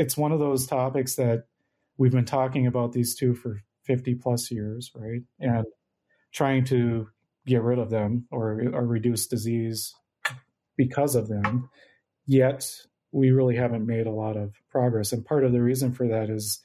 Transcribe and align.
it's 0.00 0.16
one 0.16 0.32
of 0.32 0.38
those 0.38 0.66
topics 0.66 1.16
that 1.16 1.44
we've 1.98 2.10
been 2.10 2.24
talking 2.24 2.66
about 2.66 2.92
these 2.92 3.14
two 3.14 3.34
for 3.34 3.60
50 3.84 4.14
plus 4.14 4.50
years, 4.50 4.90
right? 4.94 5.20
And 5.38 5.66
trying 6.32 6.64
to 6.66 7.08
get 7.46 7.60
rid 7.62 7.78
of 7.78 7.90
them 7.90 8.26
or, 8.30 8.62
or 8.72 8.86
reduce 8.86 9.26
disease 9.26 9.94
because 10.78 11.14
of 11.14 11.28
them. 11.28 11.68
Yet 12.26 12.72
we 13.12 13.30
really 13.30 13.56
haven't 13.56 13.86
made 13.86 14.06
a 14.06 14.10
lot 14.10 14.38
of 14.38 14.54
progress. 14.70 15.12
And 15.12 15.22
part 15.22 15.44
of 15.44 15.52
the 15.52 15.60
reason 15.60 15.92
for 15.92 16.08
that 16.08 16.30
is 16.30 16.64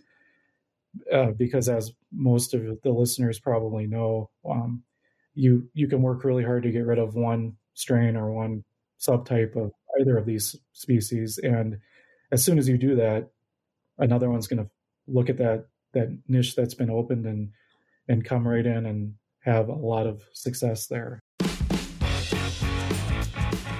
uh, 1.11 1.31
because, 1.31 1.67
as 1.67 1.91
most 2.13 2.53
of 2.53 2.81
the 2.83 2.91
listeners 2.91 3.37
probably 3.37 3.85
know, 3.85 4.29
um, 4.49 4.83
you 5.33 5.67
you 5.73 5.89
can 5.89 6.01
work 6.01 6.23
really 6.23 6.45
hard 6.45 6.63
to 6.63 6.71
get 6.71 6.85
rid 6.85 6.99
of 6.99 7.15
one 7.15 7.57
strain 7.73 8.15
or 8.15 8.31
one 8.31 8.63
subtype 8.97 9.57
of 9.57 9.73
either 9.99 10.17
of 10.17 10.25
these 10.25 10.55
species, 10.71 11.37
and 11.37 11.79
as 12.35 12.43
soon 12.43 12.59
as 12.59 12.67
you 12.67 12.77
do 12.77 12.97
that, 12.97 13.29
another 13.97 14.29
one's 14.29 14.47
going 14.47 14.61
to 14.61 14.69
look 15.07 15.29
at 15.29 15.37
that 15.37 15.67
that 15.93 16.09
niche 16.27 16.53
that's 16.53 16.73
been 16.73 16.89
opened 16.89 17.25
and 17.25 17.51
and 18.09 18.25
come 18.25 18.45
right 18.45 18.65
in 18.65 18.85
and 18.85 19.13
have 19.39 19.69
a 19.69 19.73
lot 19.73 20.05
of 20.05 20.21
success 20.33 20.87
there. 20.87 21.21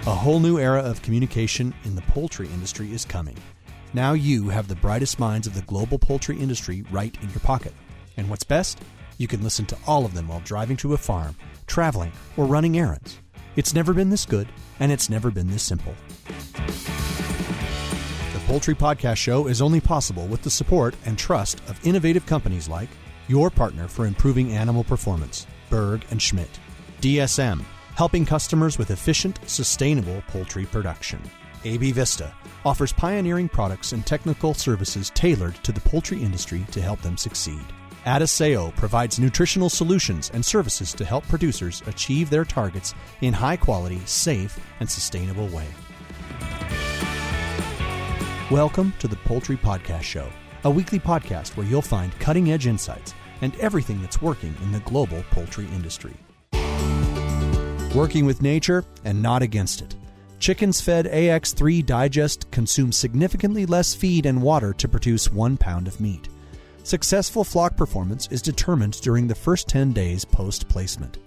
A 0.08 0.16
whole 0.16 0.40
new 0.40 0.58
era 0.58 0.80
of 0.80 1.02
communication 1.02 1.74
in 1.84 1.96
the 1.96 2.02
poultry 2.04 2.48
industry 2.48 2.94
is 2.94 3.04
coming. 3.04 3.36
Now 3.94 4.14
you 4.14 4.48
have 4.48 4.70
the 4.70 4.76
brightest 4.76 5.20
minds 5.20 5.48
of 5.48 5.54
the 5.54 5.64
global 5.64 6.00
poultry 6.00 6.40
industry 6.40 6.86
right 6.92 7.14
in 7.22 7.30
your 7.32 7.42
pocket. 7.42 7.74
And 8.16 8.30
what's 8.30 8.46
best? 8.46 8.80
You 9.18 9.28
can 9.28 9.44
listen 9.44 9.66
to 9.66 9.78
all 9.86 10.06
of 10.06 10.14
them 10.14 10.30
while 10.30 10.42
driving 10.46 10.78
to 10.78 10.94
a 10.94 10.98
farm, 10.98 11.36
traveling, 11.68 12.14
or 12.38 12.46
running 12.46 12.78
errands. 12.78 13.20
It's 13.58 13.74
never 13.74 13.94
been 13.94 14.12
this 14.12 14.26
good, 14.26 14.48
and 14.80 14.94
it's 14.94 15.10
never 15.10 15.30
been 15.30 15.50
this 15.50 15.64
simple. 15.64 15.94
Poultry 18.46 18.76
Podcast 18.76 19.18
Show 19.18 19.48
is 19.48 19.60
only 19.60 19.82
possible 19.82 20.28
with 20.28 20.44
the 20.44 20.52
support 20.52 20.96
and 21.08 21.18
trust 21.18 21.60
of 21.68 21.84
innovative 21.84 22.28
companies 22.28 22.70
like 22.70 22.90
your 23.28 23.50
partner 23.50 23.88
for 23.88 24.06
improving 24.06 24.52
animal 24.52 24.84
performance, 24.84 25.48
Berg 25.72 26.06
and 26.12 26.22
Schmidt. 26.22 26.60
DSM, 27.02 27.64
helping 27.96 28.24
customers 28.24 28.78
with 28.78 28.92
efficient, 28.92 29.40
sustainable 29.48 30.22
poultry 30.28 30.68
production. 30.68 31.20
AB 31.64 31.92
Vista 31.94 32.32
offers 32.64 32.94
pioneering 32.94 33.50
products 33.50 33.94
and 33.94 34.06
technical 34.06 34.54
services 34.54 35.10
tailored 35.16 35.56
to 35.64 35.72
the 35.72 35.82
poultry 35.82 36.22
industry 36.22 36.64
to 36.70 36.80
help 36.80 37.02
them 37.02 37.18
succeed. 37.18 37.66
Adisseo 38.06 38.76
provides 38.76 39.18
nutritional 39.18 39.72
solutions 39.72 40.30
and 40.36 40.46
services 40.46 40.94
to 40.94 41.04
help 41.04 41.28
producers 41.28 41.82
achieve 41.88 42.30
their 42.30 42.46
targets 42.46 42.94
in 43.22 43.34
high 43.34 43.58
quality, 43.58 44.02
safe, 44.06 44.60
and 44.82 44.88
sustainable 44.88 45.48
way. 45.48 45.66
Welcome 48.52 48.94
to 49.00 49.08
the 49.08 49.16
Poultry 49.16 49.58
Podcast 49.58 50.04
Show, 50.04 50.30
a 50.66 50.70
weekly 50.70 51.00
podcast 51.00 51.58
where 51.58 51.66
you'll 51.66 51.82
find 51.82 52.14
cutting 52.20 52.52
edge 52.52 52.68
insights 52.68 53.16
and 53.42 53.56
everything 53.56 54.00
that's 54.00 54.22
working 54.22 54.54
in 54.62 54.72
the 54.72 54.82
global 54.82 55.24
poultry 55.32 55.66
industry. 55.74 56.14
Working 57.96 58.24
with 58.24 58.44
nature 58.44 58.86
and 59.04 59.20
not 59.20 59.42
against 59.42 59.82
it. 59.82 59.96
Chickens 60.38 60.80
fed 60.80 61.08
AX3 61.08 61.84
Digest 61.88 62.52
consume 62.52 62.92
significantly 62.92 63.66
less 63.66 63.96
feed 63.96 64.28
and 64.28 64.40
water 64.44 64.74
to 64.74 64.88
produce 64.88 65.32
one 65.32 65.58
pound 65.58 65.88
of 65.88 66.00
meat. 66.00 66.30
Successful 66.84 67.44
flock 67.44 67.76
performance 67.76 68.28
is 68.28 68.44
determined 68.44 69.02
during 69.02 69.26
the 69.26 69.34
first 69.34 69.68
10 69.68 69.92
days 69.92 70.24
post 70.24 70.70
placement. 70.70 71.18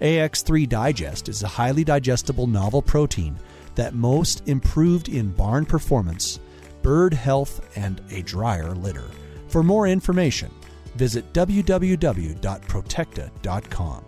AX3 0.00 0.68
Digest 0.68 1.28
is 1.28 1.42
a 1.42 1.48
highly 1.48 1.82
digestible 1.82 2.46
novel 2.46 2.82
protein 2.82 3.36
that 3.74 3.94
most 3.94 4.46
improved 4.46 5.08
in 5.08 5.32
barn 5.32 5.66
performance, 5.66 6.38
bird 6.82 7.14
health, 7.14 7.60
and 7.76 8.00
a 8.10 8.22
drier 8.22 8.74
litter. 8.74 9.08
For 9.48 9.62
more 9.62 9.86
information, 9.86 10.50
visit 10.94 11.32
www.protekta.com. 11.32 14.04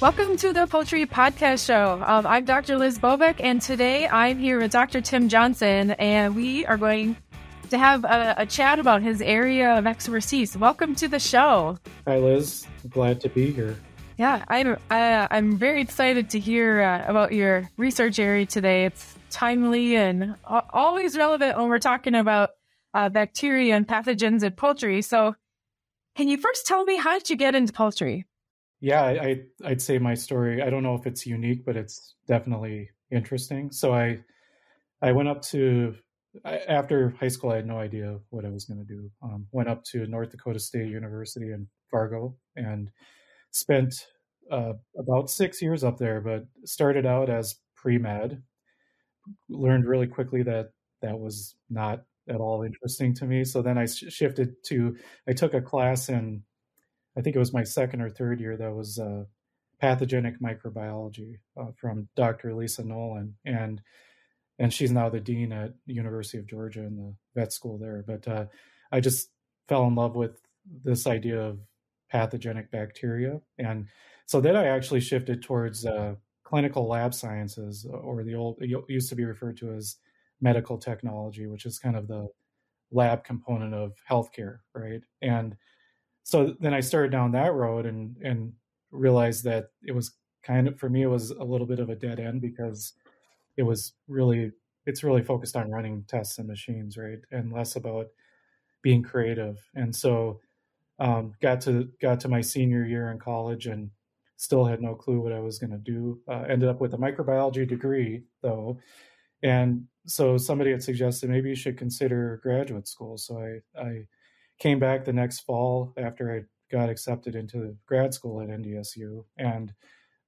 Welcome 0.00 0.36
to 0.36 0.52
the 0.52 0.66
Poultry 0.66 1.06
Podcast 1.06 1.66
Show. 1.66 2.02
Um, 2.06 2.26
I'm 2.26 2.44
Dr. 2.44 2.76
Liz 2.76 2.98
Bobeck, 2.98 3.36
and 3.40 3.62
today 3.62 4.06
I'm 4.06 4.38
here 4.38 4.58
with 4.58 4.70
Dr. 4.70 5.00
Tim 5.00 5.30
Johnson, 5.30 5.92
and 5.92 6.36
we 6.36 6.66
are 6.66 6.76
going 6.76 7.16
to 7.70 7.78
have 7.78 8.04
a, 8.04 8.34
a 8.36 8.44
chat 8.44 8.78
about 8.78 9.00
his 9.00 9.22
area 9.22 9.78
of 9.78 9.86
expertise. 9.86 10.58
Welcome 10.58 10.94
to 10.96 11.08
the 11.08 11.18
show. 11.18 11.78
Hi, 12.06 12.18
Liz. 12.18 12.66
glad 12.90 13.18
to 13.22 13.30
be 13.30 13.50
here. 13.50 13.78
Yeah, 14.16 14.44
I'm. 14.48 14.76
Uh, 14.90 15.26
I'm 15.30 15.56
very 15.56 15.80
excited 15.80 16.30
to 16.30 16.38
hear 16.38 16.82
uh, 16.82 17.04
about 17.08 17.32
your 17.32 17.68
research 17.76 18.18
area 18.18 18.46
today. 18.46 18.84
It's 18.84 19.14
timely 19.30 19.96
and 19.96 20.36
always 20.44 21.16
relevant 21.16 21.58
when 21.58 21.68
we're 21.68 21.80
talking 21.80 22.14
about 22.14 22.50
uh, 22.94 23.08
bacteria 23.08 23.74
and 23.74 23.86
pathogens 23.86 24.44
in 24.44 24.52
poultry. 24.52 25.02
So, 25.02 25.34
can 26.14 26.28
you 26.28 26.36
first 26.36 26.66
tell 26.66 26.84
me 26.84 26.96
how 26.96 27.18
did 27.18 27.28
you 27.28 27.36
get 27.36 27.56
into 27.56 27.72
poultry? 27.72 28.26
yeah, 28.84 29.02
I, 29.02 29.40
I'd 29.64 29.80
say 29.80 29.96
my 29.96 30.12
story. 30.12 30.60
I 30.60 30.68
don't 30.68 30.82
know 30.82 30.94
if 30.94 31.06
it's 31.06 31.26
unique, 31.26 31.64
but 31.64 31.74
it's 31.74 32.16
definitely 32.28 32.90
interesting. 33.10 33.72
So 33.72 33.94
I 33.94 34.18
I 35.00 35.10
went 35.12 35.28
up 35.28 35.40
to 35.52 35.94
after 36.44 37.14
high 37.18 37.28
school. 37.28 37.50
I 37.52 37.56
had 37.56 37.66
no 37.66 37.78
idea 37.78 38.18
what 38.28 38.44
I 38.44 38.50
was 38.50 38.66
going 38.66 38.80
to 38.80 38.84
do. 38.84 39.10
Um, 39.22 39.46
went 39.52 39.70
up 39.70 39.84
to 39.84 40.06
North 40.06 40.32
Dakota 40.32 40.58
State 40.58 40.90
University 40.90 41.52
in 41.52 41.66
Fargo 41.90 42.36
and 42.56 42.90
spent 43.54 44.06
uh, 44.50 44.72
about 44.98 45.30
six 45.30 45.62
years 45.62 45.84
up 45.84 45.98
there. 45.98 46.20
But 46.20 46.46
started 46.64 47.06
out 47.06 47.30
as 47.30 47.56
pre 47.76 47.98
med. 47.98 48.42
Learned 49.48 49.86
really 49.86 50.06
quickly 50.06 50.42
that 50.42 50.70
that 51.00 51.18
was 51.18 51.56
not 51.70 52.02
at 52.28 52.36
all 52.36 52.62
interesting 52.62 53.14
to 53.14 53.24
me. 53.26 53.44
So 53.44 53.62
then 53.62 53.78
I 53.78 53.86
shifted 53.86 54.62
to 54.66 54.96
I 55.28 55.32
took 55.32 55.54
a 55.54 55.62
class 55.62 56.08
in 56.08 56.42
I 57.16 57.20
think 57.20 57.36
it 57.36 57.40
was 57.40 57.52
my 57.52 57.64
second 57.64 58.00
or 58.00 58.10
third 58.10 58.40
year 58.40 58.56
that 58.56 58.74
was 58.74 58.98
uh, 58.98 59.24
pathogenic 59.80 60.40
microbiology 60.40 61.38
uh, 61.56 61.70
from 61.76 62.08
Dr. 62.16 62.54
Lisa 62.54 62.84
Nolan, 62.84 63.36
and 63.44 63.80
and 64.58 64.72
she's 64.72 64.92
now 64.92 65.08
the 65.08 65.20
dean 65.20 65.52
at 65.52 65.74
University 65.86 66.38
of 66.38 66.46
Georgia 66.46 66.80
in 66.80 66.96
the 66.96 67.14
vet 67.34 67.52
school 67.52 67.78
there. 67.78 68.04
But 68.06 68.26
uh, 68.26 68.46
I 68.90 69.00
just 69.00 69.28
fell 69.68 69.86
in 69.86 69.94
love 69.94 70.16
with 70.16 70.40
this 70.84 71.06
idea 71.06 71.40
of 71.40 71.58
pathogenic 72.14 72.70
bacteria, 72.70 73.40
and 73.58 73.88
so 74.26 74.40
then 74.40 74.56
I 74.56 74.66
actually 74.66 75.00
shifted 75.00 75.42
towards 75.42 75.84
uh, 75.84 76.14
clinical 76.44 76.86
lab 76.86 77.12
sciences, 77.12 77.84
or 77.90 78.22
the 78.22 78.36
old 78.36 78.62
used 78.88 79.08
to 79.08 79.16
be 79.16 79.24
referred 79.24 79.56
to 79.58 79.72
as 79.72 79.96
medical 80.40 80.78
technology, 80.78 81.48
which 81.48 81.66
is 81.66 81.80
kind 81.80 81.96
of 81.96 82.06
the 82.06 82.28
lab 82.92 83.24
component 83.24 83.74
of 83.74 83.92
healthcare, 84.08 84.58
right? 84.74 85.02
And 85.22 85.56
so 86.22 86.54
then 86.60 86.72
I 86.72 86.80
started 86.80 87.10
down 87.10 87.32
that 87.32 87.52
road 87.52 87.84
and 87.84 88.16
and 88.22 88.52
realized 88.92 89.42
that 89.44 89.70
it 89.82 89.92
was 89.92 90.12
kind 90.44 90.68
of 90.68 90.78
for 90.78 90.88
me 90.88 91.02
it 91.02 91.08
was 91.08 91.30
a 91.32 91.42
little 91.42 91.66
bit 91.66 91.80
of 91.80 91.90
a 91.90 91.96
dead 91.96 92.20
end 92.20 92.40
because 92.40 92.92
it 93.56 93.64
was 93.64 93.94
really 94.06 94.52
it's 94.86 95.02
really 95.02 95.22
focused 95.22 95.56
on 95.56 95.70
running 95.70 96.04
tests 96.06 96.38
and 96.38 96.46
machines 96.46 96.96
right 96.96 97.18
and 97.32 97.52
less 97.52 97.74
about 97.76 98.06
being 98.82 99.02
creative 99.02 99.58
and 99.74 99.96
so 99.96 100.38
um, 100.98 101.32
got 101.40 101.60
to 101.62 101.88
got 102.00 102.20
to 102.20 102.28
my 102.28 102.40
senior 102.40 102.84
year 102.84 103.10
in 103.10 103.18
college 103.18 103.66
and 103.66 103.90
still 104.36 104.64
had 104.64 104.80
no 104.80 104.94
clue 104.94 105.20
what 105.20 105.32
I 105.32 105.40
was 105.40 105.58
going 105.58 105.70
to 105.70 105.78
do. 105.78 106.20
Uh, 106.28 106.44
ended 106.48 106.68
up 106.68 106.80
with 106.80 106.94
a 106.94 106.98
microbiology 106.98 107.66
degree 107.66 108.22
though, 108.42 108.78
and 109.42 109.84
so 110.06 110.36
somebody 110.36 110.70
had 110.70 110.82
suggested 110.82 111.30
maybe 111.30 111.48
you 111.48 111.56
should 111.56 111.78
consider 111.78 112.40
graduate 112.42 112.88
school. 112.88 113.18
So 113.18 113.38
I 113.38 113.80
I 113.80 114.06
came 114.58 114.78
back 114.78 115.04
the 115.04 115.12
next 115.12 115.40
fall 115.40 115.92
after 115.96 116.32
I 116.32 116.42
got 116.74 116.90
accepted 116.90 117.34
into 117.34 117.76
grad 117.86 118.14
school 118.14 118.40
at 118.40 118.48
NDSU, 118.48 119.24
and 119.36 119.72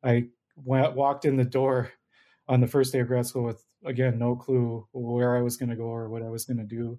I 0.03 0.29
went, 0.57 0.95
walked 0.95 1.25
in 1.25 1.37
the 1.37 1.45
door 1.45 1.93
on 2.49 2.61
the 2.61 2.67
first 2.67 2.93
day 2.93 3.01
of 3.01 3.09
grad 3.09 3.27
school 3.27 3.45
with 3.45 3.65
again 3.85 4.19
no 4.19 4.35
clue 4.35 4.87
where 4.93 5.37
I 5.37 5.43
was 5.43 5.57
going 5.57 5.71
to 5.71 5.77
go 5.77 5.85
or 5.85 6.09
what 6.09 6.23
I 6.23 6.29
was 6.29 6.45
going 6.45 6.59
to 6.59 6.65
do. 6.65 6.99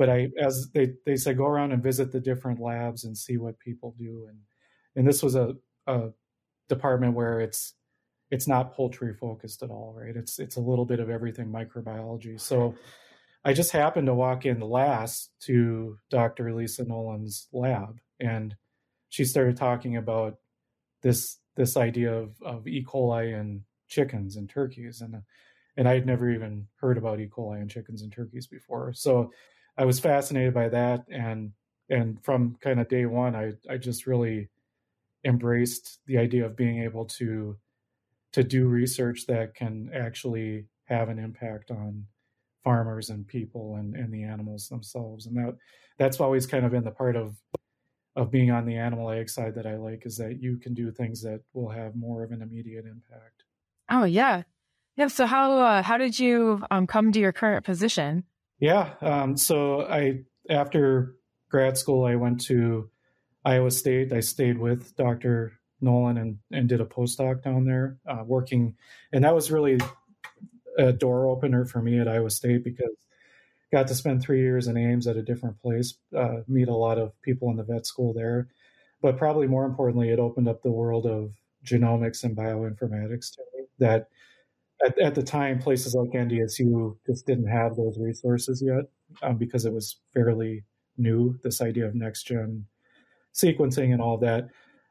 But 0.00 0.08
I, 0.08 0.30
as 0.40 0.70
they 0.72 0.94
they 1.04 1.16
said, 1.16 1.36
go 1.36 1.44
around 1.44 1.72
and 1.72 1.82
visit 1.82 2.10
the 2.10 2.20
different 2.20 2.58
labs 2.58 3.04
and 3.04 3.14
see 3.14 3.36
what 3.36 3.58
people 3.58 3.94
do, 3.98 4.28
and 4.30 4.38
and 4.96 5.06
this 5.06 5.22
was 5.22 5.34
a, 5.34 5.52
a 5.86 6.08
department 6.70 7.12
where 7.12 7.38
it's 7.38 7.74
it's 8.30 8.48
not 8.48 8.72
poultry 8.72 9.12
focused 9.12 9.62
at 9.62 9.68
all, 9.68 9.94
right? 9.94 10.16
It's 10.16 10.38
it's 10.38 10.56
a 10.56 10.60
little 10.60 10.86
bit 10.86 11.00
of 11.00 11.10
everything 11.10 11.52
microbiology. 11.52 12.40
So 12.40 12.74
I 13.44 13.52
just 13.52 13.72
happened 13.72 14.06
to 14.06 14.14
walk 14.14 14.46
in 14.46 14.60
last 14.60 15.32
to 15.40 15.98
Dr. 16.08 16.54
Lisa 16.54 16.86
Nolan's 16.86 17.48
lab, 17.52 18.00
and 18.18 18.56
she 19.10 19.26
started 19.26 19.58
talking 19.58 19.98
about 19.98 20.38
this 21.02 21.36
this 21.56 21.76
idea 21.76 22.10
of, 22.10 22.40
of 22.40 22.66
E. 22.66 22.82
coli 22.82 23.38
and 23.38 23.64
chickens 23.90 24.36
and 24.36 24.48
turkeys, 24.48 25.02
and 25.02 25.16
and 25.76 25.86
I 25.86 25.92
had 25.92 26.06
never 26.06 26.30
even 26.30 26.68
heard 26.76 26.96
about 26.96 27.20
E. 27.20 27.28
coli 27.30 27.60
and 27.60 27.70
chickens 27.70 28.00
and 28.00 28.10
turkeys 28.10 28.46
before. 28.46 28.94
So 28.94 29.30
I 29.80 29.86
was 29.86 29.98
fascinated 29.98 30.52
by 30.52 30.68
that, 30.68 31.06
and 31.10 31.52
and 31.88 32.22
from 32.22 32.58
kind 32.60 32.80
of 32.80 32.88
day 32.88 33.06
one, 33.06 33.34
I 33.34 33.52
I 33.68 33.78
just 33.78 34.06
really 34.06 34.50
embraced 35.24 36.00
the 36.06 36.18
idea 36.18 36.44
of 36.44 36.54
being 36.54 36.82
able 36.82 37.06
to 37.06 37.56
to 38.32 38.44
do 38.44 38.68
research 38.68 39.26
that 39.26 39.54
can 39.54 39.90
actually 39.94 40.66
have 40.84 41.08
an 41.08 41.18
impact 41.18 41.70
on 41.70 42.04
farmers 42.62 43.08
and 43.08 43.26
people 43.26 43.76
and, 43.76 43.96
and 43.96 44.12
the 44.12 44.22
animals 44.22 44.68
themselves. 44.68 45.24
And 45.24 45.34
that 45.38 45.56
that's 45.96 46.20
always 46.20 46.46
kind 46.46 46.66
of 46.66 46.72
been 46.72 46.84
the 46.84 46.90
part 46.90 47.16
of 47.16 47.36
of 48.16 48.30
being 48.30 48.50
on 48.50 48.66
the 48.66 48.76
animal 48.76 49.10
ag 49.10 49.30
side 49.30 49.54
that 49.54 49.66
I 49.66 49.76
like 49.76 50.04
is 50.04 50.18
that 50.18 50.42
you 50.42 50.58
can 50.58 50.74
do 50.74 50.90
things 50.90 51.22
that 51.22 51.40
will 51.54 51.70
have 51.70 51.96
more 51.96 52.22
of 52.22 52.32
an 52.32 52.42
immediate 52.42 52.84
impact. 52.84 53.44
Oh 53.88 54.04
yeah, 54.04 54.42
yeah. 54.96 55.06
So 55.06 55.24
how 55.24 55.58
uh, 55.58 55.82
how 55.82 55.96
did 55.96 56.18
you 56.18 56.62
um, 56.70 56.86
come 56.86 57.12
to 57.12 57.18
your 57.18 57.32
current 57.32 57.64
position? 57.64 58.24
Yeah. 58.60 58.94
Um, 59.00 59.36
so 59.36 59.82
I 59.82 60.20
after 60.48 61.16
grad 61.50 61.78
school, 61.78 62.04
I 62.04 62.16
went 62.16 62.42
to 62.42 62.90
Iowa 63.44 63.70
State. 63.70 64.12
I 64.12 64.20
stayed 64.20 64.58
with 64.58 64.94
Dr. 64.96 65.52
Nolan 65.80 66.18
and, 66.18 66.38
and 66.52 66.68
did 66.68 66.80
a 66.80 66.84
postdoc 66.84 67.42
down 67.42 67.64
there, 67.64 67.98
uh, 68.06 68.22
working, 68.24 68.76
and 69.12 69.24
that 69.24 69.34
was 69.34 69.50
really 69.50 69.78
a 70.78 70.92
door 70.92 71.26
opener 71.26 71.64
for 71.64 71.80
me 71.80 71.98
at 71.98 72.08
Iowa 72.08 72.30
State 72.30 72.62
because 72.62 72.90
got 73.72 73.88
to 73.88 73.94
spend 73.94 74.20
three 74.20 74.40
years 74.40 74.66
in 74.66 74.76
Ames 74.76 75.06
at 75.06 75.16
a 75.16 75.22
different 75.22 75.60
place, 75.60 75.94
uh, 76.16 76.38
meet 76.48 76.68
a 76.68 76.74
lot 76.74 76.98
of 76.98 77.12
people 77.22 77.50
in 77.50 77.56
the 77.56 77.62
vet 77.62 77.86
school 77.86 78.12
there, 78.12 78.48
but 79.00 79.16
probably 79.16 79.46
more 79.46 79.64
importantly, 79.64 80.10
it 80.10 80.18
opened 80.18 80.48
up 80.48 80.62
the 80.62 80.70
world 80.70 81.06
of 81.06 81.32
genomics 81.64 82.24
and 82.24 82.36
bioinformatics 82.36 83.32
to 83.32 83.42
me. 83.56 83.64
That 83.78 84.08
at, 84.84 84.98
at 84.98 85.14
the 85.14 85.22
time, 85.22 85.58
places 85.58 85.94
like 85.94 86.10
NDSU 86.10 86.96
just 87.06 87.26
didn't 87.26 87.48
have 87.48 87.76
those 87.76 87.98
resources 87.98 88.62
yet 88.64 88.84
um, 89.22 89.36
because 89.36 89.64
it 89.64 89.72
was 89.72 89.98
fairly 90.14 90.64
new. 90.96 91.38
This 91.42 91.60
idea 91.60 91.86
of 91.86 91.94
next 91.94 92.24
gen 92.24 92.66
sequencing 93.34 93.92
and 93.92 94.00
all 94.00 94.18
that. 94.18 94.48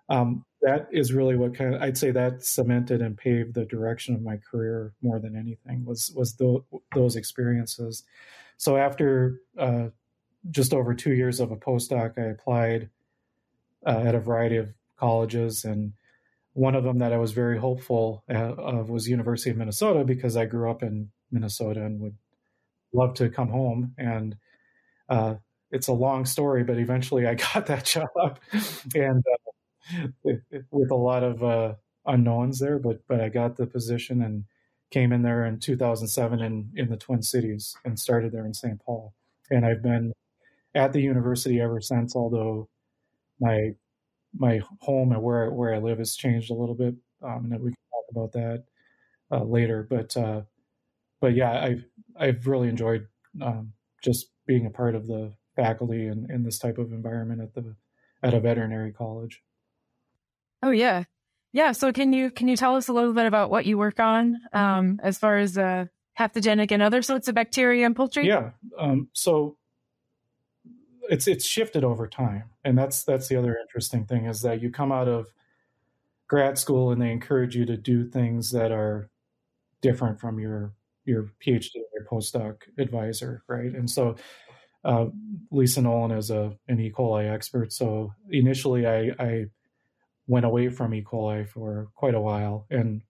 Um, 0.09 0.45
that 0.62 0.88
is 0.91 1.13
really 1.13 1.38
what 1.38 1.56
kind 1.56 1.75
of 1.75 1.81
I'd 1.81 1.97
say 1.97 2.12
that 2.12 2.44
cemented 2.44 3.01
and 3.01 3.18
paved 3.18 3.53
the 3.53 3.65
direction 3.65 4.15
of 4.15 4.21
my 4.21 4.38
career 4.38 4.94
more 5.01 5.19
than 5.19 5.36
anything 5.36 5.86
was 5.86 6.12
was 6.15 6.36
the, 6.36 6.62
those 6.94 7.15
experiences. 7.15 8.03
So 8.57 8.75
after 8.75 9.39
uh, 9.57 9.88
just 10.51 10.74
over 10.74 10.94
two 10.94 11.13
years 11.13 11.39
of 11.39 11.51
a 11.51 11.56
postdoc, 11.56 12.18
I 12.18 12.30
applied 12.31 12.89
uh, 13.86 14.03
at 14.06 14.15
a 14.15 14.19
variety 14.19 14.57
of 14.57 14.74
colleges, 14.97 15.63
and 15.63 15.94
one 16.59 16.75
of 16.75 16.83
them 16.83 16.97
that 16.97 17.13
I 17.13 17.17
was 17.17 17.31
very 17.31 17.57
hopeful 17.57 18.25
uh, 18.29 18.53
of 18.56 18.89
was 18.89 19.07
University 19.07 19.50
of 19.50 19.56
Minnesota 19.56 20.03
because 20.03 20.35
I 20.35 20.45
grew 20.45 20.69
up 20.69 20.83
in 20.83 21.09
Minnesota 21.31 21.85
and 21.85 22.01
would 22.01 22.17
love 22.94 23.13
to 23.13 23.29
come 23.29 23.47
home. 23.47 23.94
And 23.97 24.35
uh, 25.07 25.35
it's 25.71 25.88
a 25.88 25.94
long 25.94 26.25
story, 26.25 26.65
but 26.65 26.77
eventually 26.77 27.25
I 27.25 27.35
got 27.53 27.67
that 27.67 27.85
job, 27.85 28.39
and 28.94 29.23
uh, 29.31 30.33
with 30.69 30.91
a 30.91 30.95
lot 30.95 31.23
of 31.23 31.41
uh, 31.41 31.75
unknowns 32.06 32.59
there, 32.59 32.77
but 32.77 33.07
but 33.07 33.21
I 33.21 33.29
got 33.29 33.55
the 33.55 33.65
position 33.65 34.21
and 34.21 34.44
came 34.91 35.13
in 35.13 35.21
there 35.21 35.45
in 35.45 35.59
2007 35.59 36.41
in 36.41 36.71
in 36.75 36.89
the 36.89 36.97
Twin 36.97 37.21
Cities 37.21 37.77
and 37.85 37.97
started 37.97 38.33
there 38.33 38.45
in 38.45 38.53
St. 38.53 38.81
Paul, 38.85 39.13
and 39.50 39.65
I've 39.65 39.81
been 39.81 40.12
at 40.75 40.91
the 40.91 41.01
university 41.01 41.62
ever 41.62 41.79
since. 41.79 42.17
Although 42.17 42.67
my 43.39 43.75
my 44.37 44.61
home 44.79 45.11
and 45.11 45.21
where 45.21 45.51
where 45.51 45.73
I 45.73 45.79
live 45.79 45.99
has 45.99 46.15
changed 46.15 46.51
a 46.51 46.55
little 46.55 46.75
bit, 46.75 46.95
um, 47.21 47.49
and 47.51 47.61
we 47.61 47.71
can 47.71 47.77
talk 47.91 48.05
about 48.11 48.31
that 48.33 48.63
uh, 49.31 49.43
later. 49.43 49.87
But 49.89 50.15
uh, 50.15 50.41
but 51.21 51.35
yeah, 51.35 51.63
I've 51.63 51.85
I've 52.17 52.47
really 52.47 52.69
enjoyed 52.69 53.07
um, 53.41 53.73
just 54.03 54.31
being 54.45 54.65
a 54.65 54.71
part 54.71 54.95
of 54.95 55.07
the 55.07 55.33
faculty 55.55 56.07
and 56.07 56.29
in 56.29 56.43
this 56.43 56.59
type 56.59 56.77
of 56.77 56.91
environment 56.91 57.41
at 57.41 57.53
the 57.53 57.75
at 58.23 58.33
a 58.33 58.39
veterinary 58.39 58.91
college. 58.91 59.41
Oh 60.61 60.71
yeah, 60.71 61.03
yeah. 61.53 61.71
So 61.71 61.91
can 61.91 62.13
you 62.13 62.31
can 62.31 62.47
you 62.47 62.55
tell 62.55 62.75
us 62.75 62.87
a 62.87 62.93
little 62.93 63.13
bit 63.13 63.25
about 63.25 63.49
what 63.49 63.65
you 63.65 63.77
work 63.77 63.99
on 63.99 64.37
um, 64.53 64.99
as 65.03 65.17
far 65.17 65.37
as 65.37 65.57
uh, 65.57 65.85
pathogenic 66.17 66.71
and 66.71 66.81
other 66.81 67.01
sorts 67.01 67.27
of 67.27 67.35
bacteria 67.35 67.85
in 67.85 67.93
poultry? 67.93 68.27
Yeah. 68.27 68.51
Um, 68.77 69.09
so 69.13 69.57
it's 71.09 71.27
it's 71.27 71.45
shifted 71.45 71.83
over 71.83 72.07
time, 72.07 72.51
and 72.63 72.77
that's 72.77 73.03
that's 73.03 73.27
the 73.27 73.35
other 73.35 73.57
interesting 73.57 74.06
thing 74.06 74.25
is 74.25 74.41
that 74.41 74.61
you 74.61 74.69
come 74.69 74.91
out 74.91 75.07
of 75.07 75.27
grad 76.27 76.57
school 76.57 76.91
and 76.91 77.01
they 77.01 77.11
encourage 77.11 77.56
you 77.56 77.65
to 77.65 77.75
do 77.75 78.06
things 78.06 78.51
that 78.51 78.71
are 78.71 79.09
different 79.81 80.19
from 80.19 80.39
your 80.39 80.73
your 81.06 81.31
PhD 81.45 81.75
or 81.75 81.89
your 81.94 82.06
postdoc 82.09 82.57
advisor, 82.77 83.44
right? 83.47 83.73
And 83.73 83.89
so 83.89 84.15
uh, 84.83 85.07
Lisa 85.51 85.81
Nolan 85.81 86.11
is 86.11 86.29
a 86.29 86.56
an 86.67 86.79
E. 86.79 86.91
coli 86.95 87.29
expert. 87.29 87.73
So 87.73 88.13
initially, 88.29 88.85
I, 88.85 89.12
I 89.19 89.45
went 90.27 90.45
away 90.45 90.69
from 90.69 90.94
E. 90.94 91.03
coli 91.03 91.47
for 91.47 91.89
quite 91.95 92.15
a 92.15 92.21
while 92.21 92.65
and 92.69 93.01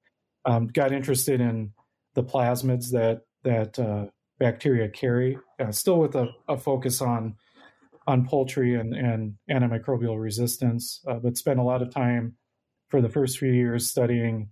um, 0.45 0.67
got 0.67 0.93
interested 0.93 1.41
in 1.41 1.73
the 2.15 2.23
plasmids 2.23 2.91
that 2.91 3.21
that 3.43 3.77
uh, 3.77 4.05
bacteria 4.39 4.89
carry, 4.89 5.37
uh, 5.59 5.71
still 5.71 5.99
with 5.99 6.15
a, 6.15 6.29
a, 6.47 6.57
focus 6.57 7.01
on 7.01 7.35
on 8.09 8.25
poultry 8.25 8.73
and, 8.73 8.95
and 8.95 9.35
antimicrobial 9.51 10.19
resistance, 10.19 11.01
uh, 11.07 11.19
but 11.19 11.37
spent 11.37 11.59
a 11.59 11.63
lot 11.63 11.83
of 11.83 11.93
time 11.93 12.33
for 12.87 13.01
the 13.01 13.09
first 13.09 13.37
few 13.37 13.51
years 13.51 13.87
studying 13.87 14.49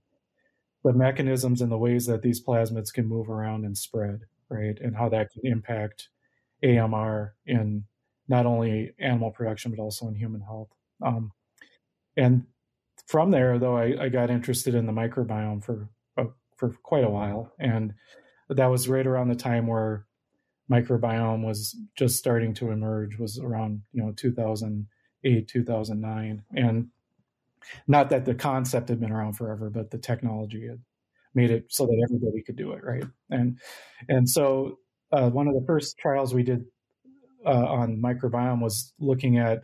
the 0.84 0.94
mechanisms 0.94 1.62
and 1.62 1.72
the 1.72 1.78
ways 1.78 2.06
that 2.06 2.22
these 2.22 2.44
plasmids 2.44 2.94
can 2.94 3.08
move 3.08 3.30
around 3.30 3.66
and 3.66 3.76
spread, 3.76 4.20
right, 4.50 4.78
and 4.80 4.96
how 4.96 5.10
that 5.10 5.32
can 5.32 5.42
impact 5.44 6.10
AMR 6.64 7.34
in 7.48 7.84
not 8.28 8.46
only 8.46 8.94
animal 9.00 9.32
production 9.32 9.72
but 9.72 9.82
also 9.82 10.08
in 10.08 10.14
human 10.14 10.42
health. 10.42 10.70
Um, 11.04 11.32
and 12.16 12.46
from 13.08 13.32
there, 13.32 13.58
though, 13.58 13.76
I, 13.76 14.04
I 14.04 14.10
got 14.10 14.30
interested 14.30 14.76
in 14.76 14.86
the 14.86 14.94
microbiome 14.94 15.64
for 15.64 15.90
uh, 16.18 16.26
for 16.58 16.76
quite 16.84 17.04
a 17.04 17.10
while, 17.10 17.54
and 17.60 17.94
that 18.50 18.68
was 18.68 18.88
right 18.88 19.06
around 19.08 19.30
the 19.30 19.36
time 19.36 19.66
where 19.66 20.07
microbiome 20.72 21.46
was 21.46 21.76
just 21.96 22.18
starting 22.18 22.54
to 22.56 22.72
emerge. 22.72 23.18
Was 23.18 23.40
around 23.40 23.82
you 23.94 24.04
know 24.04 24.12
2008, 24.16 25.48
2009, 25.48 26.44
and 26.56 26.88
not 27.88 28.10
that 28.10 28.26
the 28.26 28.36
concept 28.36 28.90
had 28.90 29.00
been 29.00 29.12
around 29.12 29.34
forever, 29.34 29.70
but 29.70 29.92
the 29.92 29.98
technology 29.98 30.68
had 30.68 30.80
made 31.34 31.52
it 31.52 31.66
so 31.70 31.86
that 31.86 32.08
everybody 32.10 32.42
could 32.42 32.56
do 32.56 32.72
it, 32.74 32.84
right? 32.84 33.06
And 33.30 33.60
and 34.10 34.30
so 34.30 34.80
uh, 35.12 35.30
one 35.30 35.48
of 35.48 35.54
the 35.54 35.66
first 35.66 35.98
trials 35.98 36.34
we 36.34 36.44
did 36.44 36.66
uh, 37.46 37.66
on 37.66 38.02
microbiome 38.02 38.62
was 38.62 38.94
looking 39.00 39.38
at 39.38 39.64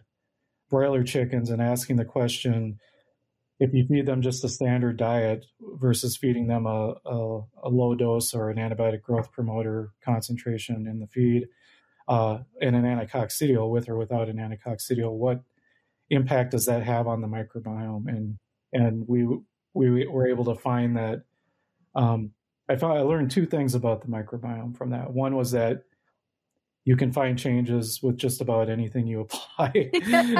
broiler 0.69 1.03
chickens 1.03 1.49
and 1.49 1.61
asking 1.61 1.97
the 1.97 2.05
question 2.05 2.79
if 3.59 3.73
you 3.73 3.85
feed 3.85 4.05
them 4.05 4.21
just 4.21 4.43
a 4.43 4.49
standard 4.49 4.97
diet 4.97 5.45
versus 5.61 6.17
feeding 6.17 6.47
them 6.47 6.65
a, 6.65 6.95
a, 7.05 7.41
a 7.63 7.69
low 7.69 7.95
dose 7.95 8.33
or 8.33 8.49
an 8.49 8.57
antibiotic 8.57 9.01
growth 9.01 9.31
promoter 9.31 9.91
concentration 10.03 10.87
in 10.87 10.99
the 10.99 11.07
feed 11.07 11.47
uh, 12.07 12.39
and 12.61 12.75
an 12.75 12.83
anticoccidial 12.83 13.69
with 13.69 13.87
or 13.87 13.97
without 13.97 14.29
an 14.29 14.37
anticoccidial, 14.37 15.11
what 15.11 15.41
impact 16.09 16.51
does 16.51 16.65
that 16.65 16.83
have 16.83 17.07
on 17.07 17.21
the 17.21 17.27
microbiome? 17.27 18.07
And 18.07 18.37
and 18.73 19.07
we 19.07 19.27
we 19.73 20.07
were 20.07 20.27
able 20.27 20.45
to 20.45 20.55
find 20.55 20.97
that 20.97 21.23
um, 21.95 22.31
I 22.69 22.75
found 22.75 22.97
I 22.97 23.01
learned 23.01 23.31
two 23.31 23.45
things 23.45 23.75
about 23.75 24.01
the 24.01 24.07
microbiome 24.07 24.75
from 24.75 24.89
that. 24.91 25.11
One 25.11 25.35
was 25.35 25.51
that 25.51 25.83
you 26.85 26.97
can 26.97 27.13
find 27.13 27.39
changes 27.39 28.01
with 28.03 28.17
just 28.17 28.41
about 28.41 28.69
anything 28.69 29.07
you 29.07 29.21
apply, 29.61 29.91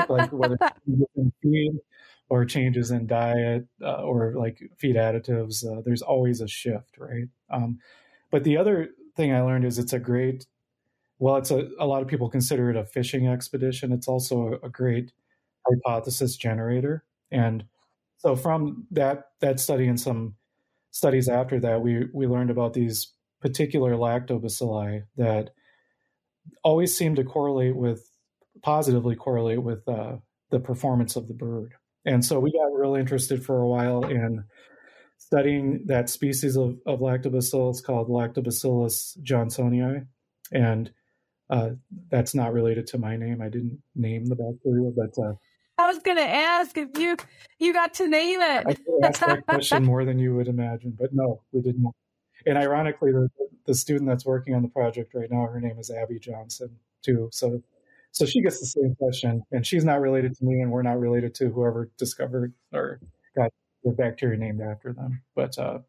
like 0.10 0.32
whether 0.32 0.58
or 2.34 2.46
changes 2.46 2.90
in 2.90 3.06
diet 3.06 3.68
uh, 3.84 4.02
or 4.02 4.34
like 4.36 4.58
feed 4.80 4.96
additives. 4.96 5.64
Uh, 5.64 5.84
there's 5.86 6.02
always 6.02 6.42
a 6.42 6.48
shift, 6.48 6.98
right? 6.98 7.28
Um, 7.52 7.78
but 8.32 8.44
the 8.44 8.58
other 8.58 8.90
thing 9.16 9.32
I 9.32 9.42
learned 9.42 9.66
is 9.66 9.78
it's 9.78 9.94
a 9.94 10.00
great. 10.00 10.48
Well, 11.20 11.36
it's 11.36 11.52
a, 11.52 11.70
a 11.78 11.86
lot 11.86 12.02
of 12.02 12.08
people 12.08 12.32
consider 12.32 12.72
it 12.72 12.76
a 12.76 12.86
fishing 12.86 13.28
expedition. 13.28 13.92
It's 13.92 14.08
also 14.08 14.60
a, 14.64 14.66
a 14.66 14.70
great 14.70 15.12
hypothesis 15.68 16.36
generator, 16.36 17.06
and 17.30 17.66
so 18.18 18.36
from 18.36 18.88
that 18.90 19.26
that 19.42 19.60
study 19.60 19.88
and 19.88 20.02
some 20.02 20.34
studies 20.90 21.30
after 21.30 21.60
that, 21.60 21.84
we 21.84 22.08
we 22.16 22.26
learned 22.26 22.50
about 22.50 22.74
these 22.74 23.14
particular 23.42 23.94
lactobacilli 23.94 25.04
that 25.18 25.52
always 26.64 26.98
seem 26.98 27.14
to 27.14 27.24
correlate 27.24 27.76
with 27.76 28.10
positively 28.64 29.16
correlate 29.16 29.62
with 29.62 29.88
uh, 29.88 30.16
the 30.50 30.60
performance 30.60 31.16
of 31.16 31.28
the 31.28 31.36
bird. 31.36 31.76
And 32.06 32.24
so 32.24 32.40
we 32.40 32.52
got 32.52 32.74
real 32.74 32.96
interested 32.96 33.46
for 33.46 33.60
a 33.60 33.68
while 33.68 34.04
in 34.06 34.44
studying 35.18 35.84
that 35.86 36.10
species 36.10 36.58
of, 36.58 36.78
of 36.86 37.00
lactobacillus 37.00 37.84
called 37.84 38.10
Lactobacillus 38.10 39.18
johnsonii. 39.22 40.06
And 40.52 40.92
uh, 41.50 41.72
that's 42.10 42.36
not 42.36 42.54
related 42.54 42.88
to 42.88 42.98
my 42.98 43.16
name. 43.16 43.42
I 43.42 43.50
didn't 43.50 43.82
name 43.96 44.26
the 44.26 44.36
bacteria, 44.36 44.92
but 44.96 45.22
uh, 45.22 45.34
I 45.78 45.88
was 45.88 46.00
going 46.00 46.18
to 46.18 46.28
ask 46.28 46.78
if 46.78 46.98
you 46.98 47.18
you 47.60 47.74
got 47.74 47.94
to 47.96 48.08
name 48.08 48.42
it. 48.42 48.68
I 48.68 49.08
asked 49.08 49.22
that 49.22 49.46
question 49.46 49.84
more 49.86 50.06
than 50.06 50.20
you 50.20 50.36
would 50.36 50.48
imagine, 50.48 50.96
but 50.98 51.10
no, 51.14 51.42
we 51.52 51.62
didn't. 51.62 51.92
And 52.46 52.58
ironically, 52.58 53.12
the, 53.12 53.30
the 53.66 53.76
student 53.76 54.10
that's 54.10 54.26
working 54.26 54.54
on 54.54 54.62
the 54.62 54.68
project 54.68 55.14
right 55.14 55.30
now, 55.32 55.46
her 55.48 55.60
name 55.60 55.80
is 55.80 55.90
Abby 55.90 56.20
Johnson 56.20 56.78
too. 57.02 57.30
So, 57.32 57.62
so 58.14 58.26
she 58.26 58.42
gets 58.42 58.60
the 58.60 58.68
same 58.68 58.96
question, 58.96 59.44
and 59.52 59.66
she's 59.66 59.84
not 59.84 60.00
related 60.00 60.36
to 60.38 60.46
me, 60.46 60.62
and 60.62 60.72
we're 60.72 60.84
not 60.84 61.00
related 61.00 61.34
to 61.36 61.50
whoever 61.50 61.92
discovered 61.98 62.54
or 62.72 63.02
got 63.36 63.52
the 63.84 63.92
bacteria 63.92 64.38
named 64.40 64.62
after 64.62 64.94
them. 64.94 65.24
But, 65.36 65.58
uh, 65.58 65.80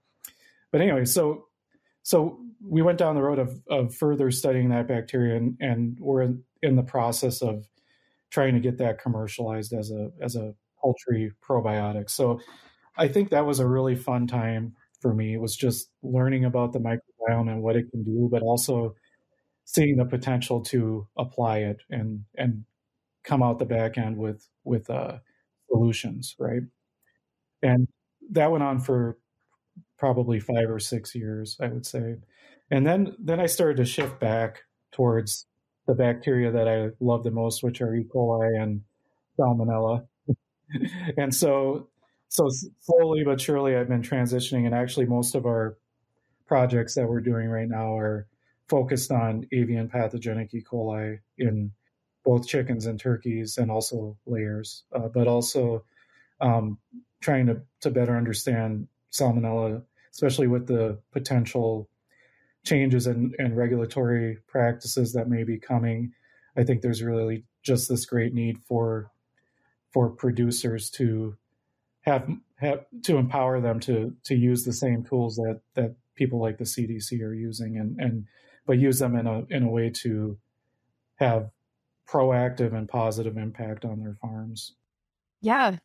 but 0.73 0.81
anyway, 0.81 1.05
so 1.05 1.47
so 2.03 2.39
we 2.67 2.83
went 2.83 2.99
down 2.99 3.15
the 3.15 3.23
road 3.23 3.39
of, 3.39 3.61
of 3.69 3.95
further 3.95 4.31
studying 4.31 4.71
that 4.71 4.89
bacteria, 4.89 5.37
and, 5.37 5.57
and 5.61 5.99
we're 6.01 6.23
in, 6.23 6.43
in 6.63 6.77
the 6.77 6.83
process 6.83 7.43
of 7.43 7.69
trying 8.31 8.55
to 8.55 8.61
get 8.61 8.79
that 8.79 9.01
commercialized 9.01 9.73
as 9.73 9.91
a 9.91 10.11
as 10.21 10.35
a 10.35 10.55
poultry 10.81 11.33
probiotic. 11.47 12.11
So 12.11 12.41
I 12.97 13.09
think 13.09 13.31
that 13.31 13.47
was 13.47 13.61
a 13.61 13.67
really 13.67 13.97
fun 13.97 14.27
time 14.27 14.75
for 15.01 15.13
me. 15.15 15.35
It 15.35 15.41
was 15.41 15.57
just 15.57 15.91
learning 16.03 16.45
about 16.45 16.73
the 16.73 16.79
microbiome 16.81 17.51
and 17.51 17.63
what 17.63 17.77
it 17.77 17.91
can 17.91 18.03
do, 18.03 18.29
but 18.31 18.43
also 18.43 18.95
seeing 19.65 19.97
the 19.97 20.05
potential 20.05 20.61
to 20.63 21.07
apply 21.17 21.59
it 21.59 21.79
and 21.91 22.25
and 22.37 22.65
come 23.25 23.43
out 23.43 23.59
the 23.59 23.65
back 23.65 23.99
end 23.99 24.17
with 24.17 24.47
with 24.65 24.89
uh, 24.91 25.19
solutions, 25.71 26.37
right? 26.39 26.63
And 27.63 27.89
that 28.31 28.51
went 28.51 28.65
on 28.65 28.81
for 28.81 29.19
probably 29.99 30.41
five 30.41 30.71
or 30.71 30.79
six 30.79 31.15
years, 31.15 31.57
I 31.61 31.69
would 31.69 31.87
say. 31.87 32.17
And 32.71 32.87
then 32.87 33.17
then 33.19 33.41
I 33.41 33.47
started 33.47 33.79
to 33.79 33.85
shift 33.85 34.21
back 34.21 34.63
towards 34.93 35.47
the 35.87 35.95
bacteria 35.95 36.51
that 36.53 36.69
I 36.69 36.91
love 37.01 37.25
the 37.25 37.31
most, 37.31 37.63
which 37.63 37.81
are 37.81 37.95
E. 37.95 38.05
coli 38.05 38.61
and 38.63 38.83
Salmonella. 39.39 40.07
and 41.17 41.35
so 41.35 41.89
so 42.29 42.49
slowly 42.81 43.23
but 43.25 43.41
surely 43.41 43.77
I've 43.77 43.89
been 43.89 44.03
transitioning 44.03 44.65
and 44.67 44.75
actually 44.75 45.07
most 45.07 45.35
of 45.35 45.47
our 45.47 45.77
projects 46.47 46.95
that 46.95 47.09
we're 47.09 47.21
doing 47.21 47.49
right 47.49 47.69
now 47.69 47.97
are 47.97 48.27
focused 48.69 49.11
on 49.11 49.47
avian 49.53 49.89
pathogenic 49.89 50.53
E. 50.55 50.63
coli 50.63 51.19
in 51.39 51.71
both 52.25 52.47
chickens 52.47 52.87
and 52.87 52.99
turkeys 52.99 53.59
and 53.59 53.71
also 53.71 54.17
layers, 54.27 54.85
uh, 54.95 55.09
but 55.09 55.29
also 55.29 55.85
um, 56.41 56.79
trying 57.21 57.47
to, 57.47 57.61
to 57.81 57.91
better 57.91 58.17
understand 58.17 58.89
salmonella, 59.13 59.83
especially 60.13 60.47
with 60.47 60.67
the 60.67 60.99
potential 61.13 61.89
changes 62.65 63.07
in, 63.07 63.35
in 63.39 63.55
regulatory 63.55 64.39
practices 64.49 65.13
that 65.13 65.29
may 65.29 65.45
be 65.45 65.59
coming. 65.59 66.13
I 66.57 66.65
think 66.65 66.81
there's 66.81 67.03
really 67.03 67.45
just 67.63 67.89
this 67.89 68.07
great 68.07 68.35
need 68.35 68.59
for 68.67 69.11
for 69.93 70.11
producers 70.11 70.91
to 70.91 71.37
have 72.01 72.29
have 72.57 72.85
to 73.03 73.17
empower 73.17 73.61
them 73.61 73.81
to 73.81 74.15
to 74.25 74.35
use 74.35 74.65
the 74.65 74.73
same 74.73 75.05
tools 75.05 75.37
that 75.37 75.61
that 75.75 75.95
people 76.15 76.41
like 76.41 76.59
the 76.59 76.65
CDC 76.65 77.21
are 77.21 77.35
using 77.35 77.77
and 77.77 77.99
and 78.01 78.27
but 78.67 78.79
use 78.79 78.99
them 78.99 79.17
in 79.17 79.27
a 79.27 79.45
in 79.51 79.65
a 79.65 79.71
way 79.71 79.91
to 80.03 80.39
have 81.17 81.51
proactive 82.09 82.75
and 82.75 82.89
positive 82.89 83.37
impact 83.37 83.85
on 83.85 84.01
their 84.01 84.17
farms. 84.21 84.75
Yeah. 85.41 85.79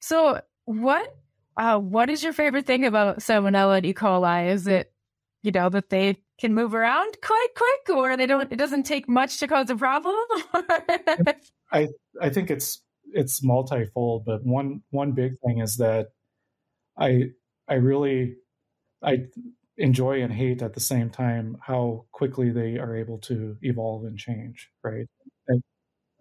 So 0.00 0.40
what 0.64 1.16
uh, 1.56 1.78
what 1.78 2.10
is 2.10 2.22
your 2.22 2.32
favorite 2.32 2.66
thing 2.66 2.84
about 2.84 3.18
Salmonella 3.18 3.78
and 3.78 3.86
E. 3.86 3.94
coli? 3.94 4.48
Is 4.50 4.66
it 4.66 4.92
you 5.42 5.52
know 5.52 5.68
that 5.68 5.90
they 5.90 6.18
can 6.38 6.54
move 6.54 6.74
around 6.74 7.16
quite 7.22 7.48
quick, 7.56 7.96
or 7.96 8.16
they 8.16 8.26
don't? 8.26 8.50
It 8.52 8.56
doesn't 8.56 8.84
take 8.84 9.08
much 9.08 9.38
to 9.38 9.46
cause 9.46 9.70
a 9.70 9.76
problem. 9.76 10.16
I 11.72 11.88
I 12.20 12.30
think 12.30 12.50
it's 12.50 12.82
it's 13.12 13.42
multifold, 13.42 14.24
but 14.24 14.44
one 14.44 14.82
one 14.90 15.12
big 15.12 15.38
thing 15.46 15.60
is 15.60 15.76
that 15.76 16.08
I 16.98 17.30
I 17.68 17.74
really 17.74 18.36
I 19.02 19.26
enjoy 19.76 20.22
and 20.22 20.32
hate 20.32 20.62
at 20.62 20.74
the 20.74 20.80
same 20.80 21.10
time 21.10 21.56
how 21.60 22.04
quickly 22.12 22.50
they 22.50 22.78
are 22.78 22.96
able 22.96 23.18
to 23.18 23.56
evolve 23.62 24.04
and 24.04 24.18
change 24.18 24.70
right? 24.82 25.06
And, 25.48 25.62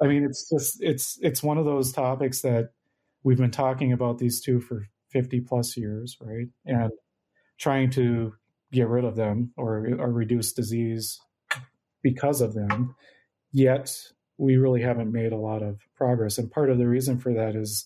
i 0.02 0.08
mean 0.08 0.24
it's 0.24 0.50
just 0.50 0.82
it's 0.82 1.20
it's 1.22 1.44
one 1.44 1.58
of 1.58 1.66
those 1.66 1.92
topics 1.92 2.42
that 2.42 2.72
we've 3.24 3.38
been 3.38 3.52
talking 3.52 3.94
about 3.94 4.18
these 4.18 4.42
two 4.42 4.60
for 4.60 4.88
50 5.12 5.42
plus 5.42 5.78
years 5.78 6.18
right? 6.20 6.48
And 6.66 6.92
trying 7.60 7.92
to 7.92 8.34
get 8.72 8.88
rid 8.88 9.06
of 9.06 9.16
them 9.16 9.54
or 9.56 9.88
or 10.00 10.12
reduce 10.12 10.52
disease 10.52 11.20
because 12.02 12.42
of 12.42 12.54
them. 12.54 12.96
Yet 13.52 13.96
we 14.38 14.58
really 14.58 14.82
haven't 14.82 15.12
made 15.12 15.32
a 15.32 15.38
lot 15.38 15.62
of 15.62 15.80
progress. 15.96 16.38
And 16.38 16.52
part 16.52 16.70
of 16.70 16.78
the 16.78 16.88
reason 16.88 17.20
for 17.20 17.34
that 17.34 17.56
is 17.56 17.86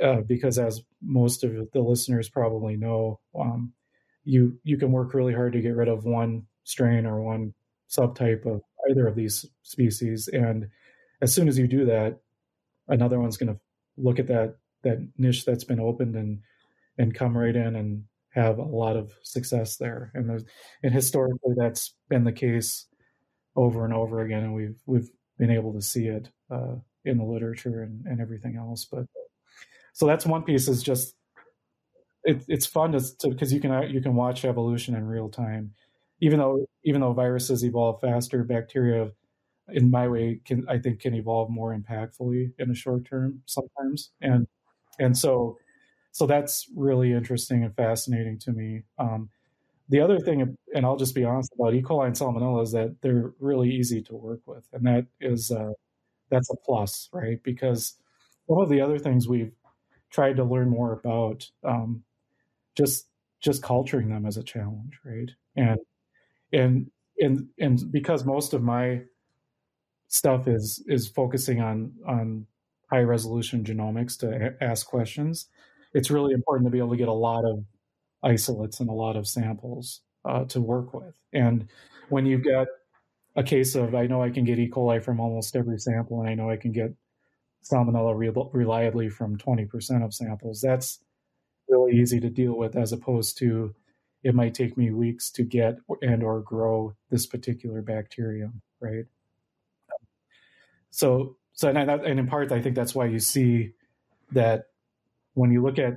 uh, 0.00 0.20
because 0.20 0.58
as 0.58 0.82
most 1.02 1.42
of 1.42 1.52
the 1.72 1.80
listeners 1.80 2.28
probably 2.28 2.76
know 2.76 3.18
um, 3.38 3.72
you 4.24 4.58
you 4.64 4.76
can 4.76 4.92
work 4.92 5.14
really 5.14 5.34
hard 5.34 5.52
to 5.52 5.60
get 5.60 5.76
rid 5.76 5.88
of 5.88 6.04
one 6.04 6.46
strain 6.64 7.06
or 7.06 7.22
one 7.22 7.54
subtype 7.90 8.46
of 8.46 8.62
either 8.90 9.06
of 9.06 9.14
these 9.14 9.46
species. 9.62 10.28
And 10.28 10.68
as 11.20 11.34
soon 11.34 11.48
as 11.48 11.58
you 11.58 11.66
do 11.66 11.86
that 11.86 12.18
another 12.88 13.20
one's 13.20 13.36
going 13.36 13.54
to 13.54 13.60
look 13.96 14.18
at 14.18 14.28
that 14.28 14.56
that 14.82 14.98
niche 15.16 15.44
that's 15.44 15.64
been 15.64 15.80
opened 15.80 16.16
and 16.16 16.40
and 16.98 17.14
come 17.14 17.36
right 17.36 17.54
in 17.54 17.76
and 17.76 18.04
have 18.30 18.58
a 18.58 18.62
lot 18.62 18.96
of 18.96 19.12
success 19.22 19.76
there. 19.76 20.10
And 20.14 20.28
there's 20.28 20.44
and 20.82 20.92
historically 20.92 21.54
that's 21.56 21.94
been 22.08 22.24
the 22.24 22.32
case 22.32 22.86
over 23.54 23.84
and 23.84 23.94
over 23.94 24.20
again 24.20 24.42
and 24.44 24.54
we've 24.54 24.80
we've 24.86 25.10
been 25.38 25.50
able 25.50 25.72
to 25.74 25.82
see 25.82 26.06
it 26.06 26.28
uh, 26.50 26.76
in 27.04 27.18
the 27.18 27.24
literature 27.24 27.82
and, 27.82 28.06
and 28.06 28.20
everything 28.20 28.56
else. 28.56 28.86
But 28.90 29.06
so 29.92 30.06
that's 30.06 30.26
one 30.26 30.42
piece 30.44 30.68
is 30.68 30.82
just 30.82 31.14
it, 32.24 32.44
it's 32.48 32.66
fun 32.66 32.92
to 32.92 33.28
because 33.28 33.52
you 33.52 33.60
can 33.60 33.90
you 33.90 34.00
can 34.00 34.14
watch 34.14 34.44
evolution 34.44 34.94
in 34.94 35.06
real 35.06 35.28
time. 35.28 35.74
Even 36.20 36.38
though 36.38 36.66
even 36.84 37.00
though 37.00 37.12
viruses 37.12 37.64
evolve 37.64 38.00
faster, 38.00 38.44
bacteria, 38.44 39.10
in 39.68 39.90
my 39.90 40.08
way, 40.08 40.40
can 40.44 40.66
I 40.68 40.78
think 40.78 41.00
can 41.00 41.14
evolve 41.14 41.50
more 41.50 41.76
impactfully 41.76 42.52
in 42.58 42.68
the 42.68 42.74
short 42.74 43.04
term 43.06 43.42
sometimes, 43.46 44.10
and 44.20 44.46
and 45.00 45.16
so 45.16 45.58
so 46.12 46.26
that's 46.26 46.68
really 46.76 47.12
interesting 47.12 47.64
and 47.64 47.74
fascinating 47.74 48.38
to 48.40 48.52
me. 48.52 48.82
Um, 48.98 49.30
the 49.88 50.00
other 50.00 50.18
thing, 50.20 50.56
and 50.74 50.86
I'll 50.86 50.96
just 50.96 51.14
be 51.14 51.24
honest 51.24 51.52
about 51.58 51.74
E. 51.74 51.82
coli 51.82 52.06
and 52.06 52.16
Salmonella, 52.16 52.62
is 52.62 52.72
that 52.72 52.96
they're 53.02 53.32
really 53.40 53.70
easy 53.70 54.02
to 54.04 54.14
work 54.16 54.40
with, 54.46 54.64
and 54.72 54.86
that 54.86 55.06
is 55.20 55.50
uh, 55.50 55.72
that's 56.30 56.50
a 56.50 56.56
plus, 56.64 57.08
right? 57.12 57.42
Because 57.42 57.96
one 58.46 58.62
of 58.62 58.70
the 58.70 58.80
other 58.80 58.98
things 58.98 59.28
we've 59.28 59.52
tried 60.10 60.36
to 60.36 60.44
learn 60.44 60.68
more 60.70 60.92
about 60.92 61.50
um, 61.64 62.04
just 62.76 63.06
just 63.40 63.62
culturing 63.62 64.08
them 64.08 64.26
as 64.26 64.36
a 64.36 64.42
challenge, 64.42 64.98
right? 65.04 65.30
And 65.56 65.78
and 66.52 66.90
and 67.18 67.48
and 67.58 67.90
because 67.90 68.24
most 68.24 68.52
of 68.54 68.62
my 68.62 69.02
stuff 70.08 70.46
is 70.46 70.82
is 70.86 71.08
focusing 71.08 71.60
on 71.60 71.92
on 72.06 72.46
high 72.90 73.00
resolution 73.00 73.64
genomics 73.64 74.18
to 74.18 74.54
ask 74.62 74.86
questions, 74.86 75.48
it's 75.94 76.10
really 76.10 76.34
important 76.34 76.66
to 76.66 76.70
be 76.70 76.78
able 76.78 76.90
to 76.90 76.96
get 76.96 77.08
a 77.08 77.12
lot 77.12 77.44
of 77.44 77.64
isolates 78.22 78.80
and 78.80 78.90
a 78.90 78.92
lot 78.92 79.16
of 79.16 79.26
samples 79.26 80.02
uh, 80.24 80.44
to 80.44 80.60
work 80.60 80.92
with. 80.92 81.14
And 81.32 81.68
when 82.10 82.26
you've 82.26 82.44
got 82.44 82.68
a 83.34 83.42
case 83.42 83.74
of, 83.74 83.94
I 83.94 84.06
know 84.06 84.22
I 84.22 84.30
can 84.30 84.44
get 84.44 84.58
E. 84.58 84.68
coli 84.68 85.02
from 85.02 85.20
almost 85.20 85.56
every 85.56 85.78
sample, 85.78 86.20
and 86.20 86.28
I 86.28 86.34
know 86.34 86.50
I 86.50 86.56
can 86.56 86.72
get 86.72 86.92
salmonella 87.64 88.16
re- 88.16 88.50
reliably 88.52 89.08
from 89.08 89.38
20% 89.38 90.04
of 90.04 90.12
samples. 90.12 90.60
That's 90.60 91.00
really 91.68 91.92
easy 91.92 92.20
to 92.20 92.30
deal 92.30 92.54
with 92.54 92.76
as 92.76 92.92
opposed 92.92 93.38
to 93.38 93.74
it 94.22 94.34
might 94.34 94.54
take 94.54 94.76
me 94.76 94.90
weeks 94.90 95.30
to 95.30 95.42
get 95.42 95.78
and 96.00 96.22
or 96.22 96.40
grow 96.40 96.94
this 97.10 97.26
particular 97.26 97.82
bacterium 97.82 98.62
right? 98.80 99.06
So 100.90 101.36
so 101.54 101.68
and, 101.68 101.78
and 101.78 102.18
in 102.18 102.26
part 102.26 102.50
i 102.50 102.60
think 102.60 102.74
that's 102.74 102.94
why 102.94 103.06
you 103.06 103.18
see 103.18 103.72
that 104.32 104.66
when 105.34 105.50
you 105.52 105.62
look 105.62 105.78
at 105.78 105.94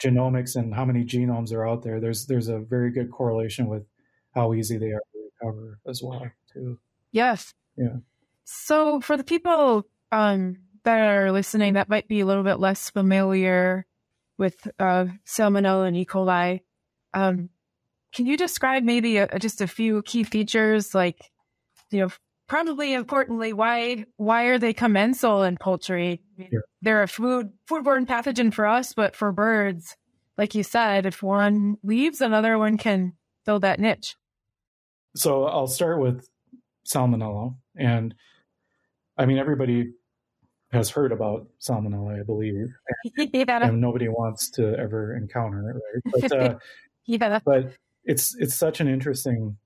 genomics 0.00 0.56
and 0.56 0.74
how 0.74 0.84
many 0.84 1.04
genomes 1.04 1.52
are 1.52 1.66
out 1.66 1.82
there 1.82 2.00
there's 2.00 2.26
there's 2.26 2.48
a 2.48 2.58
very 2.58 2.90
good 2.90 3.10
correlation 3.10 3.66
with 3.66 3.84
how 4.34 4.52
easy 4.52 4.76
they 4.76 4.92
are 4.92 5.02
to 5.12 5.30
recover 5.40 5.78
as 5.88 6.02
well 6.02 6.30
too. 6.52 6.78
Yes. 7.10 7.54
Yeah. 7.76 7.96
So 8.44 9.00
for 9.00 9.16
the 9.16 9.24
people 9.24 9.86
um, 10.12 10.58
that 10.84 11.00
are 11.00 11.32
listening 11.32 11.74
that 11.74 11.88
might 11.88 12.06
be 12.06 12.20
a 12.20 12.26
little 12.26 12.44
bit 12.44 12.60
less 12.60 12.90
familiar 12.90 13.86
with 14.38 14.68
uh, 14.78 15.06
salmonella 15.26 15.88
and 15.88 15.96
E. 15.96 16.04
coli. 16.04 16.60
Um, 17.14 17.50
can 18.12 18.26
you 18.26 18.36
describe 18.36 18.82
maybe 18.82 19.18
a, 19.18 19.38
just 19.38 19.60
a 19.60 19.66
few 19.66 20.02
key 20.02 20.24
features, 20.24 20.94
like 20.94 21.30
you 21.90 22.00
know, 22.00 22.08
probably 22.46 22.92
importantly, 22.92 23.52
why 23.52 24.06
why 24.16 24.44
are 24.44 24.58
they 24.58 24.72
commensal 24.72 25.42
in 25.42 25.56
poultry? 25.56 26.22
They're 26.82 27.02
a 27.02 27.08
food 27.08 27.50
foodborne 27.68 28.06
pathogen 28.06 28.52
for 28.52 28.66
us, 28.66 28.92
but 28.94 29.16
for 29.16 29.32
birds, 29.32 29.96
like 30.38 30.54
you 30.54 30.62
said, 30.62 31.06
if 31.06 31.22
one 31.22 31.76
leaves, 31.82 32.20
another 32.20 32.58
one 32.58 32.78
can 32.78 33.14
fill 33.44 33.60
that 33.60 33.80
niche. 33.80 34.16
So 35.14 35.44
I'll 35.44 35.66
start 35.66 36.00
with 36.00 36.28
salmonella, 36.86 37.56
and 37.76 38.14
I 39.16 39.26
mean 39.26 39.38
everybody 39.38 39.92
has 40.72 40.90
heard 40.90 41.12
about 41.12 41.46
salmonella, 41.60 42.20
I 42.20 42.22
believe, 42.22 42.68
and, 43.16 43.50
and 43.50 43.80
nobody 43.80 44.08
wants 44.08 44.50
to 44.52 44.76
ever 44.78 45.16
encounter 45.16 45.70
it, 45.70 45.74
right? 45.74 46.28
But, 46.30 46.38
uh, 46.38 46.58
yeah. 47.06 47.38
but 47.44 47.72
it's 48.04 48.34
it's 48.36 48.54
such 48.54 48.80
an 48.80 48.88
interesting 48.88 49.56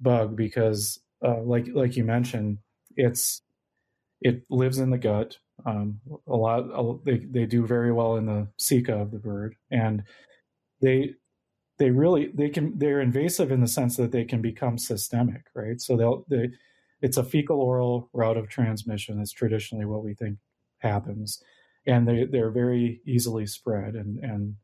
bug 0.00 0.36
because, 0.36 1.00
uh, 1.24 1.40
like 1.42 1.66
like 1.72 1.96
you 1.96 2.04
mentioned, 2.04 2.58
it's 2.96 3.42
it 4.20 4.42
lives 4.50 4.78
in 4.78 4.90
the 4.90 4.98
gut. 4.98 5.38
Um, 5.64 6.00
a 6.26 6.36
lot 6.36 6.60
a, 6.72 6.96
they 7.04 7.18
they 7.18 7.46
do 7.46 7.66
very 7.66 7.92
well 7.92 8.16
in 8.16 8.26
the 8.26 8.48
ceca 8.58 9.00
of 9.00 9.10
the 9.10 9.18
bird, 9.18 9.56
and 9.70 10.04
they 10.80 11.14
they 11.78 11.90
really 11.90 12.30
they 12.34 12.48
can 12.48 12.78
they're 12.78 13.00
invasive 13.00 13.50
in 13.50 13.60
the 13.60 13.66
sense 13.66 13.96
that 13.96 14.12
they 14.12 14.24
can 14.24 14.40
become 14.40 14.78
systemic, 14.78 15.46
right? 15.54 15.80
So 15.80 15.96
they'll 15.96 16.24
they 16.28 16.50
it's 17.00 17.16
a 17.16 17.24
fecal 17.24 17.60
oral 17.60 18.08
route 18.12 18.36
of 18.36 18.48
transmission. 18.48 19.20
Is 19.20 19.32
traditionally 19.32 19.84
what 19.84 20.04
we 20.04 20.14
think 20.14 20.38
happens, 20.78 21.42
and 21.86 22.06
they 22.06 22.24
they're 22.24 22.50
very 22.50 23.00
easily 23.06 23.46
spread, 23.46 23.94
and 23.94 24.18
and 24.18 24.54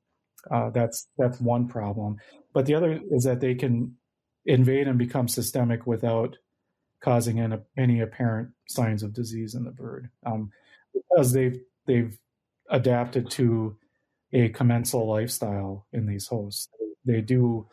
uh, 0.50 0.70
that's 0.70 1.08
that's 1.18 1.40
one 1.40 1.68
problem. 1.68 2.16
But 2.52 2.66
the 2.66 2.74
other 2.74 3.00
is 3.10 3.24
that 3.24 3.40
they 3.40 3.54
can 3.54 3.96
invade 4.44 4.88
and 4.88 4.98
become 4.98 5.28
systemic 5.28 5.86
without 5.86 6.36
causing 7.00 7.40
any, 7.40 7.56
any 7.76 8.00
apparent 8.00 8.50
signs 8.68 9.02
of 9.02 9.12
disease 9.12 9.54
in 9.54 9.64
the 9.64 9.70
bird, 9.70 10.10
um, 10.26 10.50
because 10.92 11.32
they've 11.32 11.60
they've 11.86 12.18
adapted 12.70 13.30
to 13.30 13.76
a 14.32 14.48
commensal 14.48 15.06
lifestyle 15.06 15.86
in 15.92 16.06
these 16.06 16.26
hosts. 16.26 16.68
They 17.04 17.20
do 17.20 17.68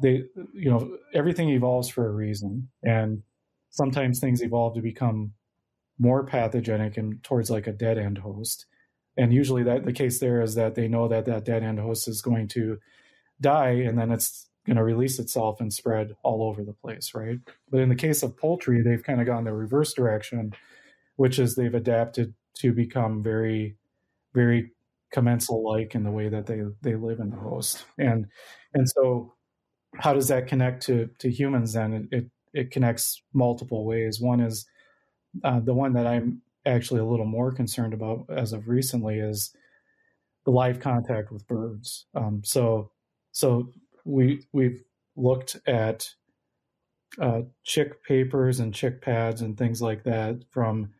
they 0.00 0.24
you 0.54 0.70
know 0.70 0.96
everything 1.14 1.50
evolves 1.50 1.88
for 1.88 2.06
a 2.06 2.12
reason 2.12 2.68
and 2.82 3.22
sometimes 3.72 4.20
things 4.20 4.42
evolve 4.42 4.74
to 4.74 4.80
become 4.80 5.32
more 5.98 6.24
pathogenic 6.24 6.96
and 6.96 7.22
towards 7.24 7.50
like 7.50 7.66
a 7.66 7.72
dead 7.72 7.98
end 7.98 8.18
host. 8.18 8.66
And 9.16 9.32
usually 9.32 9.62
that 9.64 9.84
the 9.84 9.92
case 9.92 10.20
there 10.20 10.40
is 10.40 10.54
that 10.54 10.74
they 10.74 10.88
know 10.88 11.08
that 11.08 11.26
that 11.26 11.44
dead 11.44 11.62
end 11.62 11.80
host 11.80 12.08
is 12.08 12.22
going 12.22 12.48
to 12.48 12.78
die 13.40 13.70
and 13.70 13.98
then 13.98 14.10
it's 14.10 14.48
going 14.66 14.76
to 14.76 14.84
release 14.84 15.18
itself 15.18 15.60
and 15.60 15.72
spread 15.72 16.14
all 16.22 16.44
over 16.44 16.62
the 16.62 16.72
place 16.72 17.12
right? 17.14 17.38
But 17.70 17.80
in 17.80 17.88
the 17.88 17.94
case 17.94 18.22
of 18.22 18.36
poultry 18.36 18.82
they've 18.82 19.02
kind 19.02 19.20
of 19.20 19.26
gone 19.26 19.44
the 19.44 19.52
reverse 19.52 19.92
direction 19.92 20.54
which 21.16 21.38
is 21.38 21.54
they've 21.54 21.74
adapted 21.74 22.34
to 22.54 22.72
become 22.72 23.22
very 23.22 23.76
very 24.34 24.70
commensal 25.12 25.62
like 25.62 25.94
in 25.94 26.04
the 26.04 26.10
way 26.10 26.28
that 26.28 26.46
they 26.46 26.62
they 26.80 26.96
live 26.96 27.20
in 27.20 27.30
the 27.30 27.36
host. 27.36 27.84
And 27.98 28.26
and 28.74 28.88
so 28.88 29.34
how 29.96 30.14
does 30.14 30.28
that 30.28 30.46
connect 30.46 30.84
to 30.86 31.10
to 31.18 31.30
humans 31.30 31.74
then? 31.74 31.92
It 31.92 32.16
it, 32.16 32.30
it 32.52 32.70
connects 32.70 33.22
multiple 33.32 33.84
ways. 33.84 34.20
One 34.20 34.40
is 34.40 34.66
uh, 35.44 35.60
the 35.60 35.74
one 35.74 35.94
that 35.94 36.06
i'm 36.06 36.42
actually 36.66 37.00
a 37.00 37.04
little 37.04 37.26
more 37.26 37.50
concerned 37.52 37.94
about 37.94 38.26
as 38.28 38.52
of 38.52 38.68
recently 38.68 39.18
is 39.18 39.54
the 40.44 40.50
live 40.50 40.80
contact 40.80 41.30
with 41.32 41.46
birds. 41.46 42.06
Um, 42.14 42.42
so 42.44 42.90
so 43.32 43.70
we 44.04 44.46
we've 44.52 44.82
looked 45.16 45.56
at 45.66 46.08
uh, 47.20 47.42
chick 47.64 48.02
papers 48.04 48.60
and 48.60 48.74
chick 48.74 49.02
pads 49.02 49.42
and 49.42 49.56
things 49.56 49.82
like 49.82 50.04
that 50.04 50.36
from 50.50 50.90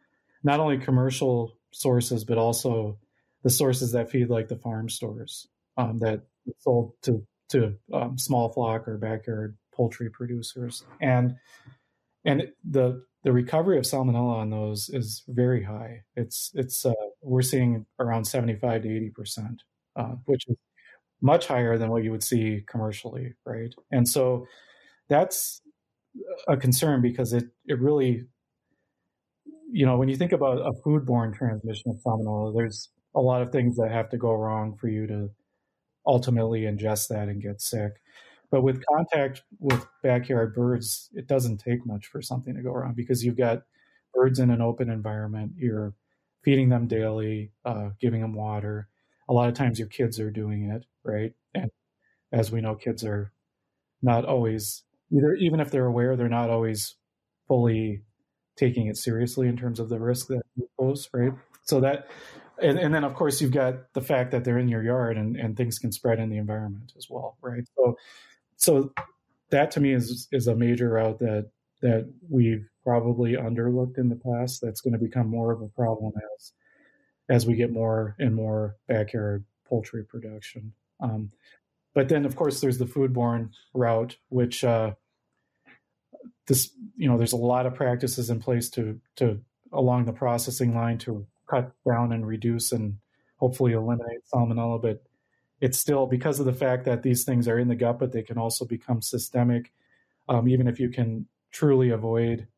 not 0.43 0.61
only 0.61 0.79
commercial 0.79 1.57
sources 1.73 2.25
but 2.25 2.39
also 2.39 2.99
the 3.43 3.51
sources 3.51 3.93
that 3.93 4.11
feed 4.11 4.29
like 4.29 4.49
the 4.49 4.57
farm 4.57 4.89
stores 4.89 5.49
um, 5.79 5.99
that 5.99 6.23
sold 6.59 6.93
to 7.03 7.27
to 7.49 7.75
um, 7.93 8.19
small 8.19 8.53
flock 8.53 8.87
or 8.87 8.99
backyard 8.99 9.57
poultry 9.75 10.11
producers, 10.11 10.85
and 11.01 11.35
and 12.25 12.49
the 12.69 13.05
the 13.25 13.33
recovery 13.33 13.79
of 13.79 13.85
salmonella 13.85 14.37
on 14.37 14.51
those 14.51 14.89
is 14.89 15.23
very 15.29 15.65
high. 15.65 16.03
It's 16.17 16.51
it's 16.55 16.85
uh, 16.85 16.93
we're 17.23 17.43
seeing 17.43 17.87
around 17.99 18.25
seventy 18.25 18.57
five 18.57 18.83
to 18.83 18.89
eighty 18.89 19.11
percent, 19.11 19.63
uh, 19.97 20.15
which 20.27 20.45
is 20.49 20.57
much 21.21 21.47
higher 21.47 21.79
than 21.79 21.91
what 21.91 22.03
you 22.03 22.11
would 22.11 22.25
see 22.25 22.65
commercially, 22.67 23.35
right? 23.47 23.73
And 23.93 24.09
so 24.09 24.47
that's 25.09 25.63
a 26.49 26.57
concern 26.57 27.01
because 27.01 27.33
it 27.33 27.45
it 27.67 27.81
really 27.81 28.25
you 29.71 29.87
know 29.87 29.97
when 29.97 30.09
you 30.09 30.17
think 30.17 30.33
about 30.33 30.59
a 30.59 30.73
foodborne 30.85 31.35
transmission 31.35 31.91
of 31.91 31.97
salmonella, 32.05 32.55
there's 32.55 32.91
a 33.15 33.21
lot 33.21 33.43
of 33.43 33.51
things 33.53 33.77
that 33.77 33.91
have 33.91 34.09
to 34.11 34.19
go 34.19 34.33
wrong 34.33 34.77
for 34.81 34.89
you 34.89 35.07
to 35.07 35.31
ultimately 36.07 36.63
ingest 36.63 37.09
that 37.09 37.29
and 37.29 37.43
get 37.43 37.61
sick. 37.61 37.93
But 38.53 38.63
with 38.63 38.85
contact 38.87 39.43
with 39.59 39.85
backyard 40.03 40.55
birds, 40.55 41.09
it 41.15 41.27
doesn't 41.27 41.57
take 41.57 41.87
much 41.87 42.07
for 42.07 42.21
something 42.21 42.55
to 42.55 42.63
go 42.63 42.71
wrong 42.71 42.93
because 42.95 43.25
you've 43.25 43.39
got 43.39 43.63
birds 44.13 44.39
in 44.39 44.51
an 44.51 44.61
open 44.61 44.91
environment. 44.91 45.53
You're 45.57 45.95
feeding 46.45 46.69
them 46.69 46.87
daily, 46.87 47.51
uh, 47.65 47.91
giving 47.99 48.21
them 48.21 48.35
water. 48.35 48.89
A 49.31 49.33
lot 49.33 49.49
of 49.49 49.55
times 49.55 49.79
your 49.79 49.89
kids 49.89 50.21
are 50.21 50.31
doing 50.31 50.71
it, 50.71 50.85
right? 51.03 51.33
And 51.55 51.71
as 52.31 52.53
we 52.53 52.61
know, 52.61 52.75
kids 52.75 53.03
are 53.05 53.33
not 54.03 54.27
always 54.27 54.83
either, 55.11 55.33
even 55.35 55.59
if 55.59 55.71
they're 55.71 55.87
aware, 55.87 56.15
they're 56.15 56.29
not 56.29 56.51
always 56.51 56.97
fully 57.49 58.03
taking 58.57 58.87
it 58.87 58.99
seriously 58.99 59.49
in 59.49 59.57
terms 59.57 59.81
of 59.81 59.89
the 59.89 59.99
risk 59.99 60.29
that 60.29 60.43
you 60.57 60.69
pose, 60.79 61.09
right? 61.15 61.33
So 61.63 61.81
that 61.81 62.07
and, 62.61 62.79
and 62.79 62.95
then 62.95 63.05
of 63.05 63.15
course 63.15 63.41
you've 63.41 63.51
got 63.51 63.93
the 63.95 64.03
fact 64.03 64.31
that 64.33 64.45
they're 64.45 64.59
in 64.59 64.69
your 64.69 64.83
yard 64.83 65.17
and, 65.17 65.37
and 65.37 65.57
things 65.57 65.79
can 65.79 65.91
spread 65.91 66.19
in 66.19 66.29
the 66.29 66.37
environment 66.37 66.93
as 66.99 67.07
well, 67.09 67.39
right? 67.41 67.65
So 67.77 67.97
so 68.63 68.93
that 69.51 69.73
to 69.73 69.81
me 69.81 69.93
is 69.93 70.29
is 70.31 70.47
a 70.47 70.55
major 70.55 70.91
route 70.91 71.19
that 71.19 71.51
that 71.83 72.09
we've 72.31 72.65
probably 72.85 73.33
underlooked 73.33 73.99
in 73.99 74.09
the 74.09 74.17
past. 74.17 74.61
That's 74.63 74.81
going 74.81 74.93
to 74.93 75.05
become 75.05 75.27
more 75.27 75.51
of 75.51 75.61
a 75.63 75.69
problem 75.69 76.13
as 76.37 76.53
as 77.29 77.47
we 77.47 77.57
get 77.57 77.73
more 77.73 78.15
and 78.21 78.35
more 78.35 78.77
backyard 78.87 79.45
poultry 79.69 80.05
production. 80.05 80.73
Um, 81.01 81.33
but 81.95 82.09
then, 82.09 82.25
of 82.25 82.37
course, 82.37 82.61
there's 82.61 82.79
the 82.79 82.87
foodborne 82.87 83.51
route, 83.75 84.17
which 84.29 84.63
uh, 84.63 84.93
this 86.47 86.71
you 86.97 87.09
know 87.09 87.19
there's 87.19 87.33
a 87.33 87.37
lot 87.37 87.67
of 87.67 87.75
practices 87.75 88.31
in 88.31 88.39
place 88.39 88.71
to 88.71 89.01
to 89.17 89.41
along 89.73 90.05
the 90.05 90.13
processing 90.13 90.73
line 90.75 90.99
to 90.99 91.27
cut 91.51 91.73
down 91.85 92.13
and 92.13 92.27
reduce 92.27 92.71
and 92.71 92.99
hopefully 93.39 93.73
eliminate 93.73 94.21
salmonella. 94.33 94.81
But 94.81 95.03
it's 95.63 95.79
still 95.79 96.07
because 96.07 96.41
of 96.41 96.45
the 96.45 96.53
fact 96.53 96.85
that 96.87 97.05
these 97.05 97.23
things 97.23 97.47
are 97.47 97.57
in 97.57 97.69
the 97.69 97.77
gut, 97.77 98.01
but 98.01 98.11
they 98.11 98.23
can 98.23 98.37
also 98.37 98.65
become 98.65 99.01
systemic. 99.01 99.73
Um, 100.29 100.49
even 100.49 100.67
if 100.67 100.81
you 100.81 100.91
can 100.91 101.29
truly 101.53 101.91
avoid 101.91 102.49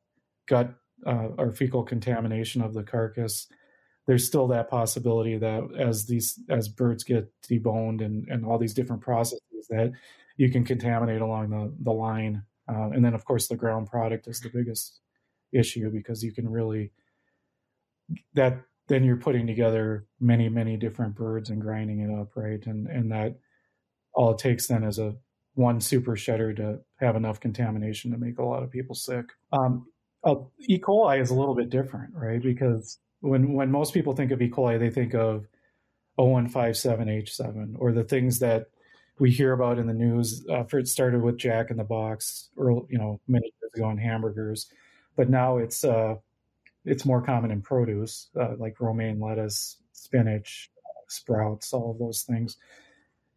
gut 0.46 0.74
uh, 1.06 1.28
or 1.36 1.52
fecal 1.52 1.82
contamination 1.82 2.62
of 2.62 2.72
the 2.72 2.82
carcass, 2.82 3.46
there's 4.06 4.26
still 4.26 4.48
that 4.48 4.70
possibility 4.70 5.36
that 5.36 5.68
as 5.78 6.06
these 6.06 6.40
as 6.48 6.66
birds 6.66 7.04
get 7.04 7.30
deboned 7.42 8.02
and 8.02 8.26
and 8.28 8.44
all 8.46 8.56
these 8.56 8.74
different 8.74 9.02
processes 9.02 9.66
that 9.68 9.92
you 10.38 10.50
can 10.50 10.64
contaminate 10.64 11.20
along 11.20 11.50
the 11.50 11.74
the 11.80 11.92
line. 11.92 12.42
Uh, 12.66 12.88
and 12.94 13.04
then 13.04 13.12
of 13.12 13.26
course 13.26 13.48
the 13.48 13.56
ground 13.56 13.86
product 13.86 14.26
is 14.28 14.40
the 14.40 14.48
biggest 14.48 15.00
issue 15.52 15.90
because 15.90 16.24
you 16.24 16.32
can 16.32 16.48
really 16.48 16.90
that 18.32 18.62
then 18.88 19.04
you're 19.04 19.16
putting 19.16 19.46
together 19.46 20.06
many 20.20 20.48
many 20.48 20.76
different 20.76 21.14
birds 21.14 21.50
and 21.50 21.60
grinding 21.60 22.00
it 22.00 22.10
up 22.10 22.30
right? 22.36 22.64
And 22.66 22.86
and 22.86 23.10
that 23.12 23.36
all 24.14 24.32
it 24.32 24.38
takes 24.38 24.66
then 24.66 24.84
is 24.84 24.98
a 24.98 25.14
one 25.54 25.80
super 25.80 26.16
shedder 26.16 26.52
to 26.54 26.80
have 26.96 27.16
enough 27.16 27.40
contamination 27.40 28.10
to 28.10 28.18
make 28.18 28.38
a 28.38 28.44
lot 28.44 28.62
of 28.62 28.70
people 28.70 28.94
sick. 28.94 29.26
Um, 29.52 29.86
uh, 30.24 30.36
e. 30.58 30.78
coli 30.78 31.20
is 31.20 31.30
a 31.30 31.34
little 31.34 31.54
bit 31.54 31.70
different 31.70 32.14
right? 32.14 32.42
Because 32.42 32.98
when 33.20 33.52
when 33.54 33.70
most 33.70 33.94
people 33.94 34.14
think 34.14 34.30
of 34.30 34.42
e. 34.42 34.50
coli 34.50 34.78
they 34.78 34.90
think 34.90 35.14
of 35.14 35.46
0157h7 36.18 37.74
or 37.78 37.92
the 37.92 38.04
things 38.04 38.38
that 38.38 38.66
we 39.18 39.30
hear 39.30 39.52
about 39.52 39.78
in 39.78 39.86
the 39.86 39.94
news. 39.94 40.44
After 40.52 40.78
it 40.78 40.88
started 40.88 41.22
with 41.22 41.38
jack 41.38 41.70
in 41.70 41.76
the 41.76 41.84
box 41.84 42.50
or 42.56 42.84
you 42.88 42.98
know 42.98 43.20
many 43.28 43.46
years 43.46 43.72
ago 43.74 43.90
in 43.90 43.98
hamburgers 43.98 44.68
but 45.16 45.30
now 45.30 45.58
it's 45.58 45.84
uh, 45.84 46.14
it's 46.84 47.04
more 47.04 47.22
common 47.22 47.50
in 47.50 47.62
produce 47.62 48.28
uh, 48.38 48.54
like 48.58 48.80
romaine 48.80 49.20
lettuce, 49.20 49.78
spinach, 49.92 50.70
sprouts, 51.08 51.72
all 51.72 51.90
of 51.90 51.98
those 51.98 52.22
things. 52.22 52.56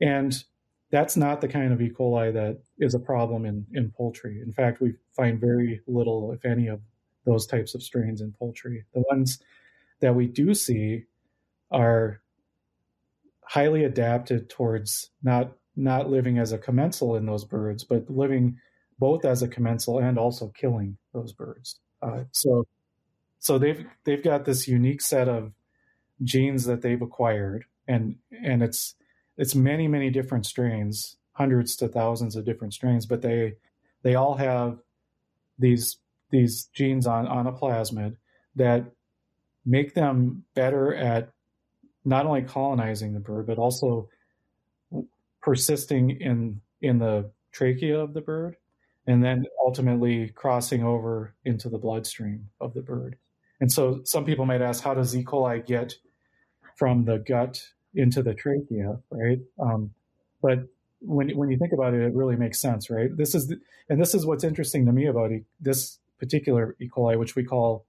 And 0.01 0.43
that's 0.91 1.17
not 1.17 1.41
the 1.41 1.47
kind 1.47 1.73
of 1.73 1.81
E. 1.81 1.89
coli 1.89 2.33
that 2.33 2.59
is 2.77 2.93
a 2.93 2.99
problem 2.99 3.45
in, 3.45 3.65
in 3.73 3.91
poultry. 3.91 4.41
In 4.41 4.53
fact, 4.53 4.81
we 4.81 4.93
find 5.15 5.39
very 5.39 5.81
little, 5.87 6.31
if 6.31 6.45
any, 6.45 6.67
of 6.67 6.81
those 7.25 7.45
types 7.45 7.75
of 7.75 7.83
strains 7.83 8.21
in 8.21 8.31
poultry. 8.31 8.85
The 8.93 9.03
ones 9.09 9.39
that 9.99 10.15
we 10.15 10.27
do 10.27 10.53
see 10.53 11.03
are 11.71 12.21
highly 13.43 13.83
adapted 13.83 14.49
towards 14.49 15.09
not 15.23 15.51
not 15.75 16.09
living 16.09 16.39
as 16.39 16.51
a 16.51 16.57
commensal 16.57 17.15
in 17.15 17.27
those 17.27 17.45
birds, 17.45 17.83
but 17.83 18.09
living 18.09 18.57
both 18.97 19.25
as 19.25 19.43
a 19.43 19.47
commensal 19.47 19.99
and 19.99 20.17
also 20.17 20.51
killing 20.57 20.97
those 21.13 21.31
birds. 21.31 21.79
Uh, 22.01 22.23
so 22.31 22.65
so 23.39 23.57
they've 23.57 23.85
they've 24.03 24.23
got 24.23 24.45
this 24.45 24.67
unique 24.67 25.01
set 25.01 25.27
of 25.27 25.51
genes 26.23 26.65
that 26.65 26.81
they've 26.81 27.01
acquired, 27.01 27.65
and 27.87 28.15
and 28.43 28.63
it's 28.63 28.95
it's 29.37 29.55
many 29.55 29.87
many 29.87 30.09
different 30.09 30.45
strains, 30.45 31.17
hundreds 31.33 31.75
to 31.77 31.87
thousands 31.87 32.35
of 32.35 32.45
different 32.45 32.73
strains, 32.73 33.05
but 33.05 33.21
they 33.21 33.55
they 34.03 34.15
all 34.15 34.35
have 34.35 34.79
these 35.59 35.97
these 36.31 36.65
genes 36.73 37.07
on 37.07 37.27
on 37.27 37.47
a 37.47 37.53
plasmid 37.53 38.15
that 38.55 38.85
make 39.65 39.93
them 39.93 40.43
better 40.55 40.95
at 40.95 41.31
not 42.05 42.25
only 42.25 42.41
colonizing 42.41 43.13
the 43.13 43.19
bird 43.19 43.45
but 43.45 43.57
also 43.57 44.09
persisting 45.41 46.09
in 46.09 46.61
in 46.81 46.99
the 46.99 47.29
trachea 47.51 47.99
of 47.99 48.13
the 48.13 48.21
bird 48.21 48.55
and 49.07 49.23
then 49.23 49.45
ultimately 49.63 50.29
crossing 50.29 50.83
over 50.83 51.33
into 51.45 51.69
the 51.69 51.77
bloodstream 51.77 52.49
of 52.59 52.73
the 52.73 52.81
bird 52.81 53.17
and 53.59 53.71
so 53.71 54.01
some 54.03 54.25
people 54.25 54.45
might 54.45 54.61
ask, 54.61 54.83
how 54.83 54.93
does 54.93 55.15
E. 55.15 55.23
coli 55.23 55.65
get 55.65 55.95
from 56.75 57.05
the 57.05 57.17
gut 57.17 57.63
into 57.95 58.21
the 58.21 58.33
trachea, 58.33 58.99
right? 59.09 59.39
Um, 59.59 59.91
but 60.41 60.59
when 61.01 61.29
when 61.35 61.49
you 61.49 61.57
think 61.57 61.73
about 61.73 61.93
it, 61.93 62.01
it 62.01 62.13
really 62.13 62.35
makes 62.35 62.59
sense, 62.59 62.89
right? 62.89 63.15
This 63.15 63.35
is 63.35 63.47
the, 63.47 63.59
and 63.89 63.99
this 64.01 64.13
is 64.13 64.25
what's 64.25 64.43
interesting 64.43 64.85
to 64.85 64.91
me 64.91 65.07
about 65.07 65.31
e- 65.31 65.45
this 65.59 65.99
particular 66.19 66.75
E. 66.79 66.89
coli, 66.89 67.17
which 67.17 67.35
we 67.35 67.43
call 67.43 67.85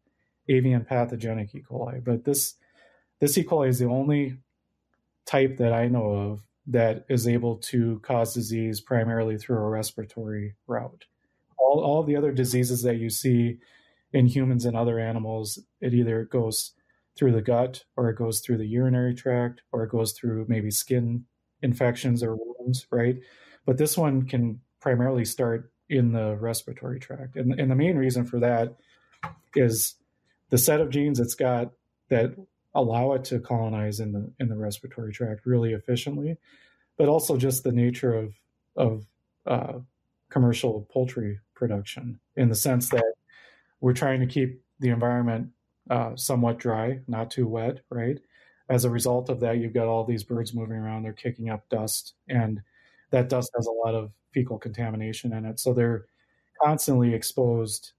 avian 0.48 0.85
pathogenic 0.85 1.54
E. 1.54 1.62
coli. 1.68 2.02
But 2.02 2.24
this 2.24 2.54
this 3.20 3.37
E. 3.37 3.44
coli 3.44 3.68
is 3.68 3.78
the 3.78 3.87
only 3.87 4.38
type 5.26 5.59
that 5.59 5.72
I 5.72 5.88
know 5.88 6.11
of 6.11 6.42
that 6.66 7.04
is 7.09 7.26
able 7.26 7.57
to 7.57 7.98
cause 8.00 8.35
disease 8.35 8.81
primarily 8.81 9.38
through 9.38 9.59
a 9.59 9.68
respiratory 9.68 10.54
route. 10.66 11.04
All 11.59 11.81
all 11.81 12.02
the 12.02 12.16
other 12.16 12.33
diseases 12.33 12.83
that 12.83 12.96
you 12.96 13.11
see 13.11 13.59
in 14.12 14.27
humans 14.27 14.64
and 14.64 14.77
other 14.77 14.99
animals, 14.99 15.59
it 15.81 15.94
either 15.94 16.25
goes 16.25 16.73
through 17.16 17.33
the 17.33 17.42
gut 17.42 17.85
or 17.97 18.09
it 18.09 18.16
goes 18.16 18.40
through 18.40 18.59
the 18.59 18.66
urinary 18.66 19.14
tract 19.14 19.62
or 19.73 19.83
it 19.83 19.90
goes 19.90 20.12
through 20.12 20.47
maybe 20.49 20.71
skin 20.71 21.25
infections 21.62 22.23
or 22.23 22.37
wounds, 22.37 22.87
right? 22.90 23.16
But 23.66 23.77
this 23.77 23.99
one 23.99 24.23
can 24.27 24.61
primarily 24.81 25.25
start 25.25 25.73
in 25.88 26.12
the 26.12 26.37
respiratory 26.37 27.01
tract. 27.01 27.37
And, 27.37 27.59
and 27.59 27.71
the 27.71 27.75
main 27.75 27.97
reason 27.97 28.25
for 28.25 28.38
that 28.40 28.77
is 29.55 29.97
the 30.51 30.59
set 30.59 30.81
of 30.81 30.90
genes 30.90 31.18
it's 31.18 31.35
got 31.35 31.73
that 32.09 32.35
allow 32.75 33.12
it 33.14 33.25
to 33.25 33.40
colonize 33.40 34.01
in 34.01 34.12
the 34.12 34.31
in 34.38 34.49
the 34.49 34.57
respiratory 34.57 35.12
tract 35.12 35.47
really 35.47 35.73
efficiently, 35.73 36.37
but 36.97 37.09
also 37.09 37.37
just 37.37 37.64
the 37.64 37.73
nature 37.73 38.14
of 38.14 38.35
of 38.77 39.07
uh, 39.47 39.79
commercial 40.31 40.87
poultry 40.92 41.40
production 41.55 42.21
in 42.37 42.49
the 42.49 42.55
sense 42.55 42.90
that 42.90 43.14
we're 43.81 43.93
trying 43.93 44.21
to 44.21 44.27
keep 44.27 44.62
the 44.81 44.91
environment 44.91 45.49
uh, 45.91 46.14
somewhat 46.17 46.59
dry, 46.59 47.01
not 47.07 47.31
too 47.31 47.47
wet, 47.47 47.81
right? 47.91 48.19
As 48.69 48.85
a 48.85 48.91
result 48.91 49.31
of 49.31 49.41
that, 49.41 49.59
you've 49.59 49.73
got 49.73 49.87
all 49.87 50.05
these 50.05 50.25
birds 50.25 50.53
moving 50.53 50.77
around, 50.77 51.03
they're 51.03 51.12
kicking 51.12 51.49
up 51.49 51.69
dust, 51.69 52.14
and 52.29 52.61
that 53.11 53.29
dust 53.29 53.51
has 53.57 53.67
a 53.67 53.71
lot 53.71 53.95
of 53.95 54.11
fecal 54.33 54.59
contamination 54.59 55.33
in 55.33 55.47
it. 55.47 55.59
So 55.59 55.73
they're 55.73 56.07
constantly 56.62 57.14
exposed 57.14 57.93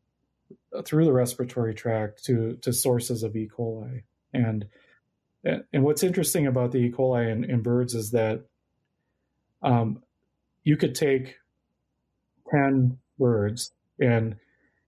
through 0.86 1.06
the 1.06 1.14
respiratory 1.14 1.74
tract 1.74 2.24
to, 2.26 2.58
to 2.62 2.72
sources 2.72 3.24
of 3.24 3.36
E. 3.36 3.50
coli. 3.50 4.04
And 4.34 4.68
and 5.44 5.84
what's 5.84 6.04
interesting 6.04 6.48
about 6.48 6.72
the 6.72 6.80
E. 6.80 6.92
coli 6.92 7.32
in, 7.32 7.46
in 7.46 7.62
birds 7.62 7.96
is 7.96 8.12
that 8.12 8.44
um, 9.62 10.04
you 10.64 10.76
could 10.76 10.96
take 10.96 11.38
10 12.52 12.98
birds 13.18 13.72
and 14.00 14.36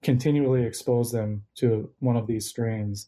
continually 0.01 0.63
expose 0.63 1.11
them 1.11 1.43
to 1.55 1.89
one 1.99 2.17
of 2.17 2.27
these 2.27 2.47
strains. 2.47 3.07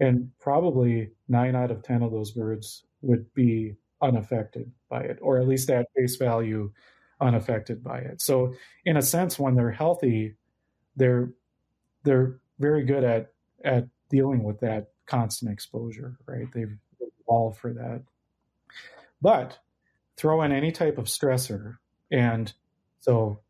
And 0.00 0.30
probably 0.40 1.12
nine 1.28 1.54
out 1.54 1.70
of 1.70 1.82
10 1.82 2.02
of 2.02 2.10
those 2.10 2.32
birds 2.32 2.84
would 3.02 3.32
be 3.34 3.76
unaffected 4.00 4.72
by 4.88 5.02
it, 5.02 5.18
or 5.22 5.38
at 5.38 5.46
least 5.46 5.70
at 5.70 5.86
face 5.94 6.16
value, 6.16 6.72
unaffected 7.20 7.84
by 7.84 7.98
it. 7.98 8.20
So, 8.20 8.54
in 8.84 8.96
a 8.96 9.02
sense, 9.02 9.38
when 9.38 9.54
they're 9.54 9.70
healthy, 9.70 10.34
they're 10.96 11.32
they're 12.04 12.40
very 12.58 12.84
good 12.84 13.04
at 13.04 13.32
at 13.64 13.86
dealing 14.10 14.42
with 14.42 14.60
that 14.60 14.88
constant 15.06 15.52
exposure, 15.52 16.18
right? 16.26 16.46
They've 16.52 16.76
evolved 17.20 17.58
for 17.58 17.72
that. 17.74 18.02
But 19.20 19.58
throw 20.16 20.42
in 20.42 20.52
any 20.52 20.72
type 20.72 20.98
of 20.98 21.04
stressor, 21.04 21.76
and 22.10 22.52
so 22.98 23.40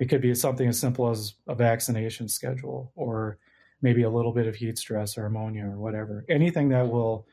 it 0.00 0.06
could 0.06 0.20
be 0.20 0.34
something 0.34 0.68
as 0.68 0.80
simple 0.80 1.10
as 1.10 1.34
a 1.46 1.54
vaccination 1.54 2.28
schedule 2.28 2.92
or 2.94 3.38
maybe 3.82 4.02
a 4.02 4.10
little 4.10 4.32
bit 4.32 4.46
of 4.46 4.56
heat 4.56 4.78
stress 4.78 5.18
or 5.18 5.26
ammonia 5.26 5.66
or 5.66 5.78
whatever. 5.78 6.24
Anything 6.28 6.70
that 6.70 6.88
will 6.88 7.26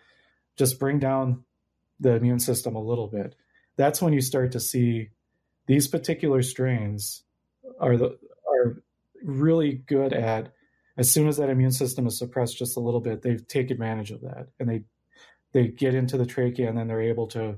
just 0.58 0.80
bring 0.80 1.00
down 1.00 1.44
the 2.00 2.14
immune 2.14 2.40
system 2.40 2.76
a 2.76 2.82
little 2.82 3.08
bit. 3.08 3.36
That's 3.78 4.02
when 4.02 4.14
you 4.14 4.22
start 4.22 4.52
to 4.52 4.60
see 4.60 5.10
these 5.68 5.88
particular 5.88 6.42
strains 6.42 7.24
are 7.80 7.96
the 7.98 8.18
are 8.48 8.84
really 9.24 9.74
good 9.74 10.14
at 10.14 10.52
as 10.98 11.10
soon 11.10 11.28
as 11.28 11.38
that 11.38 11.50
immune 11.50 11.72
system 11.72 12.06
is 12.06 12.18
suppressed 12.18 12.58
just 12.58 12.78
a 12.78 12.82
little 12.82 13.00
bit, 13.00 13.22
they 13.22 13.38
take 13.38 13.72
advantage 13.72 14.12
of 14.12 14.22
that 14.22 14.48
and 14.60 14.70
they 14.70 14.84
they 15.54 15.68
get 15.68 15.96
into 15.96 16.18
the 16.18 16.26
trachea 16.26 16.70
and 16.70 16.78
then 16.78 16.88
they're 16.88 17.02
able 17.02 17.28
to 17.28 17.58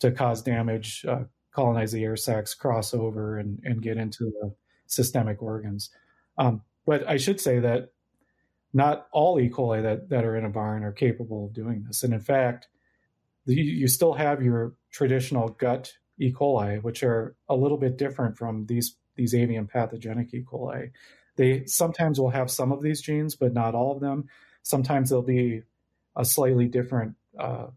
to 0.00 0.10
cause 0.10 0.42
damage, 0.42 1.04
uh, 1.06 1.24
colonize 1.52 1.92
the 1.92 2.04
air 2.04 2.16
sacs, 2.16 2.54
cross 2.54 2.94
over, 2.94 3.38
and, 3.38 3.60
and 3.64 3.82
get 3.82 3.96
into 3.96 4.24
the 4.24 4.54
systemic 4.86 5.42
organs. 5.42 5.90
Um, 6.38 6.62
but 6.86 7.08
I 7.08 7.16
should 7.16 7.40
say 7.40 7.58
that 7.60 7.92
not 8.72 9.06
all 9.12 9.38
E. 9.40 9.50
coli 9.50 9.82
that, 9.82 10.08
that 10.10 10.24
are 10.24 10.36
in 10.36 10.44
a 10.44 10.50
barn 10.50 10.84
are 10.84 10.92
capable 10.92 11.46
of 11.46 11.52
doing 11.52 11.84
this. 11.86 12.02
And 12.02 12.14
in 12.14 12.20
fact, 12.20 12.68
the, 13.46 13.54
you 13.54 13.88
still 13.88 14.14
have 14.14 14.42
your 14.42 14.74
traditional 14.90 15.48
gut 15.48 15.92
E. 16.18 16.32
coli, 16.32 16.82
which 16.82 17.02
are 17.02 17.34
a 17.48 17.56
little 17.56 17.78
bit 17.78 17.96
different 17.96 18.38
from 18.38 18.66
these, 18.66 18.96
these 19.16 19.34
avian 19.34 19.66
pathogenic 19.66 20.32
E. 20.32 20.44
coli. 20.44 20.90
They 21.36 21.64
sometimes 21.66 22.20
will 22.20 22.30
have 22.30 22.50
some 22.50 22.70
of 22.70 22.82
these 22.82 23.00
genes, 23.00 23.34
but 23.34 23.52
not 23.52 23.74
all 23.74 23.92
of 23.92 24.00
them. 24.00 24.28
Sometimes 24.62 25.10
they'll 25.10 25.22
be 25.22 25.62
a 26.16 26.24
slightly 26.24 26.66
different 26.66 27.14
uh, 27.38 27.68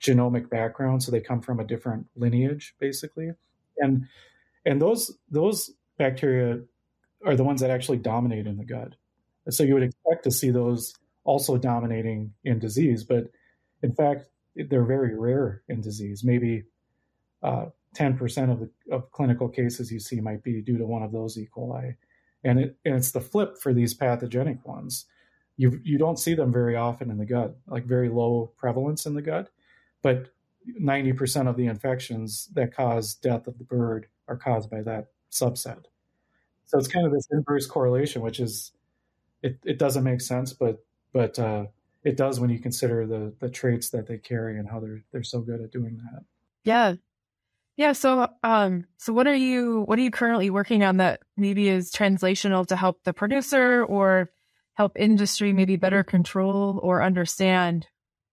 genomic 0.00 0.48
background, 0.48 1.02
so 1.02 1.10
they 1.10 1.20
come 1.20 1.40
from 1.40 1.60
a 1.60 1.64
different 1.64 2.06
lineage, 2.16 2.74
basically. 2.78 3.32
And 3.78 4.06
and 4.64 4.80
those 4.80 5.16
those 5.30 5.70
bacteria 5.98 6.60
are 7.24 7.36
the 7.36 7.44
ones 7.44 7.60
that 7.60 7.70
actually 7.70 7.98
dominate 7.98 8.46
in 8.46 8.56
the 8.56 8.64
gut. 8.64 8.94
So 9.50 9.62
you 9.62 9.74
would 9.74 9.82
expect 9.82 10.24
to 10.24 10.30
see 10.30 10.50
those 10.50 10.94
also 11.24 11.56
dominating 11.56 12.32
in 12.44 12.58
disease, 12.58 13.04
but 13.04 13.30
in 13.82 13.92
fact, 13.94 14.26
they're 14.54 14.84
very 14.84 15.16
rare 15.16 15.62
in 15.68 15.80
disease. 15.80 16.22
Maybe 16.24 16.64
uh, 17.42 17.66
10% 17.96 18.52
of 18.52 18.60
the 18.60 18.70
of 18.90 19.10
clinical 19.10 19.48
cases 19.48 19.90
you 19.90 20.00
see 20.00 20.20
might 20.20 20.42
be 20.42 20.62
due 20.62 20.78
to 20.78 20.86
one 20.86 21.02
of 21.02 21.12
those 21.12 21.36
E. 21.38 21.48
coli. 21.54 21.96
And, 22.44 22.58
it, 22.58 22.76
and 22.84 22.96
it's 22.96 23.12
the 23.12 23.20
flip 23.20 23.58
for 23.58 23.72
these 23.72 23.94
pathogenic 23.94 24.66
ones. 24.66 25.06
You, 25.56 25.80
you 25.84 25.98
don't 25.98 26.18
see 26.18 26.34
them 26.34 26.52
very 26.52 26.74
often 26.74 27.10
in 27.10 27.18
the 27.18 27.26
gut, 27.26 27.56
like 27.66 27.84
very 27.84 28.08
low 28.08 28.52
prevalence 28.56 29.06
in 29.06 29.14
the 29.14 29.22
gut 29.22 29.48
but 30.02 30.32
90% 30.80 31.48
of 31.48 31.56
the 31.56 31.66
infections 31.66 32.48
that 32.54 32.74
cause 32.74 33.14
death 33.14 33.46
of 33.46 33.58
the 33.58 33.64
bird 33.64 34.06
are 34.28 34.36
caused 34.36 34.70
by 34.70 34.82
that 34.82 35.08
subset. 35.30 35.84
So 36.66 36.78
it's 36.78 36.88
kind 36.88 37.06
of 37.06 37.12
this 37.12 37.28
inverse 37.30 37.66
correlation, 37.66 38.22
which 38.22 38.40
is 38.40 38.72
it, 39.42 39.58
it 39.64 39.78
doesn't 39.78 40.04
make 40.04 40.20
sense, 40.20 40.52
but 40.52 40.84
but 41.12 41.38
uh, 41.38 41.66
it 42.04 42.16
does 42.16 42.40
when 42.40 42.50
you 42.50 42.58
consider 42.58 43.06
the 43.06 43.34
the 43.40 43.50
traits 43.50 43.90
that 43.90 44.06
they 44.06 44.18
carry 44.18 44.58
and 44.58 44.68
how 44.68 44.80
they're 44.80 45.02
they're 45.12 45.22
so 45.22 45.40
good 45.40 45.60
at 45.60 45.70
doing 45.70 45.98
that. 45.98 46.24
Yeah, 46.64 46.94
yeah. 47.76 47.92
So 47.92 48.28
um, 48.42 48.86
so 48.96 49.12
what 49.12 49.26
are 49.26 49.34
you 49.34 49.82
what 49.82 49.98
are 49.98 50.02
you 50.02 50.10
currently 50.10 50.48
working 50.50 50.82
on 50.82 50.98
that 50.98 51.20
maybe 51.36 51.68
is 51.68 51.90
translational 51.90 52.66
to 52.68 52.76
help 52.76 53.04
the 53.04 53.12
producer 53.12 53.84
or 53.84 54.30
help 54.74 54.92
industry 54.96 55.52
maybe 55.52 55.76
better 55.76 56.02
control 56.02 56.80
or 56.82 57.02
understand 57.02 57.86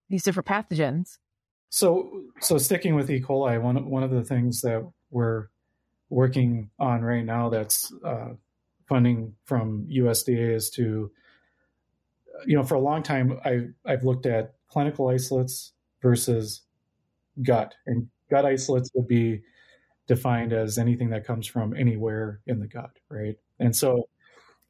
these 0.09 0.23
different 0.23 0.47
pathogens? 0.47 1.17
So, 1.69 2.23
so 2.39 2.57
sticking 2.57 2.95
with 2.95 3.09
E. 3.09 3.21
coli, 3.21 3.61
one 3.61 3.89
one 3.89 4.03
of 4.03 4.11
the 4.11 4.23
things 4.23 4.61
that 4.61 4.87
we're 5.11 5.47
working 6.09 6.69
on 6.79 7.01
right 7.01 7.23
now 7.23 7.49
that's 7.49 7.93
uh, 8.03 8.29
funding 8.87 9.35
from 9.45 9.87
USDA 9.87 10.55
is 10.55 10.69
to, 10.71 11.11
you 12.45 12.55
know, 12.55 12.63
for 12.63 12.75
a 12.75 12.79
long 12.79 13.03
time 13.03 13.39
I've 13.45 13.73
I've 13.85 14.03
looked 14.03 14.25
at 14.25 14.55
clinical 14.67 15.09
isolates 15.09 15.73
versus 16.01 16.61
gut, 17.43 17.75
and 17.85 18.07
gut 18.29 18.45
isolates 18.45 18.89
would 18.95 19.07
be 19.07 19.41
defined 20.07 20.53
as 20.53 20.79
anything 20.79 21.11
that 21.11 21.25
comes 21.25 21.45
from 21.45 21.75
anywhere 21.75 22.41
in 22.47 22.59
the 22.59 22.67
gut, 22.67 22.97
right? 23.09 23.35
And 23.59 23.75
so 23.75 24.09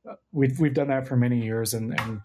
uh, 0.07 0.15
we've 0.33 0.59
we've 0.59 0.73
done 0.73 0.89
that 0.89 1.07
for 1.07 1.15
many 1.15 1.41
years, 1.41 1.73
and 1.73 1.97
and 1.97 2.21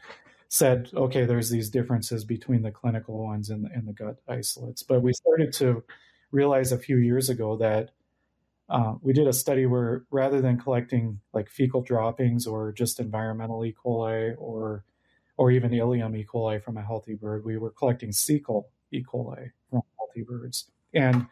said, 0.54 0.88
okay, 0.94 1.24
there's 1.24 1.50
these 1.50 1.68
differences 1.68 2.24
between 2.24 2.62
the 2.62 2.70
clinical 2.70 3.18
ones 3.18 3.50
and, 3.50 3.66
and 3.74 3.88
the 3.88 3.92
gut 3.92 4.20
isolates. 4.28 4.84
But 4.84 5.02
we 5.02 5.12
started 5.12 5.52
to 5.54 5.82
realize 6.30 6.70
a 6.70 6.78
few 6.78 6.96
years 6.98 7.28
ago 7.28 7.56
that 7.56 7.90
uh, 8.68 8.94
we 9.02 9.12
did 9.12 9.26
a 9.26 9.32
study 9.32 9.66
where 9.66 10.04
rather 10.12 10.40
than 10.40 10.60
collecting 10.60 11.18
like 11.32 11.50
fecal 11.50 11.82
droppings 11.82 12.46
or 12.46 12.70
just 12.70 13.00
environmental 13.00 13.64
E. 13.64 13.74
coli 13.84 14.36
or 14.38 14.84
or 15.36 15.50
even 15.50 15.72
ileum 15.72 16.16
E. 16.16 16.24
coli 16.24 16.62
from 16.62 16.76
a 16.76 16.84
healthy 16.84 17.14
bird, 17.14 17.44
we 17.44 17.56
were 17.56 17.70
collecting 17.70 18.10
cecal 18.10 18.66
E. 18.92 19.02
coli 19.02 19.50
from 19.70 19.82
healthy 19.98 20.22
birds. 20.22 20.70
And 20.94 21.26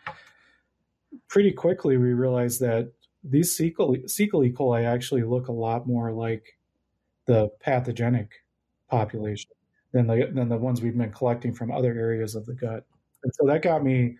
pretty 1.28 1.52
quickly 1.52 1.96
we 1.96 2.12
realized 2.12 2.58
that 2.62 2.90
these 3.22 3.56
cecal, 3.56 4.04
cecal 4.06 4.44
E. 4.44 4.50
coli 4.50 4.85
actually 4.85 5.22
look 5.22 5.46
a 5.46 5.52
lot 5.52 5.87
more 5.87 6.11
like 6.11 6.58
the 7.26 7.50
pathogenic 7.61 8.41
population 8.92 9.50
than 9.92 10.07
the 10.07 10.31
than 10.33 10.48
the 10.50 10.57
ones 10.59 10.83
we've 10.83 10.96
been 10.96 11.11
collecting 11.11 11.55
from 11.55 11.72
other 11.72 11.92
areas 11.92 12.35
of 12.35 12.44
the 12.44 12.52
gut. 12.52 12.85
And 13.24 13.33
so 13.35 13.46
that 13.46 13.62
got 13.62 13.83
me 13.83 14.16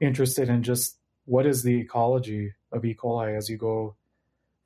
interested 0.00 0.48
in 0.48 0.62
just 0.62 0.98
what 1.26 1.46
is 1.46 1.62
the 1.62 1.80
ecology 1.80 2.52
of 2.72 2.84
E. 2.84 2.94
coli 2.94 3.36
as 3.36 3.48
you 3.50 3.58
go 3.58 3.94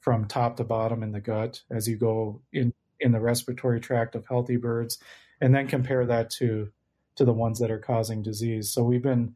from 0.01 0.27
top 0.27 0.57
to 0.57 0.65
bottom 0.65 1.03
in 1.03 1.13
the 1.13 1.21
gut, 1.21 1.63
as 1.71 1.89
you 1.89 1.97
go 1.97 2.41
in 2.53 2.73
in 3.01 3.13
the 3.13 3.21
respiratory 3.21 3.81
tract 3.81 4.15
of 4.15 4.25
healthy 4.27 4.57
birds, 4.57 4.99
and 5.41 5.55
then 5.55 5.67
compare 5.67 6.07
that 6.07 6.31
to 6.31 6.71
to 7.17 7.25
the 7.25 7.33
ones 7.33 7.59
that 7.59 7.73
are 7.73 7.79
causing 7.79 8.23
disease. 8.23 8.73
So 8.73 8.85
we've 8.85 9.03
been 9.03 9.35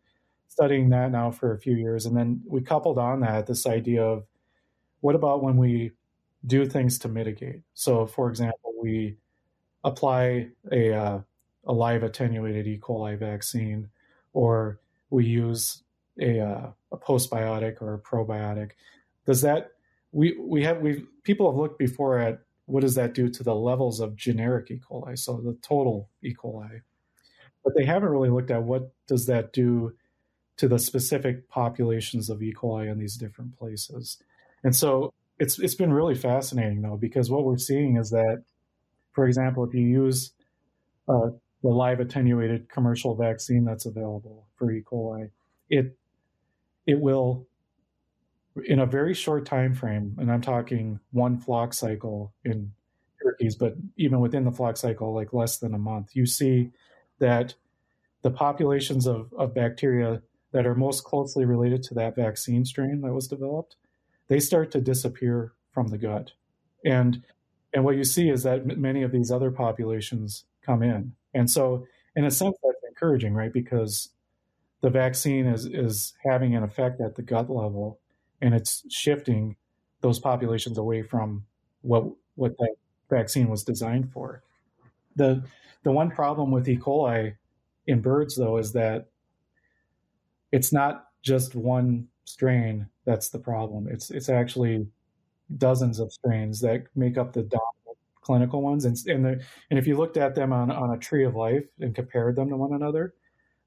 studying 0.48 0.90
that 0.90 1.11
now 1.11 1.33
for 1.33 1.53
a 1.53 1.59
few 1.59 1.74
years. 1.74 2.07
And 2.07 2.16
then 2.16 2.40
we 2.46 2.61
coupled 2.62 2.98
on 2.98 3.20
that 3.20 3.46
this 3.46 3.66
idea 3.66 4.05
of 4.05 4.24
what 5.00 5.16
about 5.16 5.42
when 5.42 5.57
we 5.57 5.90
do 6.46 6.66
things 6.66 6.98
to 7.00 7.09
mitigate? 7.09 7.62
So, 7.74 8.07
for 8.07 8.29
example, 8.29 8.72
we 8.81 9.16
apply 9.85 10.49
a, 10.73 10.92
uh, 10.92 11.20
a 11.66 11.73
live 11.73 12.03
attenuated 12.03 12.66
E. 12.66 12.79
coli 12.79 13.18
vaccine, 13.18 13.88
or 14.33 14.81
we 15.11 15.25
use 15.25 15.83
a, 16.20 16.40
uh, 16.40 16.70
a 16.92 16.97
postbiotic 16.97 17.81
or 17.83 17.94
a 17.94 17.99
probiotic. 17.99 18.73
Does 19.27 19.42
that 19.42 19.73
we 20.12 20.37
we 20.38 20.62
have 20.62 20.81
we 20.81 21.05
people 21.23 21.51
have 21.51 21.59
looked 21.59 21.79
before 21.79 22.18
at 22.18 22.40
what 22.66 22.81
does 22.81 22.94
that 22.94 23.14
do 23.14 23.29
to 23.29 23.42
the 23.42 23.55
levels 23.55 24.01
of 24.01 24.16
generic 24.16 24.70
E. 24.70 24.81
coli, 24.90 25.18
so 25.18 25.37
the 25.37 25.57
total 25.61 26.09
E. 26.23 26.35
coli, 26.35 26.81
but 27.62 27.75
they 27.77 27.85
haven't 27.85 28.09
really 28.09 28.31
looked 28.31 28.51
at 28.51 28.62
what 28.62 28.92
does 29.07 29.27
that 29.27 29.53
do 29.53 29.92
to 30.57 30.68
the 30.68 30.79
specific 30.79 31.49
populations 31.49 32.31
of 32.31 32.42
E. 32.42 32.55
coli 32.55 32.90
in 32.90 32.99
these 32.99 33.16
different 33.16 33.59
places. 33.59 34.18
And 34.62 34.75
so 34.75 35.12
it's 35.38 35.59
it's 35.59 35.75
been 35.75 35.92
really 35.92 36.14
fascinating 36.14 36.81
though 36.83 36.97
because 36.97 37.31
what 37.31 37.44
we're 37.44 37.59
seeing 37.59 37.97
is 37.97 38.11
that, 38.11 38.44
for 39.14 39.27
example, 39.27 39.64
if 39.64 39.74
you 39.74 39.87
use 39.87 40.33
uh, 41.09 41.31
the 41.62 41.68
live 41.68 42.00
attenuated 42.00 42.68
commercial 42.68 43.14
vaccine 43.14 43.64
that's 43.64 43.87
available 43.87 44.46
for 44.57 44.70
E. 44.70 44.83
coli, 44.83 45.31
it 45.70 45.96
it 46.87 47.00
will 47.00 47.46
in 48.66 48.79
a 48.79 48.87
very 48.87 49.14
short 49.14 49.46
time 49.46 49.74
frame, 49.74 50.16
and 50.18 50.31
I'm 50.31 50.42
talking 50.42 51.00
one 51.11 51.38
flock 51.38 51.72
cycle 51.74 52.33
in 52.44 52.72
turkeys, 53.22 53.57
but 53.57 53.74
even 53.96 54.20
within 54.20 54.44
the 54.44 54.53
flock 54.53 54.77
cycle, 54.77 55.14
like 55.14 55.33
less 55.33 55.59
than 55.59 55.74
a 55.74 55.79
month, 55.79 56.11
you 56.14 56.27
see 56.27 56.70
that 57.18 57.55
the 58.22 58.31
populations 58.31 59.07
of, 59.07 59.33
of 59.37 59.55
bacteria 59.55 60.22
that 60.53 60.66
are 60.66 60.74
most 60.74 61.05
closely 61.05 61.44
related 61.44 61.83
to 61.83 61.94
that 61.94 62.14
vaccine 62.14 62.64
strain 62.64 63.00
that 63.00 63.12
was 63.12 63.27
developed, 63.27 63.77
they 64.29 64.38
start 64.38 64.70
to 64.70 64.81
disappear 64.81 65.53
from 65.72 65.88
the 65.88 65.98
gut. 65.98 66.33
And 66.85 67.24
and 67.74 67.84
what 67.84 67.96
you 67.96 68.04
see 68.04 68.30
is 68.30 68.44
that 68.44 68.66
many 68.78 69.02
of 69.02 69.12
these 69.12 69.30
other 69.30 69.50
populations 69.50 70.44
come 70.62 70.82
in. 70.82 71.12
And 71.34 71.50
so 71.50 71.87
in 72.16 72.24
a 72.24 72.30
sense 72.30 72.56
that's 72.62 72.84
encouraging, 72.88 73.34
right? 73.34 73.52
Because 73.52 74.10
the 74.80 74.90
vaccine 74.90 75.46
is 75.46 75.66
is 75.66 76.14
having 76.24 76.54
an 76.54 76.62
effect 76.62 77.00
at 77.00 77.16
the 77.16 77.22
gut 77.22 77.50
level 77.50 77.98
and 78.40 78.54
it's 78.54 78.84
shifting 78.90 79.56
those 80.02 80.18
populations 80.20 80.78
away 80.78 81.02
from 81.02 81.44
what 81.82 82.04
what 82.37 82.56
that 82.58 82.76
vaccine 83.10 83.48
was 83.48 83.64
designed 83.64 84.12
for. 84.12 84.42
The 85.16 85.42
the 85.82 85.92
one 85.92 86.10
problem 86.10 86.50
with 86.50 86.68
E. 86.68 86.76
coli 86.76 87.34
in 87.87 88.00
birds 88.00 88.37
though 88.37 88.58
is 88.58 88.72
that 88.72 89.08
it's 90.52 90.72
not 90.72 91.08
just 91.22 91.54
one 91.54 92.08
strain 92.24 92.88
that's 93.04 93.30
the 93.30 93.38
problem. 93.38 93.88
It's 93.88 94.10
it's 94.10 94.28
actually 94.28 94.87
dozens 95.57 95.98
of 95.98 96.12
strains 96.12 96.61
that 96.61 96.85
make 96.94 97.18
up 97.18 97.33
the 97.33 97.42
dominant 97.42 97.98
clinical 98.22 98.62
ones. 98.62 98.85
And 98.85 98.96
and, 99.07 99.26
and 99.70 99.78
if 99.78 99.87
you 99.87 99.96
looked 99.96 100.16
at 100.16 100.35
them 100.35 100.52
on, 100.52 100.70
on 100.70 100.90
a 100.90 100.98
tree 100.98 101.24
of 101.24 101.35
life 101.35 101.64
and 101.80 101.94
compared 101.94 102.37
them 102.37 102.48
to 102.50 102.57
one 102.57 102.72
another, 102.72 103.14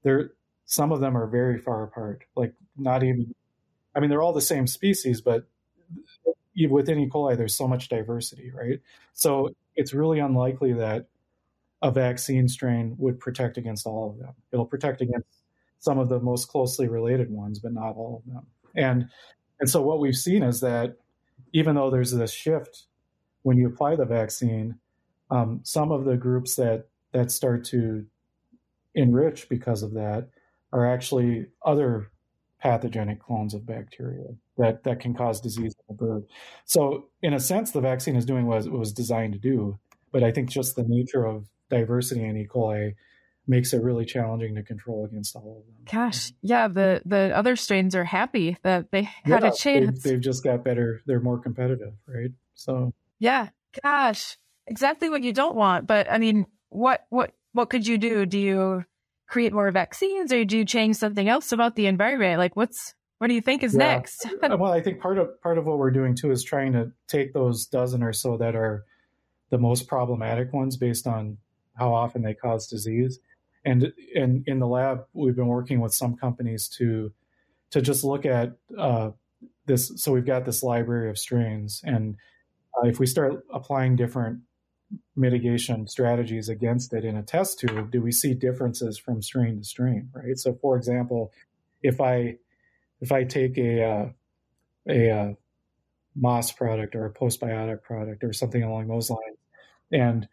there 0.04 0.32
some 0.66 0.92
of 0.92 1.00
them 1.00 1.18
are 1.18 1.28
very 1.28 1.60
far 1.60 1.84
apart. 1.84 2.24
Like 2.36 2.54
not 2.76 3.04
even 3.04 3.34
I 3.96 4.00
mean, 4.00 4.10
they're 4.10 4.22
all 4.22 4.34
the 4.34 4.42
same 4.42 4.68
species, 4.68 5.22
but 5.22 5.48
within 6.70 7.00
E. 7.00 7.10
coli, 7.10 7.38
there's 7.38 7.56
so 7.56 7.68
much 7.68 7.90
diversity, 7.90 8.52
right? 8.52 8.80
So 9.14 9.50
it's 9.76 9.94
really 9.94 10.20
unlikely 10.20 10.74
that 10.74 11.08
a 11.82 11.92
vaccine 11.92 12.48
strain 12.48 12.96
would 12.98 13.20
protect 13.20 13.58
against 13.58 13.86
all 13.86 14.10
of 14.10 14.20
them. 14.20 14.34
It'll 14.52 14.66
protect 14.66 15.02
against 15.02 15.28
some 15.80 16.00
of 16.00 16.10
the 16.10 16.20
most 16.20 16.48
closely 16.48 16.88
related 16.88 17.30
ones, 17.30 17.60
but 17.60 17.74
not 17.74 17.96
all 17.96 18.24
of 18.26 18.34
them. 18.34 18.48
And 18.76 19.10
and 19.60 19.70
so 19.70 19.82
what 19.82 20.00
we've 20.00 20.16
seen 20.16 20.44
is 20.44 20.60
that 20.62 20.98
even 21.58 21.76
though 21.76 21.90
there's 21.90 22.12
this 22.12 22.32
shift 22.32 22.86
when 23.42 23.58
you 23.58 23.68
apply 23.68 23.96
the 23.96 24.06
vaccine, 24.06 24.76
um, 25.32 25.60
some 25.64 25.92
of 25.92 26.06
the 26.06 26.16
groups 26.16 26.56
that 26.56 26.86
that 27.14 27.32
start 27.32 27.64
to 27.64 28.06
enrich 28.94 29.50
because 29.50 29.82
of 29.82 29.94
that 29.94 30.30
are 30.72 30.86
actually 30.86 31.48
other 31.66 32.12
pathogenic 32.62 33.20
clones 33.20 33.56
of 33.56 33.66
bacteria 33.66 34.28
that, 34.58 34.84
that 34.84 35.00
can 35.00 35.16
cause 35.16 35.42
disease 35.42 35.74
in 35.74 35.96
the 35.96 36.06
bird. 36.06 36.26
So, 36.66 37.08
in 37.24 37.34
a 37.34 37.40
sense, 37.40 37.72
the 37.72 37.82
vaccine 37.82 38.16
is 38.16 38.26
doing 38.26 38.46
what 38.46 38.66
it 38.66 38.72
was 38.72 38.92
designed 38.92 39.34
to 39.34 39.40
do. 39.40 39.80
But 40.12 40.24
I 40.24 40.32
think 40.32 40.50
just 40.50 40.76
the 40.76 40.86
nature 40.88 41.26
of 41.26 41.48
diversity 41.70 42.24
in 42.24 42.38
E. 42.38 42.48
coli 42.48 42.94
makes 43.48 43.74
it 43.74 43.82
really 43.82 44.06
challenging 44.06 44.56
to 44.56 44.64
control 44.64 45.06
against 45.06 45.36
all 45.36 45.60
of 45.60 45.66
them. 45.66 45.86
Gosh, 45.92 46.34
yeah, 46.42 46.68
the 46.68 47.02
the 47.06 47.32
other 47.36 47.56
strains 47.56 47.96
are 47.96 48.04
happy 48.04 48.58
that 48.64 48.92
they 48.92 49.04
had 49.04 49.44
yeah, 49.44 49.50
a 49.50 49.54
chance. 49.54 50.04
They've, 50.04 50.14
they've 50.14 50.22
just 50.22 50.44
got 50.44 50.64
better. 50.64 51.02
They're 51.06 51.20
more 51.20 51.40
competitive, 51.40 51.94
right? 52.08 52.32
So 52.56 52.94
yeah, 53.20 53.50
gosh, 53.84 54.38
exactly 54.66 55.10
what 55.10 55.24
you 55.24 55.34
don't 55.34 55.56
want. 55.56 55.88
But 55.88 56.12
I 56.12 56.18
mean, 56.18 56.46
what 56.70 57.06
what 57.10 57.32
what 57.54 57.70
could 57.70 57.88
you 57.88 57.98
do? 57.98 58.26
Do 58.26 58.40
you 58.40 58.86
create 59.28 59.54
more 59.54 59.72
vaccines 59.72 60.32
or 60.32 60.46
do 60.46 60.58
you 60.58 60.66
change 60.66 60.96
something 60.96 61.28
else 61.28 61.52
about 61.52 61.76
the 61.76 61.88
environment? 61.88 62.40
Like 62.40 62.56
what's 62.56 62.96
what 63.18 63.28
do 63.28 63.34
you 63.34 63.42
think 63.42 63.64
is 63.64 63.74
yeah. 63.74 63.80
next? 63.80 64.26
Uh, 64.44 64.56
well, 64.58 64.72
I 64.72 64.82
think 64.82 65.02
part 65.02 65.18
of 65.18 65.42
part 65.42 65.58
of 65.58 65.66
what 65.66 65.78
we're 65.78 65.92
doing 65.92 66.16
too 66.16 66.32
is 66.32 66.44
trying 66.44 66.74
to 66.74 66.92
take 67.08 67.34
those 67.34 67.66
dozen 67.66 68.04
or 68.04 68.14
so 68.14 68.38
that 68.38 68.56
are 68.56 68.86
the 69.50 69.58
most 69.58 69.88
problematic 69.88 70.54
ones 70.54 70.78
based 70.78 71.08
on 71.08 71.38
how 71.76 71.94
often 71.94 72.22
they 72.22 72.34
cause 72.34 72.68
disease. 72.68 73.20
And 73.66 73.92
and 74.16 74.44
in 74.48 74.60
the 74.60 74.68
lab, 74.68 75.06
we've 75.14 75.36
been 75.36 75.48
working 75.48 75.82
with 75.82 75.94
some 75.94 76.16
companies 76.16 76.68
to 76.78 77.12
to 77.72 77.82
just 77.82 78.04
look 78.04 78.26
at 78.26 78.54
uh, 78.78 79.12
this. 79.66 79.92
So 79.98 80.12
we've 80.12 80.26
got 80.26 80.46
this 80.46 80.64
library 80.64 81.10
of 81.10 81.18
strains, 81.18 81.82
and 81.84 82.16
uh, 82.78 82.88
if 82.88 83.00
we 83.00 83.06
start 83.06 83.46
applying 83.54 83.96
different 83.96 84.40
mitigation 85.16 85.88
strategies 85.88 86.48
against 86.48 86.94
it 86.94 87.04
in 87.04 87.18
a 87.18 87.24
test 87.24 87.60
tube, 87.60 87.92
do 87.92 88.02
we 88.02 88.12
see 88.12 88.34
differences 88.34 88.98
from 88.98 89.22
strain 89.22 89.58
to 89.58 89.64
strain, 89.64 90.10
right? 90.14 90.38
So, 90.38 90.58
for 90.62 90.78
example, 90.78 91.34
if 91.82 92.00
I 92.00 92.38
if 93.02 93.12
I 93.12 93.24
take 93.24 93.58
a 93.58 93.84
uh, 93.84 94.10
a 94.90 95.10
uh, 95.10 95.34
MOS 96.16 96.52
product 96.52 96.96
or 96.96 97.06
a 97.06 97.14
postbiotic 97.14 97.84
product 97.84 98.24
or 98.24 98.34
something 98.34 98.64
along 98.64 98.88
those 98.88 99.10
lines, 99.10 99.38
and 99.92 100.28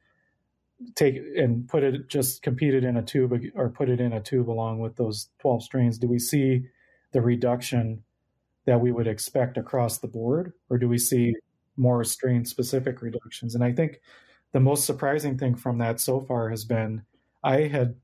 take 0.96 1.16
and 1.36 1.68
put 1.68 1.82
it 1.82 2.08
just 2.08 2.42
compete 2.42 2.74
it 2.74 2.84
in 2.84 2.96
a 2.96 3.02
tube 3.02 3.32
or 3.54 3.70
put 3.70 3.88
it 3.88 4.00
in 4.00 4.12
a 4.12 4.20
tube 4.20 4.50
along 4.50 4.80
with 4.80 4.96
those 4.96 5.28
12 5.40 5.62
strains, 5.62 5.98
do 5.98 6.08
we 6.08 6.18
see 6.18 6.62
the 7.12 7.20
reduction 7.22 8.02
that 8.66 8.80
we 8.80 8.92
would 8.92 9.06
expect 9.06 9.56
across 9.56 9.98
the 9.98 10.08
board, 10.08 10.52
or 10.70 10.78
do 10.78 10.88
we 10.88 10.98
see 10.98 11.34
more 11.76 12.02
strain 12.04 12.44
specific 12.44 13.02
reductions? 13.02 13.54
And 13.54 13.62
I 13.62 13.72
think 13.72 14.00
the 14.52 14.60
most 14.60 14.84
surprising 14.84 15.36
thing 15.38 15.54
from 15.54 15.78
that 15.78 16.00
so 16.00 16.20
far 16.20 16.48
has 16.50 16.64
been 16.64 17.02
I 17.42 17.62
had 17.62 17.96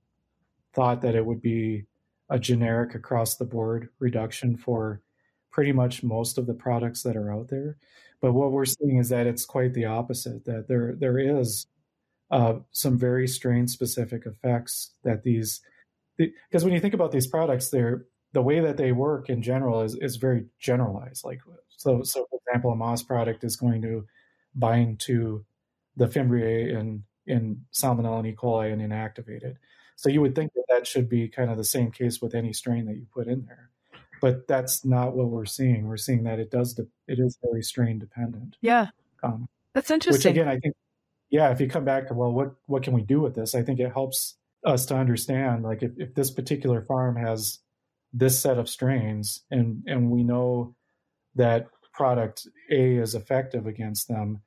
thought 0.75 1.03
that 1.03 1.15
it 1.15 1.25
would 1.25 1.43
be 1.43 1.87
a 2.29 2.39
generic 2.39 2.95
across 2.95 3.37
the 3.37 3.45
board 3.45 3.89
reduction 3.99 4.57
for 4.57 5.03
pretty 5.51 5.73
much 5.73 6.03
most 6.03 6.39
of 6.39 6.47
the 6.47 6.55
products 6.55 7.03
that 7.03 7.17
are 7.17 7.33
out 7.33 7.49
there. 7.49 7.77
But 8.21 8.33
what 8.35 8.53
we're 8.53 8.67
seeing 8.67 8.99
is 8.99 9.09
that 9.09 9.27
it's 9.27 9.45
quite 9.47 9.75
the 9.75 9.87
opposite. 9.87 10.45
That 10.45 10.69
there 10.69 10.95
there 10.97 11.19
is 11.19 11.67
uh, 12.31 12.55
some 12.71 12.99
very 12.99 13.27
strain 13.27 13.67
specific 13.67 14.27
effects 14.27 14.93
that 15.05 15.23
these 15.23 15.61
because 16.17 16.65
when 16.65 16.75
you 16.75 16.81
think 16.81 16.95
about 16.95 17.13
these 17.13 17.27
products, 17.27 17.71
they're 17.71 18.05
the 18.33 18.43
way 18.43 18.61
that 18.61 18.77
they 18.77 18.93
work 18.93 19.29
in 19.29 19.43
general 19.43 19.83
is 19.83 19.95
is 19.97 20.17
very 20.17 20.47
generalized. 20.59 21.25
Like 21.25 21.41
so, 21.69 22.03
so 22.03 22.27
for 22.31 22.39
example, 22.47 22.73
a 22.73 22.77
MOS 22.77 23.03
product 23.03 23.45
is 23.45 23.57
going 23.57 23.83
to 23.83 24.07
bind 24.55 25.01
to 25.01 25.45
the 25.97 26.07
Fimbriae 26.07 26.79
in 26.79 27.05
in 27.27 27.65
Salmonella 27.73 28.19
and 28.21 28.29
E. 28.29 28.35
coli 28.35 28.73
and 28.73 28.83
inactivated. 28.83 29.57
So 29.97 30.09
you 30.09 30.21
would 30.21 30.35
think 30.35 30.53
that 30.55 30.65
that 30.71 30.87
should 30.87 31.09
be 31.09 31.29
kind 31.29 31.51
of 31.51 31.57
the 31.57 31.65
same 31.65 31.91
case 31.91 32.23
with 32.23 32.35
any 32.35 32.53
strain 32.53 32.87
that 32.87 32.97
you 32.97 33.07
put 33.13 33.27
in 33.27 33.45
there, 33.45 33.71
but 34.21 34.49
that's 34.49 34.85
not 34.85 35.15
what 35.15 35.29
we're 35.29 35.45
seeing. 35.45 35.87
We're 35.87 35.99
seeing 35.99 36.25
that 36.25 36.39
it 36.39 36.51
does 36.51 36.75
de- 36.75 36.87
it 37.07 37.19
is 37.19 37.39
very 37.43 37.63
strain 37.63 37.99
dependent. 37.99 38.57
Yeah, 38.61 38.89
um, 39.23 39.49
that's 39.75 39.91
interesting. 39.91 40.31
Which 40.31 40.39
again, 40.39 40.49
I 40.49 40.59
think, 40.59 40.75
yeah, 41.31 41.51
if 41.51 41.61
you 41.61 41.69
come 41.69 41.85
back 41.85 42.09
to 42.09 42.15
well, 42.15 42.33
what 42.33 42.55
what 42.67 42.83
can 42.83 42.93
we 42.93 43.03
do 43.03 43.21
with 43.21 43.35
this? 43.35 43.55
I 43.55 43.63
think 43.63 43.81
it 43.81 43.93
helps 43.93 44.37
us 44.65 44.87
to 44.87 44.97
understand 44.97 45.63
like 45.63 45.83
if, 45.83 45.93
if 45.97 46.15
this 46.15 46.31
particular 46.31 46.83
farm 46.83 47.17
has 47.17 47.61
this 48.13 48.39
set 48.39 48.59
of 48.59 48.69
strains 48.69 49.45
and 49.51 49.83
and 49.87 50.11
we 50.11 50.25
know 50.25 50.75
that 51.37 51.69
product 51.93 52.47
A 52.71 52.97
is 52.97 53.15
effective 53.15 53.67
against 53.67 54.09
them 54.09 54.43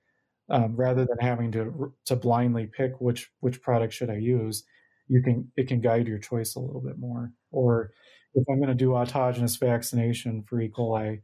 um, 0.50 0.76
rather 0.76 1.06
than 1.06 1.18
having 1.20 1.52
to 1.54 1.94
to 2.06 2.16
blindly 2.16 2.68
pick 2.68 3.00
which 3.00 3.32
which 3.40 3.62
product 3.62 3.94
should 3.94 4.10
I 4.10 4.18
use, 4.18 4.64
you 5.08 5.22
can 5.22 5.52
it 5.56 5.68
can 5.68 5.82
guide 5.82 6.08
your 6.08 6.20
choice 6.20 6.56
a 6.56 6.60
little 6.60 6.82
bit 6.82 6.98
more. 6.98 7.32
Or 7.52 7.92
if 8.34 8.44
I'm 8.50 8.58
going 8.58 8.70
to 8.70 8.76
do 8.76 8.90
autogenous 8.90 9.60
vaccination 9.60 10.44
for 10.44 10.60
E. 10.60 10.70
coli, 10.70 11.22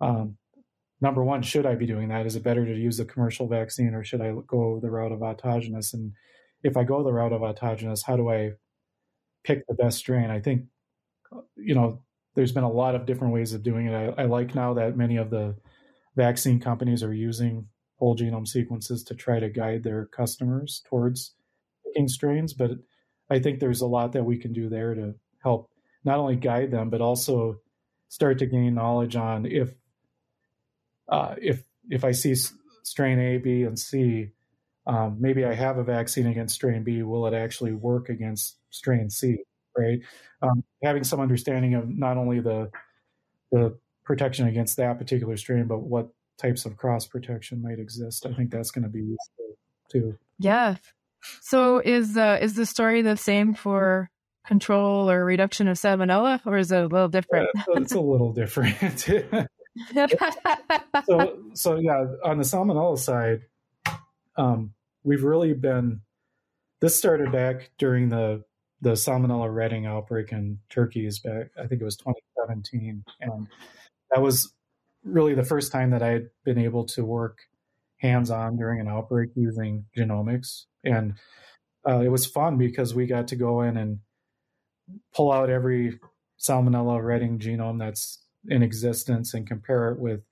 um, 0.00 0.36
number 1.00 1.24
one, 1.24 1.42
should 1.42 1.66
I 1.66 1.74
be 1.74 1.86
doing 1.86 2.08
that? 2.08 2.26
Is 2.26 2.36
it 2.36 2.42
better 2.42 2.64
to 2.64 2.74
use 2.74 3.00
a 3.00 3.04
commercial 3.04 3.48
vaccine 3.48 3.94
or 3.94 4.04
should 4.04 4.20
I 4.20 4.34
go 4.46 4.80
the 4.80 4.90
route 4.90 5.12
of 5.12 5.20
autogenous? 5.20 5.94
And 5.94 6.12
if 6.62 6.76
I 6.76 6.84
go 6.84 7.02
the 7.02 7.12
route 7.12 7.32
of 7.32 7.40
autogenous, 7.40 8.00
how 8.06 8.16
do 8.16 8.30
I 8.30 8.52
pick 9.44 9.66
the 9.66 9.74
best 9.74 9.98
strain? 9.98 10.30
I 10.30 10.40
think 10.40 10.64
you 11.56 11.74
know, 11.74 12.02
there's 12.34 12.52
been 12.52 12.64
a 12.64 12.70
lot 12.70 12.94
of 12.94 13.06
different 13.06 13.34
ways 13.34 13.52
of 13.52 13.62
doing 13.62 13.86
it. 13.86 13.94
I, 13.94 14.22
I 14.22 14.26
like 14.26 14.54
now 14.54 14.74
that 14.74 14.96
many 14.96 15.16
of 15.16 15.30
the 15.30 15.56
vaccine 16.16 16.60
companies 16.60 17.02
are 17.02 17.14
using 17.14 17.66
whole 17.98 18.16
genome 18.16 18.46
sequences 18.46 19.04
to 19.04 19.14
try 19.14 19.40
to 19.40 19.50
guide 19.50 19.82
their 19.82 20.06
customers 20.06 20.82
towards 20.88 21.34
picking 21.84 22.08
strains, 22.08 22.54
but 22.54 22.70
I 23.30 23.38
think 23.38 23.60
there's 23.60 23.80
a 23.80 23.86
lot 23.86 24.12
that 24.12 24.24
we 24.24 24.38
can 24.38 24.52
do 24.52 24.68
there 24.68 24.94
to 24.94 25.14
help 25.42 25.70
not 26.04 26.18
only 26.18 26.36
guide 26.36 26.70
them, 26.70 26.90
but 26.90 27.00
also 27.00 27.60
start 28.08 28.38
to 28.38 28.46
gain 28.46 28.74
knowledge 28.74 29.16
on 29.16 29.46
if 29.46 29.72
uh, 31.10 31.34
if 31.40 31.62
if 31.88 32.04
I 32.04 32.12
see 32.12 32.34
strain 32.82 33.18
A, 33.18 33.38
B, 33.38 33.64
and 33.64 33.78
C, 33.78 34.30
um, 34.86 35.16
maybe 35.20 35.44
I 35.44 35.54
have 35.54 35.78
a 35.78 35.84
vaccine 35.84 36.26
against 36.26 36.54
strain 36.54 36.82
B. 36.82 37.02
Will 37.02 37.26
it 37.26 37.34
actually 37.34 37.72
work 37.72 38.08
against 38.08 38.56
strain 38.70 39.10
C? 39.10 39.38
Right? 39.76 40.00
Um, 40.42 40.64
having 40.82 41.04
some 41.04 41.20
understanding 41.20 41.74
of 41.74 41.88
not 41.88 42.16
only 42.16 42.40
the 42.40 42.70
the 43.52 43.78
protection 44.04 44.46
against 44.46 44.76
that 44.76 44.98
particular 44.98 45.36
strain, 45.36 45.66
but 45.66 45.80
what 45.80 46.08
types 46.38 46.64
of 46.64 46.76
cross 46.76 47.06
protection 47.06 47.62
might 47.62 47.78
exist. 47.78 48.26
I 48.26 48.32
think 48.32 48.50
that's 48.50 48.70
going 48.70 48.84
to 48.84 48.88
be 48.88 49.00
useful 49.00 49.56
too. 49.90 50.16
Yeah. 50.38 50.76
So 51.42 51.78
is 51.78 52.16
uh, 52.16 52.38
is 52.40 52.54
the 52.54 52.66
story 52.66 53.02
the 53.02 53.16
same 53.16 53.54
for 53.54 54.10
control 54.46 55.10
or 55.10 55.24
reduction 55.24 55.68
of 55.68 55.76
salmonella, 55.76 56.40
or 56.46 56.56
is 56.56 56.72
it 56.72 56.82
a 56.82 56.86
little 56.86 57.08
different? 57.08 57.48
Yeah, 57.54 57.62
it's 57.76 57.92
a 57.92 58.00
little 58.00 58.32
different. 58.32 59.08
so, 61.06 61.38
so 61.54 61.76
yeah, 61.78 62.04
on 62.24 62.38
the 62.38 62.44
salmonella 62.44 62.98
side, 62.98 63.42
um, 64.36 64.74
we've 65.04 65.24
really 65.24 65.52
been. 65.52 66.00
This 66.80 66.96
started 66.96 67.30
back 67.30 67.70
during 67.78 68.08
the 68.08 68.44
the 68.80 68.92
salmonella 68.92 69.54
Reading 69.54 69.86
outbreak 69.86 70.32
in 70.32 70.58
turkeys 70.70 71.18
back. 71.18 71.48
I 71.58 71.66
think 71.66 71.82
it 71.82 71.84
was 71.84 71.96
2017, 71.96 73.04
and 73.20 73.46
that 74.10 74.22
was 74.22 74.54
really 75.04 75.34
the 75.34 75.44
first 75.44 75.72
time 75.72 75.90
that 75.90 76.02
I 76.02 76.08
had 76.08 76.30
been 76.44 76.58
able 76.58 76.84
to 76.86 77.04
work 77.04 77.38
hands 77.98 78.30
on 78.30 78.56
during 78.56 78.80
an 78.80 78.88
outbreak 78.88 79.30
using 79.34 79.84
genomics, 79.96 80.64
and 80.84 81.14
uh, 81.88 82.00
it 82.00 82.08
was 82.08 82.26
fun 82.26 82.56
because 82.56 82.94
we 82.94 83.06
got 83.06 83.28
to 83.28 83.36
go 83.36 83.60
in 83.62 83.76
and 83.76 84.00
pull 85.14 85.30
out 85.30 85.50
every 85.50 85.98
salmonella 86.38 87.02
Reading 87.02 87.38
genome 87.38 87.78
that's 87.78 88.18
in 88.48 88.62
existence 88.62 89.34
and 89.34 89.46
compare 89.46 89.90
it 89.90 89.98
with 89.98 90.22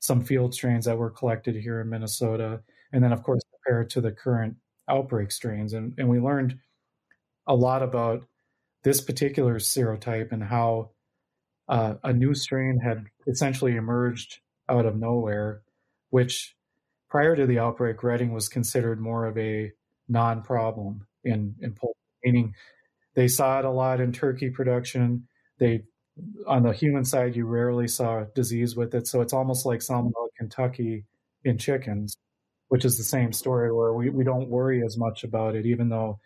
some 0.00 0.22
field 0.22 0.54
strains 0.54 0.84
that 0.84 0.98
were 0.98 1.10
collected 1.10 1.54
here 1.56 1.80
in 1.80 1.88
Minnesota, 1.88 2.60
and 2.92 3.02
then 3.02 3.12
of 3.12 3.22
course 3.22 3.42
compare 3.52 3.82
it 3.82 3.90
to 3.90 4.00
the 4.00 4.12
current 4.12 4.56
outbreak 4.88 5.32
strains, 5.32 5.72
and 5.72 5.94
and 5.98 6.08
we 6.08 6.20
learned 6.20 6.58
a 7.46 7.54
lot 7.54 7.82
about 7.82 8.24
this 8.82 9.00
particular 9.00 9.58
serotype 9.58 10.32
and 10.32 10.42
how 10.44 10.90
uh, 11.68 11.94
a 12.02 12.12
new 12.12 12.34
strain 12.34 12.78
had 12.78 13.06
essentially 13.26 13.76
emerged 13.76 14.40
out 14.68 14.86
of 14.86 14.96
nowhere, 14.96 15.62
which 16.10 16.54
prior 17.08 17.34
to 17.34 17.46
the 17.46 17.58
outbreak, 17.58 18.02
Reading 18.02 18.32
was 18.32 18.48
considered 18.48 19.00
more 19.00 19.24
of 19.26 19.38
a 19.38 19.72
non-problem 20.08 21.06
in 21.24 21.54
in 21.60 21.72
poultry, 21.72 21.96
meaning 22.22 22.54
they 23.14 23.28
saw 23.28 23.58
it 23.58 23.64
a 23.64 23.70
lot 23.70 24.00
in 24.00 24.12
turkey 24.12 24.50
production. 24.50 25.26
They 25.58 25.84
on 26.46 26.62
the 26.62 26.72
human 26.72 27.04
side, 27.04 27.36
you 27.36 27.46
rarely 27.46 27.88
saw 27.88 28.24
disease 28.34 28.76
with 28.76 28.94
it, 28.94 29.06
so 29.06 29.20
it's 29.20 29.32
almost 29.32 29.66
like 29.66 29.80
Salmonella 29.80 30.28
Kentucky 30.36 31.04
in 31.44 31.58
chickens, 31.58 32.16
which 32.68 32.84
is 32.84 32.96
the 32.96 33.04
same 33.04 33.32
story 33.32 33.72
where 33.72 33.92
we, 33.92 34.10
we 34.10 34.24
don't 34.24 34.48
worry 34.48 34.84
as 34.84 34.96
much 34.96 35.24
about 35.24 35.56
it, 35.56 35.66
even 35.66 35.88
though 35.88 36.18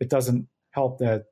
it 0.00 0.08
doesn't 0.08 0.48
help 0.70 0.98
that 0.98 1.24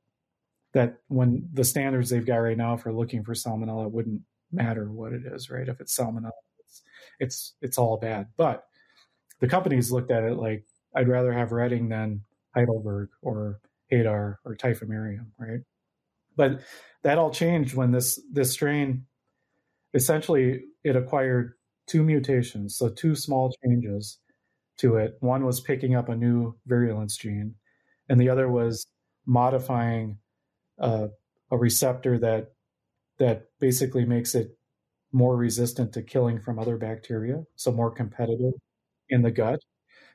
that 0.73 0.97
when 1.07 1.47
the 1.53 1.63
standards 1.63 2.09
they've 2.09 2.25
got 2.25 2.37
right 2.37 2.57
now 2.57 2.75
for 2.75 2.93
looking 2.93 3.23
for 3.23 3.33
salmonella 3.33 3.89
wouldn't 3.89 4.21
matter 4.51 4.91
what 4.91 5.13
it 5.13 5.23
is, 5.25 5.49
right? 5.49 5.67
If 5.67 5.79
it's 5.79 5.97
salmonella, 5.97 6.31
it's 6.59 6.83
it's 7.19 7.53
it's 7.61 7.77
all 7.77 7.97
bad. 7.97 8.27
But 8.35 8.65
the 9.39 9.47
companies 9.47 9.91
looked 9.91 10.11
at 10.11 10.23
it 10.23 10.35
like 10.35 10.65
I'd 10.95 11.07
rather 11.07 11.31
have 11.31 11.51
Reading 11.51 11.89
than 11.89 12.21
Heidelberg 12.53 13.09
or 13.21 13.59
Hadar 13.91 14.37
or 14.43 14.55
Typhimurium, 14.55 15.27
right? 15.39 15.61
But 16.37 16.61
that 17.03 17.17
all 17.17 17.31
changed 17.31 17.75
when 17.75 17.91
this 17.91 18.21
this 18.31 18.51
strain 18.51 19.05
essentially 19.93 20.61
it 20.83 20.95
acquired 20.95 21.53
two 21.87 22.03
mutations, 22.03 22.77
so 22.77 22.89
two 22.89 23.15
small 23.15 23.53
changes 23.63 24.19
to 24.77 24.97
it. 24.97 25.17
One 25.19 25.45
was 25.45 25.59
picking 25.59 25.95
up 25.95 26.09
a 26.09 26.15
new 26.15 26.55
virulence 26.65 27.17
gene, 27.17 27.55
and 28.07 28.19
the 28.19 28.29
other 28.29 28.49
was 28.49 28.85
modifying 29.25 30.19
uh, 30.79 31.07
a 31.51 31.57
receptor 31.57 32.19
that 32.19 32.53
that 33.17 33.45
basically 33.59 34.05
makes 34.05 34.35
it 34.35 34.57
more 35.11 35.35
resistant 35.35 35.93
to 35.93 36.03
killing 36.03 36.39
from 36.39 36.59
other 36.59 36.77
bacteria, 36.77 37.43
so 37.55 37.71
more 37.71 37.91
competitive 37.91 38.53
in 39.09 39.21
the 39.21 39.31
gut. 39.31 39.59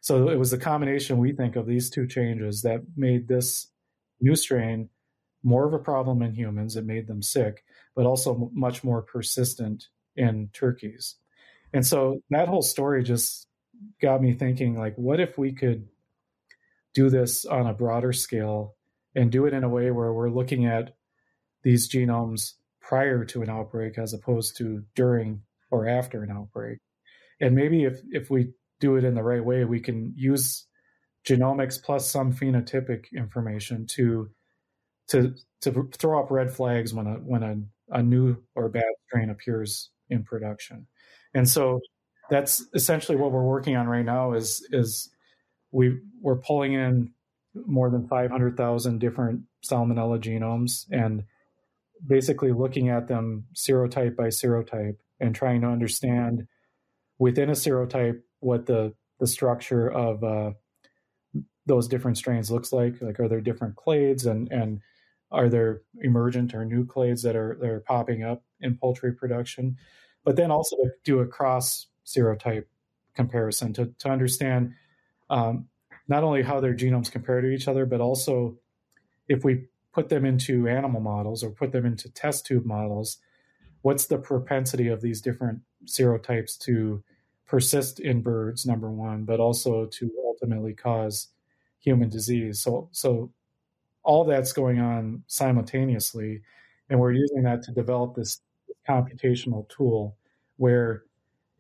So 0.01 0.29
it 0.29 0.39
was 0.39 0.53
a 0.53 0.59
combination, 0.59 1.19
we 1.19 1.33
think, 1.33 1.57
of 1.57 1.67
these 1.67 1.91
two 1.91 2.07
changes 2.07 2.63
that 2.63 2.81
made 2.97 3.29
this 3.29 3.69
new 4.21 4.37
strain 4.37 4.89
more 5.43 5.67
of 5.67 5.75
a 5.75 5.79
problem 5.79 6.23
in 6.23 6.35
humans. 6.35 6.77
It 6.77 6.85
made 6.85 7.07
them 7.07 7.23
sick, 7.23 7.65
but 7.95 8.07
also 8.07 8.51
much 8.53 8.85
more 8.85 9.03
persistent 9.03 9.89
in 10.17 10.51
turkeys. 10.53 11.17
And 11.73 11.87
so 11.87 12.21
that 12.31 12.49
whole 12.49 12.63
story 12.63 13.03
just 13.03 13.47
got 14.01 14.23
me 14.23 14.35
thinking 14.35 14.77
like, 14.79 14.95
what 14.97 15.21
if 15.21 15.39
we 15.39 15.53
could 15.53 15.89
do 16.95 17.11
this 17.11 17.45
on 17.45 17.67
a 17.67 17.75
broader 17.75 18.13
scale 18.13 18.77
and 19.15 19.33
do 19.33 19.47
it 19.47 19.55
in 19.55 19.65
a 19.65 19.69
way 19.69 19.91
where 19.91 20.13
we're 20.13 20.31
looking 20.31 20.67
at 20.67 20.95
these 21.63 21.91
genomes 21.91 22.53
prior 22.81 23.25
to 23.25 23.43
an 23.43 23.49
outbreak 23.49 23.99
as 23.99 24.13
opposed 24.13 24.57
to 24.59 24.85
during 24.95 25.43
or 25.71 25.89
after 25.89 26.23
an 26.23 26.31
outbreak. 26.31 26.79
And 27.41 27.55
maybe 27.55 27.85
if, 27.85 28.01
if 28.11 28.31
we 28.31 28.53
do 28.81 28.97
it 28.97 29.05
in 29.05 29.15
the 29.15 29.23
right 29.23 29.45
way, 29.45 29.65
we 29.65 29.81
can 29.81 30.13
use 30.17 30.67
genomics 31.27 31.83
plus 31.83 32.11
some 32.11 32.33
phenotypic 32.33 33.07
information 33.15 33.87
to 33.87 34.29
to 35.09 35.35
to 35.63 35.89
throw 35.93 36.23
up 36.23 36.31
red 36.31 36.53
flags 36.53 36.93
when 36.93 37.07
a 37.07 37.15
when 37.15 37.43
a, 37.43 37.99
a 37.99 38.03
new 38.03 38.37
or 38.55 38.69
bad 38.69 38.85
strain 39.07 39.31
appears 39.31 39.91
in 40.11 40.25
production. 40.25 40.87
And 41.35 41.49
so 41.49 41.81
that's 42.31 42.65
essentially 42.75 43.17
what 43.17 43.33
we're 43.33 43.43
working 43.43 43.77
on 43.77 43.87
right 43.87 44.05
now 44.05 44.33
is 44.33 44.67
is 44.71 45.11
we 45.71 45.99
we're 46.21 46.37
pulling 46.37 46.75
in 46.75 47.13
more 47.67 47.91
than 47.91 48.09
500,000 48.09 48.99
different 48.99 49.43
salmonella 49.65 50.19
genomes 50.19 50.87
and 50.91 51.25
basically 52.07 52.53
looking 52.53 52.89
at 52.89 53.09
them 53.09 53.45
serotype 53.55 54.17
by 54.17 54.29
serotype 54.29 54.97
and 55.21 55.35
trying 55.35 55.61
to 55.61 55.67
understand 55.67 56.47
within 57.19 57.51
a 57.51 57.53
serotype 57.53 58.21
what 58.41 58.67
the 58.67 58.95
the 59.21 59.27
structure 59.27 59.89
of 59.89 60.25
uh, 60.25 60.51
those 61.67 61.89
different 61.89 62.17
strains 62.17 62.51
looks 62.51 62.73
like. 62.73 63.01
Like, 63.01 63.21
are 63.21 63.29
there 63.29 63.41
different 63.41 63.77
clades 63.77 64.27
and 64.27 64.51
and 64.51 64.81
are 65.31 65.49
there 65.49 65.83
emergent 66.01 66.55
or 66.55 66.65
new 66.65 66.85
clades 66.85 67.23
that 67.23 67.37
are 67.37 67.57
that 67.61 67.71
are 67.71 67.81
popping 67.81 68.23
up 68.23 68.43
in 68.61 68.77
poultry 68.77 69.13
production? 69.13 69.77
But 70.25 70.37
then 70.37 70.51
also 70.51 70.77
to 70.77 70.91
do 71.05 71.21
a 71.21 71.27
cross 71.27 71.87
serotype 72.07 72.65
comparison 73.15 73.73
to 73.75 73.87
to 73.99 74.09
understand 74.09 74.75
um, 75.31 75.67
not 76.09 76.25
only 76.25 76.43
how 76.43 76.61
their 76.61 76.75
genomes 76.75 77.11
compare 77.11 77.41
to 77.41 77.49
each 77.49 77.69
other, 77.69 77.87
but 77.87 78.01
also 78.01 78.59
if 79.29 79.45
we 79.45 79.67
put 79.93 80.09
them 80.09 80.25
into 80.25 80.69
animal 80.69 81.01
models 81.01 81.45
or 81.45 81.51
put 81.51 81.73
them 81.73 81.87
into 81.87 82.11
test 82.11 82.47
tube 82.47 82.65
models, 82.65 83.19
what's 83.83 84.07
the 84.07 84.19
propensity 84.19 84.89
of 84.89 85.01
these 85.01 85.21
different 85.21 85.61
serotypes 85.87 86.59
to 86.59 87.03
persist 87.47 88.01
in 88.01 88.23
birds, 88.23 88.65
number 88.65 88.91
one, 88.91 89.25
but 89.25 89.39
also 89.41 89.87
to 89.87 90.11
ultimately 90.27 90.73
cause 90.73 91.29
human 91.83 92.09
disease. 92.09 92.63
So, 92.63 92.89
so 92.93 93.33
all 94.03 94.25
that's 94.25 94.53
going 94.53 94.81
on 94.81 95.23
simultaneously, 95.27 96.41
and 96.89 96.99
we're 96.99 97.13
using 97.13 97.43
that 97.43 97.63
to 97.65 97.73
develop 97.73 98.15
this 98.15 98.41
computational 98.89 99.69
tool 99.69 100.17
where 100.57 101.05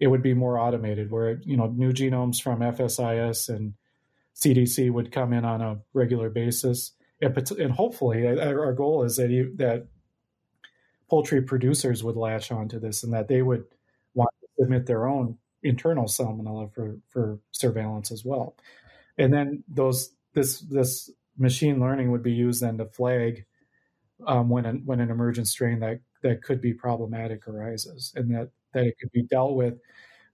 it 0.00 0.08
would 0.08 0.22
be 0.22 0.34
more 0.34 0.58
automated, 0.58 1.10
where 1.10 1.40
you 1.44 1.56
know 1.56 1.66
new 1.68 1.92
genomes 1.92 2.42
from 2.42 2.60
FSIS 2.60 3.48
and 3.48 3.74
CDC 4.34 4.90
would 4.90 5.12
come 5.12 5.32
in 5.32 5.44
on 5.44 5.60
a 5.60 5.78
regular 5.92 6.30
basis, 6.30 6.92
and, 7.20 7.50
and 7.52 7.72
hopefully, 7.72 8.26
our 8.26 8.72
goal 8.72 9.04
is 9.04 9.16
that 9.16 9.30
you, 9.30 9.52
that 9.56 9.86
poultry 11.08 11.42
producers 11.42 12.02
would 12.02 12.16
latch 12.16 12.50
onto 12.50 12.80
this 12.80 13.04
and 13.04 13.12
that 13.12 13.28
they 13.28 13.42
would 13.42 13.64
want 14.14 14.30
to 14.40 14.48
submit 14.58 14.86
their 14.86 15.06
own 15.06 15.36
internal 15.62 16.06
salmonella 16.06 16.72
for 16.72 16.96
for 17.08 17.38
surveillance 17.52 18.10
as 18.10 18.24
well. 18.24 18.56
And 19.18 19.32
then 19.32 19.64
those 19.68 20.10
this 20.34 20.60
this 20.60 21.10
machine 21.36 21.80
learning 21.80 22.10
would 22.10 22.22
be 22.22 22.32
used 22.32 22.62
then 22.62 22.78
to 22.78 22.86
flag 22.86 23.44
um, 24.26 24.48
when 24.48 24.66
an, 24.66 24.82
when 24.84 25.00
an 25.00 25.10
emergent 25.10 25.48
strain 25.48 25.80
that 25.80 26.00
that 26.22 26.42
could 26.42 26.60
be 26.60 26.72
problematic 26.72 27.46
arises, 27.48 28.12
and 28.14 28.34
that 28.34 28.50
that 28.72 28.86
it 28.86 28.96
could 28.98 29.12
be 29.12 29.22
dealt 29.22 29.54
with. 29.54 29.74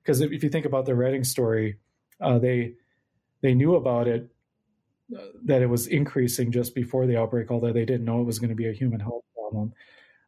Because 0.03 0.20
if, 0.20 0.33
if 0.33 0.43
you 0.43 0.49
think 0.49 0.66
about 0.66 0.87
the 0.87 0.95
Reading 0.95 1.24
story, 1.24 1.79
uh, 2.20 2.39
they 2.39 2.74
they 3.43 3.55
knew 3.55 3.74
about 3.74 4.09
it 4.09 4.31
uh, 5.16 5.22
that 5.45 5.62
it 5.62 5.66
was 5.66 5.87
increasing 5.87 6.53
just 6.53 6.74
before 6.74 7.07
the 7.07 7.16
outbreak, 7.16 7.51
although 7.51 7.72
they 7.72 7.85
didn't 7.85 8.05
know 8.05 8.20
it 8.20 8.26
was 8.26 8.39
going 8.39 8.51
to 8.51 8.57
be 8.57 8.68
a 8.68 8.72
human 8.72 9.01
health 9.01 9.24
problem. 9.35 9.72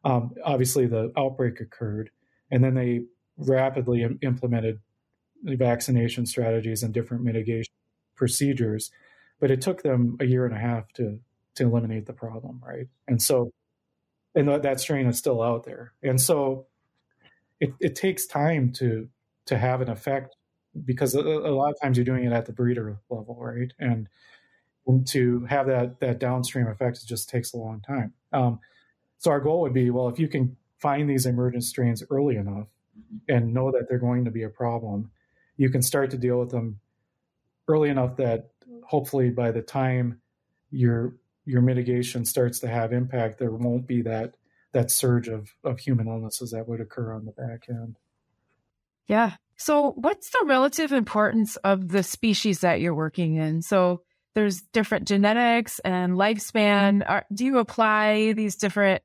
Um, 0.03 0.31
obviously, 0.43 0.87
the 0.87 1.11
outbreak 1.15 1.61
occurred, 1.61 2.09
and 2.49 2.63
then 2.63 2.73
they 2.73 3.03
rapidly 3.37 4.03
Im- 4.03 4.19
implemented 4.21 4.79
vaccination 5.43 6.25
strategies 6.25 6.83
and 6.83 6.93
different 6.93 7.23
mitigation 7.23 7.70
procedures. 8.21 8.91
But 9.39 9.49
it 9.49 9.61
took 9.61 9.81
them 9.81 10.15
a 10.19 10.25
year 10.25 10.45
and 10.45 10.55
a 10.55 10.59
half 10.59 10.93
to 10.93 11.19
to 11.55 11.63
eliminate 11.63 12.05
the 12.05 12.13
problem, 12.13 12.61
right? 12.63 12.87
And 13.07 13.19
so, 13.19 13.51
and 14.35 14.47
that 14.47 14.79
strain 14.79 15.07
is 15.07 15.17
still 15.17 15.41
out 15.41 15.63
there, 15.65 15.93
and 16.03 16.21
so 16.21 16.67
it, 17.59 17.73
it 17.79 17.95
takes 17.95 18.27
time 18.27 18.71
to 18.73 19.09
to 19.47 19.57
have 19.57 19.81
an 19.81 19.89
effect 19.89 20.35
because 20.85 21.15
a, 21.15 21.21
a, 21.21 21.53
lot 21.53 21.71
of 21.71 21.81
times 21.81 21.97
you're 21.97 22.05
doing 22.05 22.23
it 22.23 22.31
at 22.31 22.45
the 22.45 22.53
breeder 22.53 22.99
level, 23.09 23.35
right? 23.39 23.73
And, 23.79 24.07
and 24.85 25.05
to 25.07 25.45
have 25.45 25.65
that 25.65 25.99
that 25.99 26.19
downstream 26.19 26.67
effect 26.67 26.97
it 26.97 27.07
just 27.07 27.27
takes 27.27 27.53
a 27.53 27.57
long 27.57 27.81
time. 27.81 28.13
Um, 28.31 28.59
so 29.17 29.31
our 29.31 29.39
goal 29.39 29.61
would 29.61 29.73
be, 29.73 29.89
well, 29.89 30.09
if 30.09 30.19
you 30.19 30.27
can 30.27 30.55
find 30.77 31.09
these 31.09 31.25
emergent 31.25 31.63
strains 31.63 32.03
early 32.11 32.35
enough 32.35 32.67
and 33.27 33.53
know 33.53 33.71
that 33.71 33.87
they're 33.89 33.97
going 33.97 34.25
to 34.25 34.31
be 34.31 34.43
a 34.43 34.49
problem, 34.49 35.09
you 35.57 35.69
can 35.71 35.81
start 35.81 36.11
to 36.11 36.17
deal 36.17 36.39
with 36.39 36.51
them 36.51 36.79
early 37.67 37.89
enough 37.89 38.17
that 38.17 38.51
hopefully 38.85 39.29
by 39.29 39.51
the 39.51 39.61
time 39.61 40.21
your 40.69 41.15
your 41.45 41.61
mitigation 41.61 42.23
starts 42.25 42.59
to 42.59 42.67
have 42.67 42.93
impact, 42.93 43.39
there 43.39 43.51
won't 43.51 43.87
be 43.87 44.01
that 44.03 44.35
that 44.73 44.91
surge 44.91 45.27
of 45.27 45.49
of 45.63 45.79
human 45.79 46.07
illnesses 46.07 46.51
that 46.51 46.67
would 46.67 46.81
occur 46.81 47.13
on 47.13 47.25
the 47.25 47.31
back 47.31 47.65
end. 47.69 47.97
Yeah. 49.07 49.33
So, 49.57 49.91
what's 49.91 50.29
the 50.31 50.45
relative 50.45 50.91
importance 50.91 51.55
of 51.57 51.89
the 51.89 52.03
species 52.03 52.61
that 52.61 52.81
you're 52.81 52.95
working 52.95 53.35
in? 53.35 53.61
So, 53.61 54.01
there's 54.33 54.61
different 54.73 55.07
genetics 55.07 55.79
and 55.79 56.13
lifespan. 56.13 57.01
Mm-hmm. 57.01 57.11
Are, 57.11 57.25
do 57.33 57.45
you 57.45 57.59
apply 57.59 58.33
these 58.33 58.55
different 58.55 59.03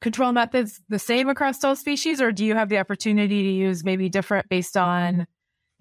control 0.00 0.32
methods 0.32 0.80
the 0.88 0.98
same 0.98 1.28
across 1.28 1.64
all 1.64 1.74
species, 1.74 2.20
or 2.20 2.30
do 2.30 2.44
you 2.44 2.54
have 2.54 2.68
the 2.68 2.78
opportunity 2.78 3.42
to 3.42 3.50
use 3.50 3.84
maybe 3.84 4.08
different 4.08 4.48
based 4.48 4.76
on, 4.76 5.26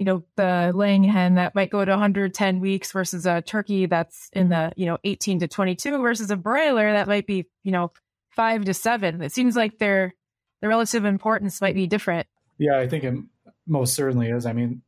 you 0.04 0.06
know, 0.06 0.24
the 0.36 0.74
laying 0.76 1.06
hen 1.06 1.36
that 1.36 1.56
might 1.56 1.70
go 1.70 1.86
to 1.86 1.92
110 1.92 2.60
weeks 2.60 2.92
versus 2.92 3.26
a 3.26 3.42
turkey 3.42 3.86
that's 3.86 4.30
in 4.34 4.50
the, 4.50 4.74
you 4.76 4.86
know, 4.86 4.98
18 5.06 5.40
to 5.40 5.48
22 5.48 5.98
versus 6.02 6.30
a 6.30 6.36
broiler 6.36 6.92
that 6.92 7.08
might 7.08 7.26
be, 7.26 7.46
you 7.64 7.72
know, 7.72 7.94
five 8.32 8.66
to 8.66 8.74
seven? 8.74 9.22
It 9.22 9.32
seems 9.32 9.56
like 9.56 9.78
their 9.78 10.14
the 10.60 10.68
relative 10.68 11.06
importance 11.06 11.62
might 11.62 11.74
be 11.74 11.88
different. 11.88 12.28
Yeah, 12.58 12.80
I 12.80 12.90
think 12.90 13.06
it 13.06 13.14
most 13.66 13.94
certainly 13.94 14.28
is. 14.28 14.46
I 14.46 14.52
mean, 14.52 14.82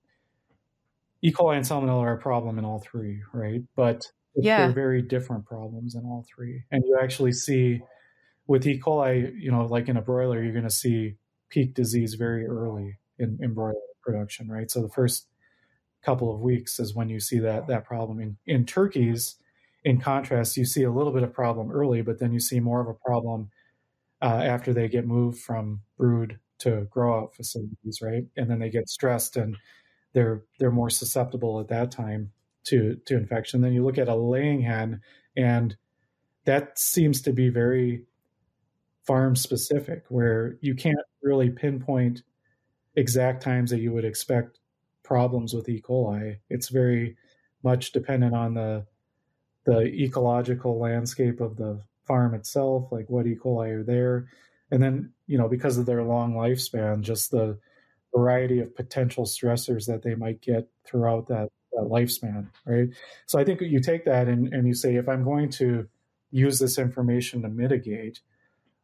E. 1.22 1.32
coli 1.32 1.55
and 1.55 1.66
Salmonella 1.66 2.01
are 2.01 2.16
a 2.16 2.22
problem 2.22 2.59
in 2.59 2.66
all 2.66 2.80
three, 2.80 3.22
right? 3.32 3.61
But 3.74 4.11
yeah. 4.36 4.66
they're 4.66 4.76
very 4.76 5.01
different 5.01 5.45
problems 5.45 5.95
in 5.95 6.03
all 6.03 6.26
three. 6.28 6.63
And 6.72 6.84
you 6.86 6.99
actually 7.01 7.32
see 7.32 7.80
with 8.47 8.68
E. 8.68 8.82
coli, 8.82 9.32
you 9.39 9.49
know, 9.49 9.66
like 9.66 9.88
in 9.88 9.95
a 9.95 10.01
broiler, 10.01 10.43
you're 10.43 10.51
going 10.51 10.66
to 10.66 10.70
see 10.70 11.16
peak 11.47 11.74
disease 11.74 12.16
very 12.16 12.45
early 12.45 12.97
in, 13.18 13.39
in 13.41 13.53
broiler 13.53 13.76
production, 14.06 14.49
right? 14.49 14.70
So 14.70 14.82
the 14.82 14.89
first 14.89 15.28
couple 16.03 16.34
of 16.34 16.39
weeks 16.39 16.80
is 16.80 16.93
when 16.93 17.10
you 17.10 17.20
see 17.20 17.39
that 17.39 17.68
that 17.68 17.86
problem. 17.86 18.20
In 18.20 18.38
in 18.45 18.66
turkeys, 18.66 19.36
in 19.84 19.99
contrast, 19.99 20.58
you 20.58 20.66
see 20.66 20.84
a 20.84 20.91
little 20.91 21.12
bit 21.14 21.24
of 21.24 21.34
problem 21.34 21.72
early, 21.72 22.01
but 22.01 22.20
then 22.20 22.32
you 22.32 22.39
see 22.39 22.60
more 22.60 22.82
of 22.82 22.88
a 22.88 22.93
problem 22.93 23.49
uh, 24.22 24.41
after 24.43 24.74
they 24.74 24.88
get 24.88 25.08
moved 25.08 25.39
from 25.39 25.82
brood 25.97 26.39
to 26.60 26.88
grow 26.89 27.20
out 27.20 27.36
facilities, 27.36 27.99
right? 28.01 28.24
And 28.38 28.49
then 28.49 28.60
they 28.60 28.70
get 28.70 28.89
stressed 28.89 29.36
and 29.36 29.58
they're 30.14 30.43
they're 30.60 30.72
more 30.72 30.89
susceptible 30.89 31.60
at 31.60 31.68
that 31.68 31.91
time 31.91 32.32
to 32.66 32.95
to 33.06 33.16
infection. 33.18 33.62
Then 33.62 33.74
you 33.74 33.84
look 33.84 33.97
at 33.97 34.08
a 34.08 34.16
laying 34.16 34.62
hen, 34.62 35.01
and 35.36 35.76
that 36.45 36.80
seems 36.80 37.22
to 37.24 37.34
be 37.34 37.49
very 37.49 38.03
farm 39.06 39.36
specific, 39.36 40.06
where 40.10 40.58
you 40.62 40.74
can't 40.76 40.97
really 41.22 41.49
pinpoint 41.49 42.24
exact 42.95 43.41
times 43.41 43.71
that 43.71 43.79
you 43.79 43.91
would 43.91 44.05
expect 44.05 44.59
problems 45.03 45.53
with 45.53 45.69
E. 45.69 45.81
coli. 45.81 46.37
It's 46.49 46.69
very 46.69 47.17
much 47.63 47.91
dependent 47.91 48.33
on 48.33 48.53
the 48.53 48.85
the 49.65 49.81
ecological 49.81 50.79
landscape 50.79 51.41
of 51.41 51.57
the 51.57 51.81
farm 52.05 52.35
itself, 52.35 52.91
like 52.91 53.09
what 53.09 53.25
E. 53.25 53.35
coli 53.35 53.71
are 53.71 53.83
there, 53.83 54.27
and 54.71 54.81
then 54.81 55.11
you 55.27 55.37
know 55.37 55.47
because 55.47 55.77
of 55.77 55.85
their 55.85 56.03
long 56.03 56.33
lifespan, 56.33 57.01
just 57.01 57.31
the 57.31 57.57
variety 58.15 58.59
of 58.59 58.75
potential 58.75 59.25
stressors 59.25 59.85
that 59.87 60.01
they 60.01 60.15
might 60.15 60.41
get 60.41 60.69
throughout 60.85 61.27
that, 61.27 61.49
that 61.73 61.89
lifespan, 61.89 62.47
right? 62.65 62.87
So 63.25 63.37
I 63.37 63.43
think 63.43 63.59
you 63.61 63.81
take 63.81 64.05
that 64.05 64.27
and, 64.27 64.53
and 64.53 64.65
you 64.65 64.73
say, 64.73 64.95
if 64.95 65.09
I'm 65.09 65.23
going 65.23 65.49
to 65.51 65.87
use 66.31 66.57
this 66.57 66.77
information 66.77 67.41
to 67.41 67.49
mitigate, 67.49 68.21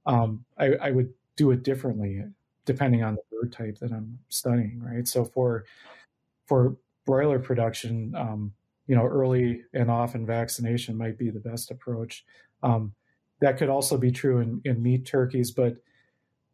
um, 0.05 0.43
I, 0.57 0.73
I 0.81 0.91
would 0.91 1.13
do 1.37 1.51
it 1.51 1.63
differently 1.63 2.23
depending 2.65 3.03
on 3.03 3.15
the 3.15 3.21
bird 3.31 3.51
type 3.51 3.79
that 3.79 3.91
I'm 3.91 4.19
studying, 4.29 4.81
right? 4.81 5.07
So 5.07 5.25
for 5.25 5.65
for 6.45 6.75
broiler 7.05 7.39
production, 7.39 8.13
um, 8.15 8.53
you 8.87 8.95
know, 8.95 9.05
early 9.05 9.63
and 9.73 9.89
often 9.89 10.25
vaccination 10.25 10.97
might 10.97 11.17
be 11.17 11.29
the 11.29 11.39
best 11.39 11.71
approach. 11.71 12.25
Um, 12.63 12.93
that 13.41 13.57
could 13.57 13.69
also 13.69 13.97
be 13.97 14.11
true 14.11 14.39
in, 14.39 14.61
in 14.65 14.83
meat 14.83 15.05
turkeys, 15.05 15.51
but 15.51 15.77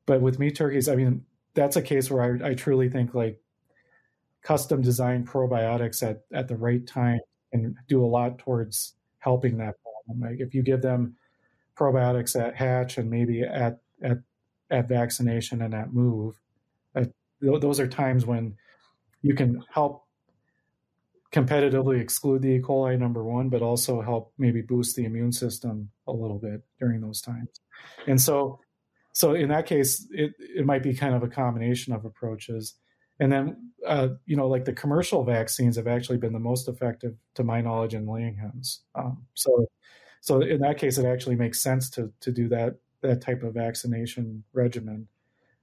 but 0.06 0.22
with 0.22 0.40
meat 0.40 0.56
turkeys, 0.56 0.88
I 0.88 0.96
mean, 0.96 1.26
that's 1.54 1.76
a 1.76 1.82
case 1.82 2.10
where 2.10 2.42
I, 2.46 2.52
I 2.52 2.54
truly 2.54 2.90
think 2.90 3.14
like 3.14 3.42
custom 4.42 4.82
designed 4.82 5.28
probiotics 5.28 6.02
at, 6.02 6.22
at 6.32 6.48
the 6.48 6.56
right 6.56 6.86
time 6.88 7.20
and 7.52 7.76
do 7.90 8.04
a 8.04 8.08
lot 8.08 8.38
towards 8.38 8.94
helping 9.20 9.58
that 9.58 9.76
problem. 9.82 10.32
Like 10.32 10.40
if 10.40 10.54
you 10.54 10.64
give 10.64 10.82
them 10.82 11.16
probiotics 11.76 12.40
at 12.40 12.56
hatch 12.56 12.98
and 12.98 13.10
maybe 13.10 13.42
at 13.42 13.80
at 14.02 14.20
at 14.70 14.88
vaccination 14.88 15.62
and 15.62 15.74
at 15.74 15.94
move, 15.94 16.36
uh, 16.96 17.06
those 17.42 17.80
are 17.80 17.88
times 17.88 18.26
when 18.26 18.56
you 19.22 19.34
can 19.34 19.64
help 19.72 20.06
competitively 21.32 22.00
exclude 22.00 22.42
the 22.42 22.50
E. 22.50 22.62
coli 22.62 22.98
number 22.98 23.24
one, 23.24 23.50
but 23.50 23.62
also 23.62 24.02
help 24.02 24.34
maybe 24.38 24.62
boost 24.62 24.96
the 24.96 25.06
immune 25.06 25.32
system 25.32 25.90
a 26.08 26.12
little 26.12 26.40
bit 26.40 26.62
during 26.80 27.02
those 27.02 27.22
times. 27.22 27.50
And 28.08 28.20
so, 28.20 28.60
so 29.14 29.34
in 29.34 29.50
that 29.50 29.66
case, 29.66 30.08
it 30.12 30.34
it 30.40 30.66
might 30.66 30.84
be 30.84 30.94
kind 30.94 31.16
of 31.16 31.24
a 31.24 31.28
combination 31.28 31.94
of 31.94 32.06
approaches. 32.06 32.76
And 33.20 33.32
then, 33.32 33.72
uh, 33.86 34.10
you 34.26 34.38
know, 34.38 34.48
like 34.48 34.66
the 34.66 34.74
commercial 34.74 35.24
vaccines 35.24 35.76
have 35.76 35.88
actually 35.88 36.20
been 36.20 36.34
the 36.34 36.40
most 36.40 36.68
effective, 36.68 37.16
to 37.34 37.44
my 37.44 37.62
knowledge, 37.62 37.96
in 37.96 38.08
laying 38.08 38.36
hens. 38.36 38.84
Um, 38.94 39.26
so, 39.34 39.68
so 40.22 40.42
in 40.42 40.62
that 40.62 40.78
case, 40.78 40.98
it 40.98 41.06
actually 41.06 41.36
makes 41.36 41.62
sense 41.62 41.90
to 41.92 42.12
to 42.22 42.32
do 42.32 42.48
that 42.50 42.76
that 43.02 43.22
type 43.22 43.44
of 43.44 43.54
vaccination 43.54 44.44
regimen. 44.54 45.08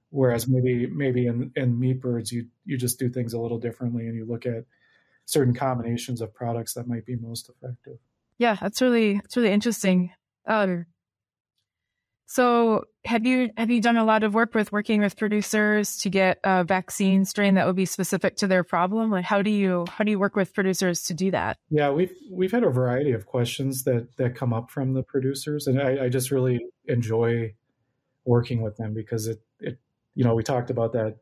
Whereas 0.09 0.47
maybe 0.47 0.87
maybe 0.87 1.27
in, 1.27 1.51
in 1.55 1.79
meat 1.79 1.99
birds, 1.99 2.31
you 2.31 2.47
you 2.63 2.77
just 2.77 2.99
do 2.99 3.09
things 3.09 3.33
a 3.33 3.39
little 3.39 3.59
differently, 3.59 4.07
and 4.07 4.15
you 4.15 4.25
look 4.25 4.45
at 4.45 4.65
certain 5.25 5.53
combinations 5.53 6.21
of 6.21 6.33
products 6.33 6.73
that 6.75 6.87
might 6.87 7.05
be 7.05 7.15
most 7.15 7.49
effective. 7.49 7.97
Yeah, 8.37 8.55
that's 8.59 8.81
really 8.81 9.15
that's 9.15 9.35
really 9.35 9.51
interesting. 9.51 10.11
Um, 10.47 10.85
so 12.27 12.85
have 13.05 13.25
you 13.25 13.51
have 13.55 13.69
you 13.69 13.81
done 13.81 13.97
a 13.97 14.03
lot 14.03 14.23
of 14.23 14.33
work 14.33 14.55
with 14.55 14.71
working 14.71 15.01
with 15.01 15.15
producers 15.15 15.97
to 15.97 16.09
get 16.09 16.39
a 16.43 16.63
vaccine 16.63 17.23
strain 17.23 17.53
that 17.53 17.67
would 17.67 17.75
be 17.75 17.85
specific 17.85 18.35
to 18.37 18.47
their 18.47 18.63
problem? 18.63 19.11
Like 19.11 19.25
how 19.25 19.41
do 19.41 19.51
you 19.51 19.85
how 19.89 20.03
do 20.03 20.11
you 20.11 20.19
work 20.19 20.35
with 20.35 20.53
producers 20.53 21.03
to 21.03 21.13
do 21.13 21.29
that? 21.31 21.57
Yeah, 21.69 21.91
we've 21.91 22.13
we've 22.31 22.51
had 22.51 22.63
a 22.63 22.69
variety 22.69 23.11
of 23.11 23.27
questions 23.27 23.83
that 23.83 24.17
that 24.17 24.35
come 24.35 24.53
up 24.53 24.71
from 24.71 24.93
the 24.93 25.03
producers, 25.03 25.67
and 25.67 25.79
I, 25.79 26.05
I 26.05 26.09
just 26.09 26.31
really 26.31 26.65
enjoy 26.85 27.53
working 28.25 28.61
with 28.61 28.77
them 28.77 28.93
because 28.93 29.27
it 29.27 29.41
it 29.59 29.77
you 30.15 30.23
know 30.23 30.33
we 30.33 30.41
talked 30.41 30.71
about 30.71 30.93
that 30.93 31.17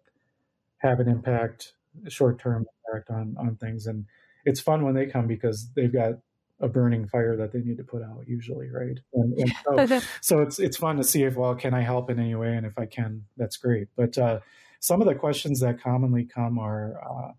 have 0.77 1.01
an 1.01 1.09
impact 1.09 1.73
short 2.07 2.39
term 2.39 2.65
impact 2.87 3.09
on 3.09 3.35
on 3.37 3.57
things, 3.57 3.87
and 3.87 4.05
it's 4.45 4.61
fun 4.61 4.85
when 4.85 4.95
they 4.95 5.05
come 5.05 5.27
because 5.27 5.69
they've 5.75 5.91
got 5.91 6.13
a 6.59 6.67
burning 6.67 7.07
fire 7.07 7.35
that 7.35 7.51
they 7.51 7.59
need 7.59 7.77
to 7.77 7.83
put 7.83 8.01
out 8.01 8.23
usually 8.27 8.69
right? 8.69 8.99
And, 9.13 9.33
and 9.37 9.87
so, 9.89 10.01
so, 10.21 10.41
it's 10.41 10.59
it's 10.59 10.77
fun 10.77 10.97
to 10.97 11.03
see 11.03 11.23
if 11.23 11.35
well 11.35 11.55
can 11.55 11.73
i 11.73 11.81
help 11.81 12.09
in 12.09 12.19
any 12.19 12.35
way? 12.35 12.55
And 12.55 12.65
if 12.65 12.77
i 12.77 12.85
can 12.85 13.23
that's 13.37 13.57
great. 13.57 13.87
But 13.95 14.17
uh, 14.17 14.39
some 14.79 15.01
of 15.01 15.07
the 15.07 15.15
questions 15.15 15.59
that 15.61 15.81
commonly 15.81 16.25
come 16.25 16.59
are 16.59 17.01
uh, 17.03 17.31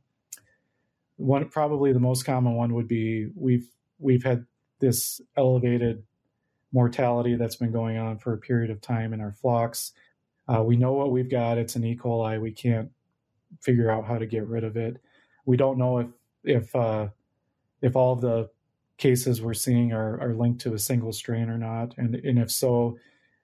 one 1.17 1.49
probably 1.49 1.93
the 1.93 2.01
most 2.01 2.25
common 2.25 2.55
one 2.55 2.75
would 2.75 2.89
be 2.89 3.29
we've 3.35 3.69
we've 3.99 4.25
had 4.25 4.47
this 4.81 5.21
elevated 5.37 6.03
mortality 6.73 7.37
that's 7.37 7.57
been 7.57 7.73
going 7.73 7.97
on 7.97 8.19
for 8.19 8.33
a 8.33 8.39
period 8.39 8.71
of 8.71 8.81
time 8.81 9.12
in 9.12 9.21
our 9.21 9.33
flocks. 9.33 9.93
Uh, 10.49 10.62
we 10.62 10.77
know 10.77 10.93
what 10.93 11.12
we've 11.12 11.31
got. 11.31 11.57
It's 11.57 11.77
an 11.77 11.85
e. 11.85 11.97
coli. 11.97 12.41
We 12.41 12.51
can't 12.51 12.91
figure 13.62 13.91
out 13.91 14.05
how 14.05 14.19
to 14.19 14.27
get 14.27 14.47
rid 14.47 14.65
of 14.65 14.77
it. 14.77 15.01
We 15.47 15.57
don't 15.57 15.79
know 15.79 15.99
if 15.99 16.09
if 16.43 16.77
uh, 16.77 17.09
if 17.81 17.97
all 17.97 18.12
of 18.12 18.21
the 18.21 18.51
cases 18.97 19.43
we're 19.43 19.55
seeing 19.55 19.93
are, 19.93 20.21
are 20.21 20.35
linked 20.35 20.61
to 20.63 20.75
a 20.75 20.79
single 20.79 21.13
strain 21.13 21.49
or 21.49 21.59
not, 21.59 21.95
and 21.99 22.15
and 22.15 22.39
if 22.39 22.51
so, 22.51 22.97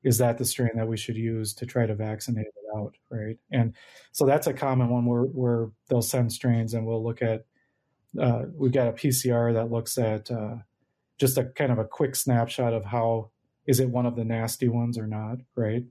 is 0.02 0.18
that 0.18 0.38
the 0.38 0.44
strain 0.44 0.70
that 0.76 0.88
we 0.88 0.96
should 0.96 1.16
use 1.16 1.54
to 1.54 1.66
try 1.66 1.86
to 1.86 1.94
vaccinate 1.94 2.46
it 2.46 2.78
out, 2.78 2.94
right? 3.10 3.38
And 3.50 3.74
so 4.12 4.26
that's 4.26 4.46
a 4.46 4.52
common 4.52 4.88
one 4.88 5.06
where 5.06 5.22
where 5.22 5.70
they'll 5.88 6.02
send 6.02 6.32
strains, 6.32 6.74
and 6.74 6.86
we'll 6.86 7.04
look 7.04 7.22
at. 7.22 7.44
Uh, 8.20 8.46
we've 8.56 8.72
got 8.72 8.88
a 8.88 8.92
PCR 8.92 9.54
that 9.54 9.70
looks 9.70 9.96
at 9.96 10.28
uh, 10.32 10.56
just 11.16 11.38
a 11.38 11.44
kind 11.44 11.70
of 11.70 11.78
a 11.78 11.84
quick 11.84 12.16
snapshot 12.16 12.72
of 12.72 12.84
how 12.84 13.30
is 13.66 13.78
it 13.78 13.88
one 13.88 14.06
of 14.06 14.16
the 14.16 14.24
nasty 14.24 14.68
ones 14.68 14.98
or 14.98 15.06
not, 15.06 15.38
right? 15.54 15.84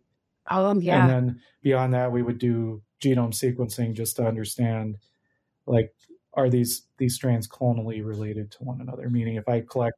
Oh, 0.49 0.77
yeah. 0.79 1.01
And 1.01 1.09
then 1.09 1.41
beyond 1.61 1.93
that, 1.93 2.11
we 2.11 2.23
would 2.23 2.39
do 2.39 2.81
genome 3.01 3.31
sequencing 3.31 3.93
just 3.93 4.15
to 4.17 4.27
understand, 4.27 4.97
like, 5.65 5.93
are 6.39 6.49
these 6.49 6.83
these 6.97 7.15
strains 7.15 7.47
clonally 7.47 8.03
related 8.05 8.49
to 8.51 8.63
one 8.63 8.79
another? 8.79 9.09
Meaning, 9.09 9.35
if 9.35 9.47
I 9.49 9.61
collect 9.61 9.97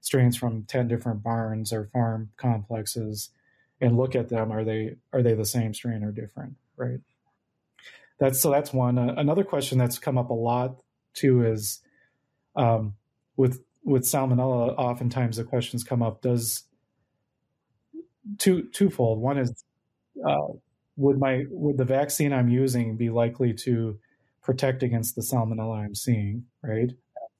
strains 0.00 0.36
from 0.36 0.64
ten 0.64 0.86
different 0.86 1.22
barns 1.22 1.72
or 1.72 1.90
farm 1.92 2.30
complexes 2.36 3.30
and 3.80 3.96
look 3.96 4.14
at 4.14 4.28
them, 4.28 4.52
are 4.52 4.64
they 4.64 4.96
are 5.12 5.22
they 5.22 5.34
the 5.34 5.44
same 5.44 5.74
strain 5.74 6.04
or 6.04 6.12
different? 6.12 6.54
Right. 6.76 7.00
That's 8.20 8.38
so. 8.40 8.50
That's 8.50 8.72
one. 8.72 8.98
Uh, 8.98 9.14
another 9.16 9.42
question 9.42 9.78
that's 9.78 9.98
come 9.98 10.16
up 10.16 10.30
a 10.30 10.34
lot 10.34 10.80
too 11.12 11.44
is 11.44 11.80
um, 12.54 12.94
with 13.36 13.64
with 13.82 14.04
salmonella. 14.04 14.74
Oftentimes, 14.78 15.38
the 15.38 15.44
questions 15.44 15.82
come 15.82 16.02
up: 16.02 16.22
Does 16.22 16.64
two 18.38 18.68
twofold. 18.72 19.20
One 19.20 19.38
is 19.38 19.64
uh, 20.24 20.52
would 20.96 21.18
my 21.18 21.46
would 21.50 21.78
the 21.78 21.84
vaccine 21.84 22.32
I'm 22.32 22.48
using 22.48 22.96
be 22.96 23.10
likely 23.10 23.54
to 23.64 23.98
protect 24.42 24.82
against 24.82 25.16
the 25.16 25.22
salmonella 25.22 25.84
I'm 25.84 25.94
seeing, 25.94 26.44
right? 26.62 26.90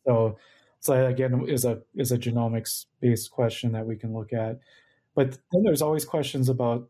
So, 0.06 0.38
so 0.80 0.94
that 0.94 1.08
again 1.08 1.44
is 1.48 1.64
a 1.64 1.80
is 1.94 2.12
a 2.12 2.18
genomics 2.18 2.86
based 3.00 3.30
question 3.30 3.72
that 3.72 3.86
we 3.86 3.96
can 3.96 4.14
look 4.14 4.32
at. 4.32 4.60
But 5.14 5.38
then 5.52 5.62
there's 5.64 5.82
always 5.82 6.04
questions 6.04 6.48
about 6.48 6.88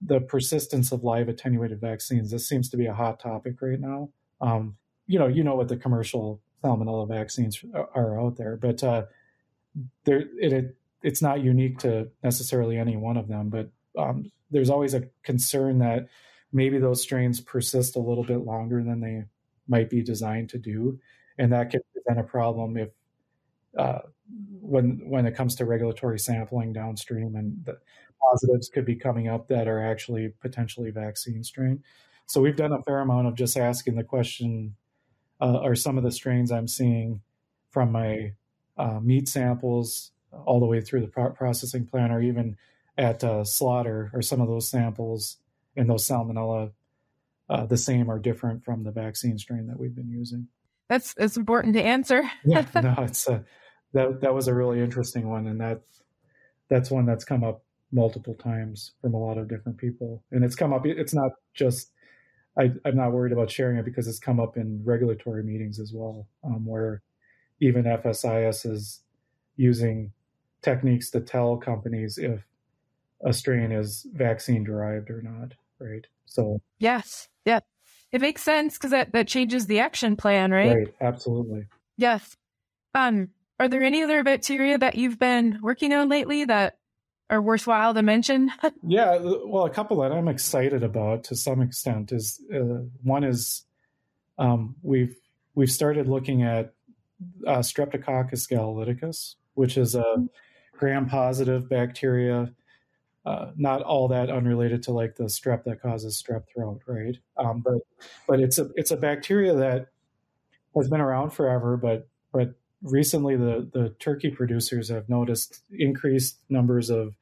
the 0.00 0.20
persistence 0.20 0.92
of 0.92 1.04
live 1.04 1.28
attenuated 1.28 1.80
vaccines. 1.80 2.30
This 2.30 2.48
seems 2.48 2.68
to 2.70 2.76
be 2.76 2.86
a 2.86 2.94
hot 2.94 3.18
topic 3.20 3.62
right 3.62 3.80
now. 3.80 4.10
Um, 4.40 4.76
you 5.06 5.18
know, 5.18 5.26
you 5.26 5.42
know 5.42 5.54
what 5.54 5.68
the 5.68 5.76
commercial 5.76 6.40
salmonella 6.62 7.08
vaccines 7.08 7.64
are 7.94 8.20
out 8.20 8.36
there, 8.36 8.56
but 8.56 8.82
uh, 8.82 9.04
there 10.04 10.24
it, 10.40 10.52
it, 10.52 10.76
it's 11.02 11.22
not 11.22 11.40
unique 11.40 11.78
to 11.78 12.08
necessarily 12.22 12.76
any 12.76 12.96
one 12.96 13.16
of 13.16 13.28
them. 13.28 13.48
But 13.48 13.70
um, 13.96 14.30
there's 14.50 14.70
always 14.70 14.94
a 14.94 15.04
concern 15.22 15.78
that 15.78 16.08
maybe 16.52 16.78
those 16.78 17.02
strains 17.02 17.40
persist 17.40 17.96
a 17.96 18.00
little 18.00 18.24
bit 18.24 18.38
longer 18.38 18.82
than 18.82 19.00
they 19.00 19.24
might 19.68 19.90
be 19.90 20.02
designed 20.02 20.50
to 20.50 20.58
do, 20.58 20.98
and 21.38 21.52
that 21.52 21.70
could 21.70 21.82
present 21.92 22.20
a 22.20 22.28
problem 22.28 22.76
if 22.76 22.90
uh, 23.76 24.00
when 24.60 25.02
when 25.08 25.26
it 25.26 25.34
comes 25.34 25.54
to 25.56 25.64
regulatory 25.64 26.18
sampling 26.18 26.72
downstream, 26.72 27.34
and 27.36 27.64
the 27.64 27.78
positives 28.30 28.68
could 28.68 28.84
be 28.84 28.96
coming 28.96 29.28
up 29.28 29.48
that 29.48 29.68
are 29.68 29.84
actually 29.84 30.32
potentially 30.40 30.90
vaccine 30.90 31.42
strain. 31.42 31.82
So 32.26 32.40
we've 32.40 32.56
done 32.56 32.72
a 32.72 32.82
fair 32.82 33.00
amount 33.00 33.28
of 33.28 33.34
just 33.34 33.56
asking 33.56 33.96
the 33.96 34.04
question: 34.04 34.76
uh, 35.40 35.60
Are 35.60 35.74
some 35.74 35.98
of 35.98 36.04
the 36.04 36.12
strains 36.12 36.50
I'm 36.50 36.68
seeing 36.68 37.20
from 37.70 37.92
my 37.92 38.32
uh, 38.78 39.00
meat 39.00 39.28
samples 39.28 40.12
all 40.32 40.60
the 40.60 40.66
way 40.66 40.80
through 40.80 41.02
the 41.02 41.08
pro- 41.08 41.30
processing 41.30 41.86
plant, 41.86 42.12
or 42.12 42.20
even 42.20 42.56
at 42.98 43.22
uh, 43.22 43.44
slaughter, 43.44 44.10
are 44.14 44.22
some 44.22 44.40
of 44.40 44.48
those 44.48 44.70
samples 44.70 45.38
and 45.76 45.88
those 45.88 46.06
salmonella 46.06 46.72
uh, 47.48 47.66
the 47.66 47.76
same 47.76 48.10
or 48.10 48.18
different 48.18 48.64
from 48.64 48.84
the 48.84 48.90
vaccine 48.90 49.38
strain 49.38 49.66
that 49.68 49.78
we've 49.78 49.94
been 49.94 50.10
using? 50.10 50.48
That's 50.88 51.14
it's 51.16 51.36
important 51.36 51.74
to 51.74 51.82
answer. 51.82 52.22
yeah, 52.44 52.64
no, 52.74 52.94
it's 52.98 53.26
a, 53.28 53.44
that 53.92 54.20
that 54.20 54.34
was 54.34 54.48
a 54.48 54.54
really 54.54 54.80
interesting 54.80 55.28
one, 55.28 55.46
and 55.46 55.60
that 55.60 55.82
that's 56.68 56.90
one 56.90 57.06
that's 57.06 57.24
come 57.24 57.44
up 57.44 57.62
multiple 57.92 58.34
times 58.34 58.92
from 59.00 59.14
a 59.14 59.18
lot 59.18 59.38
of 59.38 59.48
different 59.48 59.78
people, 59.78 60.22
and 60.30 60.44
it's 60.44 60.56
come 60.56 60.72
up. 60.72 60.86
It's 60.86 61.14
not 61.14 61.32
just 61.54 61.90
I, 62.58 62.72
am 62.84 62.96
not 62.96 63.12
worried 63.12 63.32
about 63.32 63.50
sharing 63.50 63.76
it 63.76 63.84
because 63.84 64.08
it's 64.08 64.18
come 64.18 64.40
up 64.40 64.56
in 64.56 64.82
regulatory 64.84 65.42
meetings 65.42 65.78
as 65.78 65.92
well, 65.92 66.26
um, 66.42 66.64
where 66.64 67.02
even 67.60 67.84
FSIS 67.84 68.70
is 68.70 69.00
using 69.56 70.12
techniques 70.62 71.10
to 71.10 71.20
tell 71.20 71.56
companies 71.56 72.18
if 72.18 72.44
a 73.24 73.32
strain 73.32 73.72
is 73.72 74.06
vaccine 74.12 74.64
derived 74.64 75.10
or 75.10 75.22
not, 75.22 75.54
right? 75.78 76.06
So 76.26 76.60
yes, 76.78 77.28
yeah, 77.44 77.60
it 78.12 78.20
makes 78.20 78.42
sense 78.42 78.74
because 78.74 78.90
that 78.90 79.12
that 79.12 79.28
changes 79.28 79.66
the 79.66 79.80
action 79.80 80.16
plan, 80.16 80.50
right? 80.50 80.76
Right, 80.76 80.94
absolutely. 81.00 81.66
Yes. 81.96 82.36
Um, 82.94 83.28
are 83.58 83.68
there 83.68 83.82
any 83.82 84.02
other 84.02 84.22
bacteria 84.22 84.78
that 84.78 84.96
you've 84.96 85.18
been 85.18 85.58
working 85.62 85.92
on 85.92 86.08
lately 86.08 86.44
that 86.44 86.78
are 87.30 87.42
worthwhile 87.42 87.94
to 87.94 88.02
mention? 88.02 88.50
yeah, 88.86 89.12
uh, 89.12 89.38
well, 89.46 89.64
a 89.64 89.70
couple 89.70 90.00
that 90.00 90.12
I'm 90.12 90.28
excited 90.28 90.82
about 90.82 91.24
to 91.24 91.36
some 91.36 91.60
extent 91.60 92.12
is 92.12 92.40
uh, 92.54 92.84
one 93.02 93.24
is 93.24 93.64
um, 94.38 94.76
we've 94.82 95.16
we've 95.54 95.70
started 95.70 96.06
looking 96.06 96.42
at 96.42 96.74
uh, 97.46 97.58
Streptococcus 97.58 98.50
gallolyticus, 98.50 99.36
which 99.54 99.78
is 99.78 99.94
a 99.94 100.26
gram-positive 100.76 101.68
bacteria, 101.68 102.52
uh, 103.26 103.50
not 103.56 103.82
all 103.82 104.06
that 104.08 104.30
unrelated 104.30 104.84
to 104.84 104.92
like 104.92 105.16
the 105.16 105.24
strep 105.24 105.64
that 105.64 105.82
causes 105.82 106.22
strep 106.22 106.44
throat, 106.46 106.80
right? 106.86 107.18
Um, 107.36 107.60
but 107.60 107.78
but 108.28 108.40
it's 108.40 108.58
a 108.58 108.70
it's 108.76 108.92
a 108.92 108.96
bacteria 108.96 109.52
that 109.54 109.88
has 110.76 110.88
been 110.88 111.00
around 111.00 111.30
forever, 111.30 111.76
but 111.76 112.08
but 112.32 112.54
recently 112.82 113.36
the, 113.36 113.68
the 113.72 113.94
turkey 113.98 114.30
producers 114.30 114.88
have 114.90 115.08
noticed 115.08 115.62
increased 115.72 116.38
numbers 116.48 116.88
of 116.88 117.16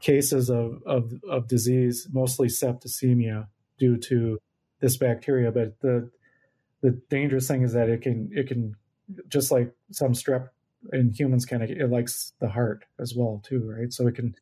cases 0.00 0.50
of, 0.50 0.82
of, 0.84 1.12
of 1.28 1.46
disease, 1.46 2.08
mostly 2.12 2.48
septicemia, 2.48 3.46
due 3.78 3.96
to 3.96 4.38
this 4.80 4.96
bacteria. 4.96 5.50
But 5.50 5.80
the 5.80 6.10
the 6.82 6.90
dangerous 7.08 7.48
thing 7.48 7.62
is 7.62 7.72
that 7.72 7.88
it 7.88 8.02
can 8.02 8.30
it 8.32 8.46
can 8.46 8.76
just 9.28 9.50
like 9.50 9.72
some 9.90 10.12
strep 10.12 10.48
in 10.92 11.10
humans 11.10 11.44
can 11.44 11.62
it 11.62 11.90
likes 11.90 12.32
the 12.40 12.48
heart 12.48 12.84
as 12.98 13.14
well 13.14 13.42
too, 13.42 13.70
right? 13.70 13.92
So 13.92 14.06
it 14.06 14.14
can 14.14 14.34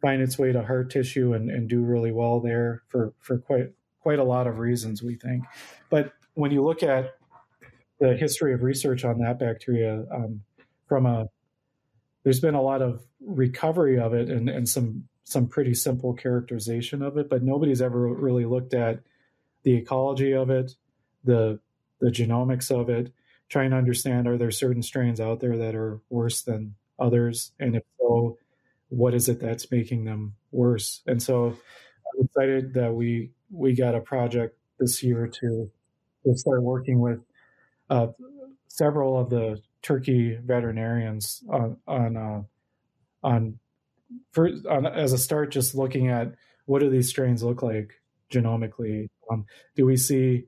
find 0.00 0.22
its 0.22 0.38
way 0.38 0.52
to 0.52 0.62
heart 0.62 0.90
tissue 0.90 1.34
and, 1.34 1.50
and 1.50 1.68
do 1.68 1.82
really 1.82 2.12
well 2.12 2.40
there 2.40 2.82
for 2.88 3.12
for 3.20 3.38
quite 3.38 3.70
quite 4.00 4.18
a 4.18 4.24
lot 4.24 4.46
of 4.46 4.58
reasons 4.58 5.02
we 5.02 5.14
think. 5.14 5.44
But 5.90 6.12
when 6.34 6.50
you 6.50 6.64
look 6.64 6.82
at 6.82 7.16
the 7.98 8.16
history 8.16 8.54
of 8.54 8.62
research 8.62 9.04
on 9.04 9.18
that 9.18 9.38
bacteria 9.38 10.04
um, 10.12 10.40
from 10.88 11.06
a 11.06 11.28
there's 12.24 12.40
been 12.40 12.54
a 12.54 12.62
lot 12.62 12.82
of 12.82 13.02
recovery 13.20 13.98
of 13.98 14.14
it 14.14 14.28
and, 14.28 14.48
and 14.48 14.68
some 14.68 15.04
some 15.24 15.46
pretty 15.46 15.74
simple 15.74 16.12
characterization 16.12 17.02
of 17.02 17.16
it, 17.16 17.30
but 17.30 17.42
nobody's 17.42 17.80
ever 17.80 18.08
really 18.08 18.44
looked 18.44 18.74
at 18.74 19.00
the 19.62 19.74
ecology 19.74 20.32
of 20.32 20.50
it, 20.50 20.72
the 21.24 21.60
the 22.00 22.10
genomics 22.10 22.70
of 22.70 22.88
it, 22.88 23.12
trying 23.48 23.70
to 23.70 23.76
understand 23.76 24.26
are 24.26 24.38
there 24.38 24.50
certain 24.50 24.82
strains 24.82 25.20
out 25.20 25.40
there 25.40 25.56
that 25.58 25.74
are 25.74 26.00
worse 26.08 26.42
than 26.42 26.74
others, 26.98 27.52
and 27.60 27.76
if 27.76 27.82
so, 27.98 28.38
what 28.90 29.14
is 29.14 29.28
it 29.28 29.40
that's 29.40 29.70
making 29.70 30.04
them 30.04 30.34
worse? 30.52 31.02
And 31.06 31.22
so 31.22 31.46
I'm 31.48 32.24
excited 32.24 32.74
that 32.74 32.94
we 32.94 33.32
we 33.50 33.74
got 33.74 33.94
a 33.94 34.00
project 34.00 34.56
this 34.78 35.02
year 35.02 35.26
to 35.26 35.70
to 36.24 36.36
start 36.36 36.62
working 36.62 37.00
with 37.00 37.20
uh, 37.88 38.08
several 38.68 39.18
of 39.18 39.30
the 39.30 39.60
Turkey 39.82 40.38
veterinarians 40.44 41.42
on 41.48 41.78
on 41.86 42.16
uh, 42.16 42.42
on, 43.22 43.58
for, 44.32 44.50
on, 44.68 44.86
as 44.86 45.12
a 45.12 45.18
start, 45.18 45.50
just 45.50 45.74
looking 45.74 46.08
at 46.08 46.34
what 46.66 46.80
do 46.80 46.90
these 46.90 47.08
strains 47.08 47.42
look 47.42 47.62
like 47.62 47.92
genomically? 48.32 49.08
Um, 49.30 49.46
do 49.76 49.86
we 49.86 49.96
see 49.96 50.44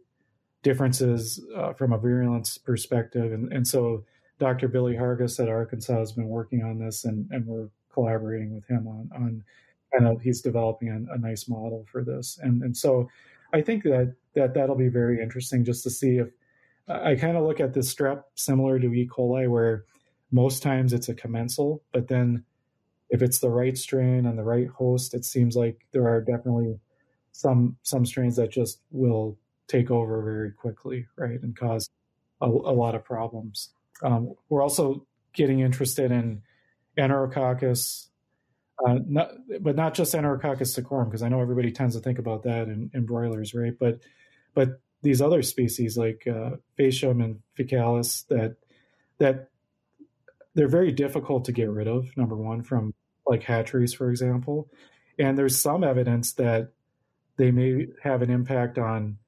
differences 0.62 1.44
uh, 1.56 1.72
from 1.74 1.92
a 1.92 1.98
virulence 1.98 2.58
perspective? 2.58 3.32
And, 3.32 3.52
and 3.52 3.66
so 3.66 4.04
Dr. 4.38 4.68
Billy 4.68 4.94
Hargis 4.94 5.40
at 5.40 5.48
Arkansas 5.48 5.98
has 5.98 6.12
been 6.12 6.28
working 6.28 6.62
on 6.62 6.78
this, 6.78 7.04
and, 7.04 7.28
and 7.30 7.46
we're 7.46 7.68
collaborating 7.92 8.54
with 8.54 8.66
him 8.66 8.86
on 8.86 9.10
on 9.14 9.44
kind 9.92 10.06
of 10.06 10.20
he's 10.22 10.40
developing 10.40 10.88
a, 10.88 11.14
a 11.14 11.18
nice 11.18 11.48
model 11.48 11.86
for 11.90 12.02
this, 12.02 12.38
and 12.42 12.62
and 12.62 12.76
so 12.76 13.08
I 13.52 13.60
think 13.60 13.84
that 13.84 14.14
that 14.34 14.54
that'll 14.54 14.76
be 14.76 14.88
very 14.88 15.20
interesting 15.20 15.64
just 15.64 15.82
to 15.84 15.90
see 15.90 16.18
if 16.18 16.28
I 16.88 17.14
kind 17.14 17.36
of 17.36 17.44
look 17.44 17.60
at 17.60 17.74
this 17.74 17.92
strep 17.94 18.24
similar 18.34 18.78
to 18.78 18.92
E. 18.92 19.08
coli, 19.08 19.48
where 19.48 19.84
most 20.30 20.62
times 20.62 20.92
it's 20.92 21.08
a 21.08 21.14
commensal, 21.14 21.82
but 21.92 22.08
then 22.08 22.44
if 23.10 23.20
it's 23.20 23.38
the 23.38 23.50
right 23.50 23.76
strain 23.76 24.24
and 24.26 24.38
the 24.38 24.42
right 24.42 24.68
host, 24.68 25.14
it 25.14 25.24
seems 25.24 25.54
like 25.54 25.86
there 25.92 26.08
are 26.08 26.20
definitely 26.20 26.80
some 27.32 27.76
some 27.82 28.06
strains 28.06 28.36
that 28.36 28.50
just 28.50 28.80
will 28.90 29.38
take 29.68 29.90
over 29.90 30.22
very 30.22 30.50
quickly, 30.50 31.06
right, 31.16 31.40
and 31.42 31.56
cause 31.56 31.88
a, 32.40 32.46
a 32.46 32.74
lot 32.74 32.94
of 32.94 33.04
problems. 33.04 33.70
Um, 34.02 34.34
we're 34.48 34.62
also 34.62 35.06
getting 35.34 35.60
interested 35.60 36.10
in 36.10 36.42
Enterococcus, 36.98 38.08
uh, 38.86 38.98
not, 39.06 39.30
but 39.60 39.76
not 39.76 39.94
just 39.94 40.14
Enterococcus 40.14 40.68
cecorum, 40.68 41.06
because 41.06 41.22
I 41.22 41.28
know 41.28 41.40
everybody 41.40 41.72
tends 41.72 41.94
to 41.94 42.00
think 42.00 42.18
about 42.18 42.42
that 42.44 42.68
in, 42.68 42.90
in 42.94 43.06
broilers, 43.06 43.54
right? 43.54 43.74
But 43.78 44.00
but 44.54 44.80
these 45.02 45.20
other 45.20 45.42
species 45.42 45.96
like 45.96 46.26
uh, 46.26 46.56
Faecium 46.78 47.24
and 47.24 47.40
Faecalis 47.58 48.26
that 48.28 48.56
that 49.18 49.48
they're 50.54 50.68
very 50.68 50.92
difficult 50.92 51.46
to 51.46 51.52
get 51.52 51.70
rid 51.70 51.88
of. 51.88 52.14
Number 52.16 52.36
one, 52.36 52.62
from 52.62 52.94
like 53.26 53.42
hatcheries, 53.42 53.94
for 53.94 54.10
example, 54.10 54.68
and 55.18 55.38
there's 55.38 55.60
some 55.60 55.84
evidence 55.84 56.32
that 56.34 56.72
they 57.36 57.50
may 57.50 57.86
have 58.02 58.22
an 58.22 58.30
impact 58.30 58.78
on 58.78 59.18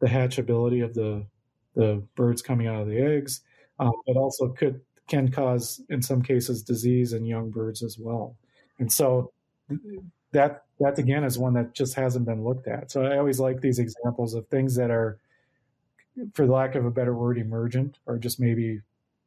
the 0.00 0.06
hatchability 0.06 0.84
of 0.84 0.94
the 0.94 1.26
the 1.74 2.02
birds 2.16 2.42
coming 2.42 2.66
out 2.66 2.82
of 2.82 2.88
the 2.88 2.98
eggs, 2.98 3.40
um, 3.78 3.92
but 4.06 4.16
also 4.16 4.48
could 4.48 4.80
can 5.08 5.30
cause 5.30 5.80
in 5.88 6.02
some 6.02 6.22
cases 6.22 6.62
disease 6.62 7.12
in 7.12 7.24
young 7.24 7.50
birds 7.50 7.82
as 7.82 7.98
well. 7.98 8.36
And 8.78 8.92
so 8.92 9.32
that 10.32 10.64
that 10.80 10.98
again 10.98 11.24
is 11.24 11.38
one 11.38 11.54
that 11.54 11.74
just 11.74 11.94
hasn't 11.94 12.24
been 12.24 12.44
looked 12.44 12.66
at. 12.66 12.90
So 12.90 13.04
I 13.04 13.18
always 13.18 13.40
like 13.40 13.60
these 13.60 13.78
examples 13.78 14.34
of 14.34 14.46
things 14.48 14.74
that 14.76 14.90
are, 14.90 15.18
for 16.34 16.46
lack 16.46 16.74
of 16.74 16.84
a 16.84 16.90
better 16.90 17.14
word, 17.14 17.38
emergent 17.38 17.98
or 18.06 18.18
just 18.18 18.40
maybe 18.40 18.80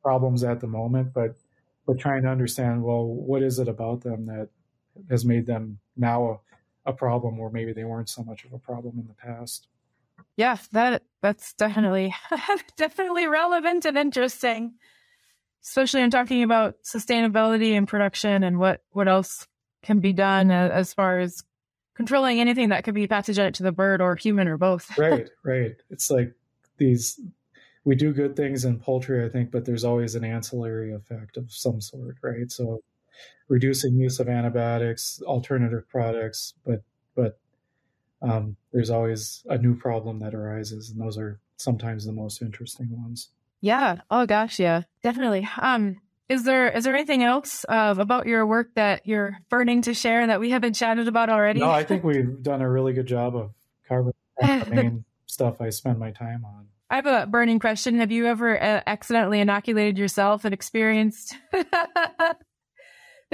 problems 0.04 0.44
at 0.44 0.60
the 0.60 0.68
moment, 0.68 1.14
but 1.14 1.36
but 1.86 2.00
trying 2.00 2.24
to 2.24 2.30
understand 2.30 2.84
well 2.84 3.06
what 3.06 3.44
is 3.44 3.60
it 3.60 3.68
about 3.68 4.02
them 4.02 4.26
that 4.26 4.50
has 5.10 5.26
made 5.26 5.46
them 5.46 5.80
now 5.96 6.42
a, 6.86 6.92
a 6.92 6.94
problem 6.94 7.40
or 7.40 7.50
maybe 7.50 7.74
they 7.74 7.84
weren't 7.84 8.10
so 8.10 8.24
much 8.24 8.46
of 8.46 8.54
a 8.54 8.60
problem 8.60 8.98
in 8.98 9.08
the 9.08 9.14
past. 9.14 9.68
Yeah, 10.38 10.58
that 10.72 11.04
that's 11.22 11.54
definitely 11.54 12.14
definitely 12.78 13.28
relevant 13.28 13.86
and 13.86 13.98
interesting, 13.98 14.74
especially 15.66 16.02
in 16.02 16.12
talking 16.12 16.44
about 16.44 16.76
sustainability 16.84 17.74
and 17.74 17.88
production 17.88 18.44
and 18.44 18.60
what 18.60 18.82
what 18.92 19.08
else 19.08 19.48
can 19.84 20.00
be 20.00 20.14
done 20.14 20.52
as 20.52 20.94
far 20.94 21.20
as 21.20 21.44
controlling 21.96 22.40
anything 22.40 22.70
that 22.70 22.84
could 22.84 22.94
be 22.94 23.08
pathogenic 23.08 23.54
to 23.56 23.64
the 23.64 23.72
bird 23.72 24.02
or 24.02 24.16
human 24.16 24.48
or 24.48 24.58
both. 24.58 24.98
right, 24.98 25.30
right. 25.44 25.76
It's 25.90 26.12
like 26.12 26.34
these 26.78 27.20
we 27.84 27.96
do 27.96 28.14
good 28.14 28.36
things 28.36 28.66
in 28.66 28.80
poultry, 28.80 29.24
I 29.24 29.30
think, 29.30 29.52
but 29.52 29.64
there's 29.64 29.84
always 29.84 30.16
an 30.16 30.24
ancillary 30.24 30.94
effect 30.94 31.38
of 31.38 31.52
some 31.52 31.80
sort, 31.80 32.18
right? 32.22 32.52
So 32.52 32.82
reducing 33.48 33.96
use 33.96 34.20
of 34.20 34.28
antibiotics, 34.28 35.22
alternative 35.24 35.88
products, 35.90 36.54
but 36.66 36.84
but 37.16 37.40
um, 38.22 38.56
there's 38.74 38.90
always 38.90 39.44
a 39.50 39.58
new 39.58 39.76
problem 39.76 40.20
that 40.20 40.34
arises, 40.34 40.90
and 40.90 41.00
those 41.00 41.18
are 41.18 41.40
sometimes 41.58 42.06
the 42.06 42.12
most 42.12 42.42
interesting 42.42 42.90
ones. 42.92 43.30
Yeah. 43.62 43.98
Oh 44.12 44.26
gosh, 44.26 44.60
yeah, 44.60 44.84
definitely. 45.02 45.48
Um, 45.60 45.98
is 46.28 46.44
there 46.44 46.70
is 46.70 46.84
there 46.84 46.96
anything 46.96 47.24
else 47.24 47.66
uh, 47.70 47.96
about 47.98 48.26
your 48.26 48.46
work 48.46 48.74
that 48.76 49.06
you're 49.06 49.38
burning 49.50 49.84
to 49.84 49.94
share 49.94 50.26
that 50.26 50.40
we 50.40 50.50
haven't 50.50 50.74
chatted 50.74 51.08
about 51.08 51.30
already? 51.30 51.60
No, 51.60 51.70
I 51.70 51.84
think 51.84 52.04
we've 52.04 52.42
done 52.42 52.62
a 52.62 52.70
really 52.70 52.94
good 52.94 53.06
job 53.06 53.36
of 53.36 53.52
covering 53.88 54.14
the 54.40 54.66
main 54.72 55.06
stuff 55.28 55.62
I 55.62 55.70
spend 55.70 56.00
my 56.00 56.12
time 56.12 56.44
on. 56.46 56.68
I 56.90 56.96
have 56.96 57.06
a 57.06 57.28
burning 57.28 57.60
question. 57.60 58.00
Have 58.00 58.12
you 58.12 58.28
ever 58.28 58.62
uh, 58.62 58.82
accidentally 58.86 59.40
inoculated 59.40 59.98
yourself 59.98 60.46
and 60.46 60.54
experienced 60.54 61.36
the 61.52 62.36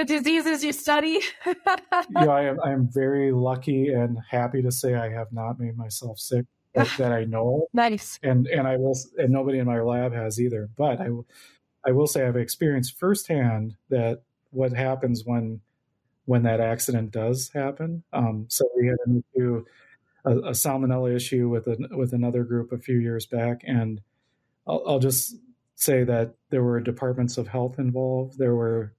diseases 0.04 0.64
you 0.64 0.72
study? 0.72 1.20
yeah, 1.46 2.28
I 2.28 2.42
am, 2.44 2.58
I 2.62 2.72
am 2.72 2.88
very 2.90 3.30
lucky 3.32 3.88
and 3.88 4.18
happy 4.30 4.62
to 4.62 4.72
say 4.72 4.94
I 4.94 5.10
have 5.10 5.32
not 5.32 5.58
made 5.58 5.76
myself 5.76 6.18
sick 6.18 6.46
that, 6.74 6.88
that 6.98 7.12
I 7.12 7.24
know. 7.24 7.66
Nice. 7.72 8.18
And 8.22 8.46
and 8.46 8.66
I 8.66 8.76
will 8.76 8.96
and 9.18 9.30
nobody 9.30 9.58
in 9.58 9.66
my 9.66 9.80
lab 9.80 10.12
has 10.12 10.40
either. 10.40 10.68
But 10.76 11.00
I 11.00 11.08
I 11.84 11.92
will 11.92 12.06
say 12.06 12.26
I've 12.26 12.36
experienced 12.36 12.98
firsthand 12.98 13.76
that 13.90 14.22
what 14.50 14.72
happens 14.72 15.22
when 15.24 15.60
when 16.24 16.44
that 16.44 16.60
accident 16.60 17.10
does 17.10 17.50
happen. 17.52 18.04
Um, 18.12 18.46
so 18.48 18.68
we 18.76 18.86
had 18.86 18.96
an 19.06 19.24
issue, 19.34 19.64
a, 20.24 20.30
a, 20.30 20.50
salmonella 20.52 21.14
issue 21.16 21.48
with 21.48 21.66
a, 21.66 21.76
with 21.90 22.12
another 22.12 22.44
group 22.44 22.70
a 22.70 22.78
few 22.78 22.98
years 22.98 23.26
back, 23.26 23.62
and 23.66 24.00
I'll, 24.64 24.84
I'll 24.86 24.98
just 25.00 25.34
say 25.74 26.04
that 26.04 26.34
there 26.50 26.62
were 26.62 26.80
departments 26.80 27.38
of 27.38 27.48
health 27.48 27.78
involved. 27.78 28.38
There 28.38 28.54
were 28.54 28.94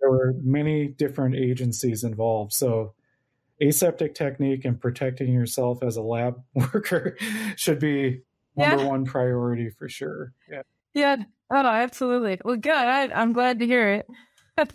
there 0.00 0.10
were 0.10 0.34
many 0.42 0.88
different 0.88 1.36
agencies 1.36 2.02
involved. 2.02 2.52
So 2.52 2.94
aseptic 3.62 4.14
technique 4.14 4.64
and 4.64 4.80
protecting 4.80 5.32
yourself 5.32 5.82
as 5.82 5.96
a 5.96 6.02
lab 6.02 6.42
worker 6.54 7.16
should 7.56 7.78
be 7.78 8.22
number 8.56 8.82
yeah. 8.82 8.88
one 8.88 9.04
priority 9.04 9.70
for 9.70 9.88
sure. 9.88 10.32
Yeah. 10.50 10.62
Yeah. 10.94 11.16
Oh, 11.50 11.66
absolutely. 11.66 12.40
Well, 12.44 12.56
good. 12.56 12.72
I, 12.72 13.08
am 13.22 13.32
glad 13.32 13.60
to 13.60 13.66
hear 13.66 13.92
it. 13.92 14.06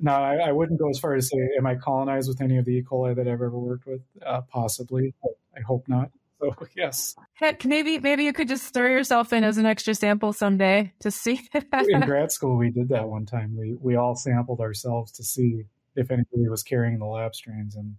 no, 0.00 0.12
I, 0.12 0.36
I, 0.48 0.52
wouldn't 0.52 0.80
go 0.80 0.88
as 0.88 0.98
far 0.98 1.14
as 1.14 1.28
say, 1.28 1.36
am 1.58 1.66
I 1.66 1.74
colonized 1.74 2.28
with 2.28 2.40
any 2.40 2.56
of 2.56 2.64
the 2.64 2.72
E. 2.72 2.82
coli 2.82 3.14
that 3.14 3.28
I've 3.28 3.34
ever 3.34 3.50
worked 3.50 3.86
with? 3.86 4.00
Uh, 4.24 4.40
possibly. 4.50 5.14
I 5.56 5.60
hope 5.60 5.86
not. 5.88 6.10
So 6.40 6.54
yes. 6.76 7.14
Heck, 7.34 7.64
maybe 7.64 7.98
maybe 7.98 8.24
you 8.24 8.32
could 8.32 8.48
just 8.48 8.72
throw 8.72 8.88
yourself 8.88 9.32
in 9.32 9.44
as 9.44 9.58
an 9.58 9.66
extra 9.66 9.94
sample 9.94 10.32
someday 10.32 10.92
to 11.00 11.10
see. 11.10 11.40
in 11.72 12.00
grad 12.00 12.32
school, 12.32 12.56
we 12.56 12.70
did 12.70 12.88
that 12.88 13.08
one 13.08 13.26
time. 13.26 13.56
We 13.56 13.76
we 13.80 13.96
all 13.96 14.16
sampled 14.16 14.60
ourselves 14.60 15.12
to 15.12 15.22
see 15.22 15.64
if 15.96 16.10
anybody 16.10 16.48
was 16.48 16.62
carrying 16.62 16.98
the 16.98 17.06
lab 17.06 17.34
strains, 17.34 17.76
and 17.76 17.96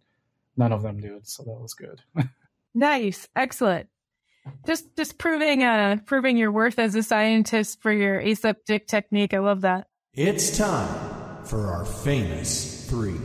none 0.58 0.72
of 0.72 0.82
them 0.82 1.00
did. 1.00 1.28
So 1.28 1.44
that 1.44 1.60
was 1.60 1.74
good. 1.74 2.02
nice, 2.74 3.28
excellent. 3.36 3.88
Just 4.66 4.96
just 4.96 5.18
proving 5.18 5.64
uh 5.64 5.98
proving 6.06 6.36
your 6.36 6.52
worth 6.52 6.80
as 6.80 6.96
a 6.96 7.04
scientist 7.04 7.82
for 7.82 7.92
your 7.92 8.20
aseptic 8.20 8.88
technique. 8.88 9.34
I 9.34 9.40
love 9.40 9.62
that. 9.62 9.88
It's 10.14 10.58
time 10.58 11.44
for 11.46 11.68
our 11.68 11.86
famous 11.86 12.90
three. 12.90 13.20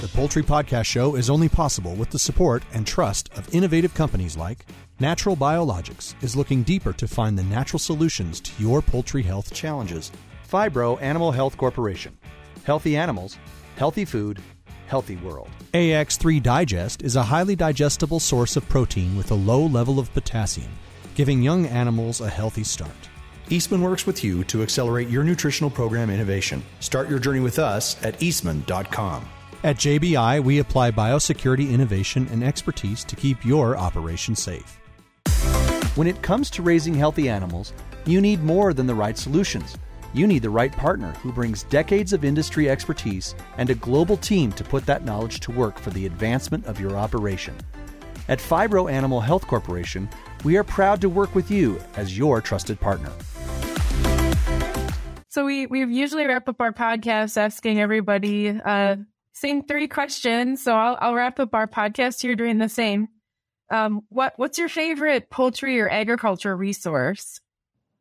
The 0.00 0.08
Poultry 0.14 0.42
Podcast 0.42 0.86
Show 0.86 1.14
is 1.16 1.30
only 1.30 1.48
possible 1.48 1.94
with 1.94 2.10
the 2.10 2.18
support 2.18 2.62
and 2.72 2.86
trust 2.86 3.30
of 3.36 3.54
innovative 3.54 3.94
companies 3.94 4.36
like 4.36 4.66
Natural 5.00 5.36
Biologics 5.36 6.20
is 6.24 6.34
looking 6.34 6.64
deeper 6.64 6.92
to 6.92 7.06
find 7.06 7.38
the 7.38 7.44
natural 7.44 7.78
solutions 7.78 8.40
to 8.40 8.50
your 8.58 8.82
poultry 8.82 9.22
health 9.22 9.54
challenges. 9.54 10.10
Phibro 10.50 11.00
Animal 11.00 11.30
Health 11.30 11.56
Corporation. 11.56 12.18
Healthy 12.64 12.96
animals, 12.96 13.38
healthy 13.76 14.04
food, 14.04 14.40
healthy 14.88 15.16
world. 15.16 15.48
AX3 15.74 16.42
Digest 16.42 17.02
is 17.02 17.14
a 17.14 17.22
highly 17.22 17.54
digestible 17.54 18.18
source 18.18 18.56
of 18.56 18.68
protein 18.68 19.16
with 19.16 19.30
a 19.30 19.34
low 19.34 19.64
level 19.66 19.98
of 19.98 20.12
potassium, 20.14 20.72
giving 21.14 21.42
young 21.42 21.66
animals 21.66 22.20
a 22.20 22.28
healthy 22.28 22.64
start. 22.64 23.08
Eastman 23.50 23.82
works 23.82 24.06
with 24.06 24.24
you 24.24 24.44
to 24.44 24.62
accelerate 24.62 25.08
your 25.08 25.24
nutritional 25.24 25.70
program 25.70 26.10
innovation. 26.10 26.62
Start 26.80 27.08
your 27.08 27.18
journey 27.18 27.40
with 27.40 27.58
us 27.58 28.02
at 28.04 28.22
eastman.com. 28.22 29.28
At 29.64 29.76
JBI, 29.76 30.42
we 30.44 30.60
apply 30.60 30.92
biosecurity 30.92 31.70
innovation 31.70 32.28
and 32.30 32.44
expertise 32.44 33.04
to 33.04 33.16
keep 33.16 33.44
your 33.44 33.76
operation 33.76 34.36
safe. 34.36 34.78
When 35.96 36.06
it 36.06 36.22
comes 36.22 36.48
to 36.50 36.62
raising 36.62 36.94
healthy 36.94 37.28
animals, 37.28 37.72
you 38.06 38.20
need 38.20 38.42
more 38.42 38.72
than 38.72 38.86
the 38.86 38.94
right 38.94 39.18
solutions. 39.18 39.76
You 40.14 40.26
need 40.26 40.42
the 40.42 40.50
right 40.50 40.72
partner 40.72 41.12
who 41.22 41.32
brings 41.32 41.64
decades 41.64 42.12
of 42.12 42.24
industry 42.24 42.70
expertise 42.70 43.34
and 43.58 43.68
a 43.68 43.74
global 43.74 44.16
team 44.16 44.52
to 44.52 44.64
put 44.64 44.86
that 44.86 45.04
knowledge 45.04 45.40
to 45.40 45.52
work 45.52 45.78
for 45.78 45.90
the 45.90 46.06
advancement 46.06 46.64
of 46.64 46.80
your 46.80 46.96
operation. 46.96 47.54
At 48.28 48.38
Phibro 48.38 48.90
Animal 48.90 49.20
Health 49.20 49.46
Corporation, 49.46 50.08
we 50.44 50.56
are 50.56 50.64
proud 50.64 51.00
to 51.02 51.08
work 51.08 51.34
with 51.34 51.50
you 51.50 51.78
as 51.96 52.16
your 52.16 52.40
trusted 52.40 52.80
partner. 52.80 53.12
So 55.28 55.44
we 55.44 55.66
we 55.66 55.84
usually 55.84 56.26
wrap 56.26 56.48
up 56.48 56.60
our 56.60 56.72
podcast 56.72 57.36
asking 57.36 57.78
everybody 57.78 58.48
uh, 58.48 58.96
same 59.34 59.62
three 59.62 59.88
questions. 59.88 60.62
So 60.62 60.74
I'll, 60.74 60.98
I'll 61.00 61.14
wrap 61.14 61.38
up 61.38 61.54
our 61.54 61.66
podcast 61.66 62.22
here 62.22 62.34
doing 62.34 62.58
the 62.58 62.68
same. 62.68 63.08
Um, 63.70 64.02
what 64.08 64.32
what's 64.36 64.58
your 64.58 64.70
favorite 64.70 65.28
poultry 65.28 65.78
or 65.80 65.88
agriculture 65.88 66.56
resource? 66.56 67.40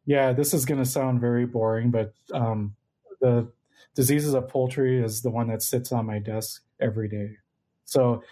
Yeah, 0.07 0.33
this 0.33 0.53
is 0.53 0.65
going 0.65 0.81
to 0.81 0.89
sound 0.89 1.21
very 1.21 1.45
boring, 1.45 1.91
but 1.91 2.13
um, 2.33 2.75
the 3.21 3.51
diseases 3.93 4.33
of 4.33 4.47
poultry 4.47 5.03
is 5.03 5.21
the 5.21 5.29
one 5.29 5.49
that 5.49 5.61
sits 5.61 5.91
on 5.91 6.05
my 6.05 6.17
desk 6.17 6.63
every 6.79 7.09
day. 7.09 7.35
So 7.83 8.23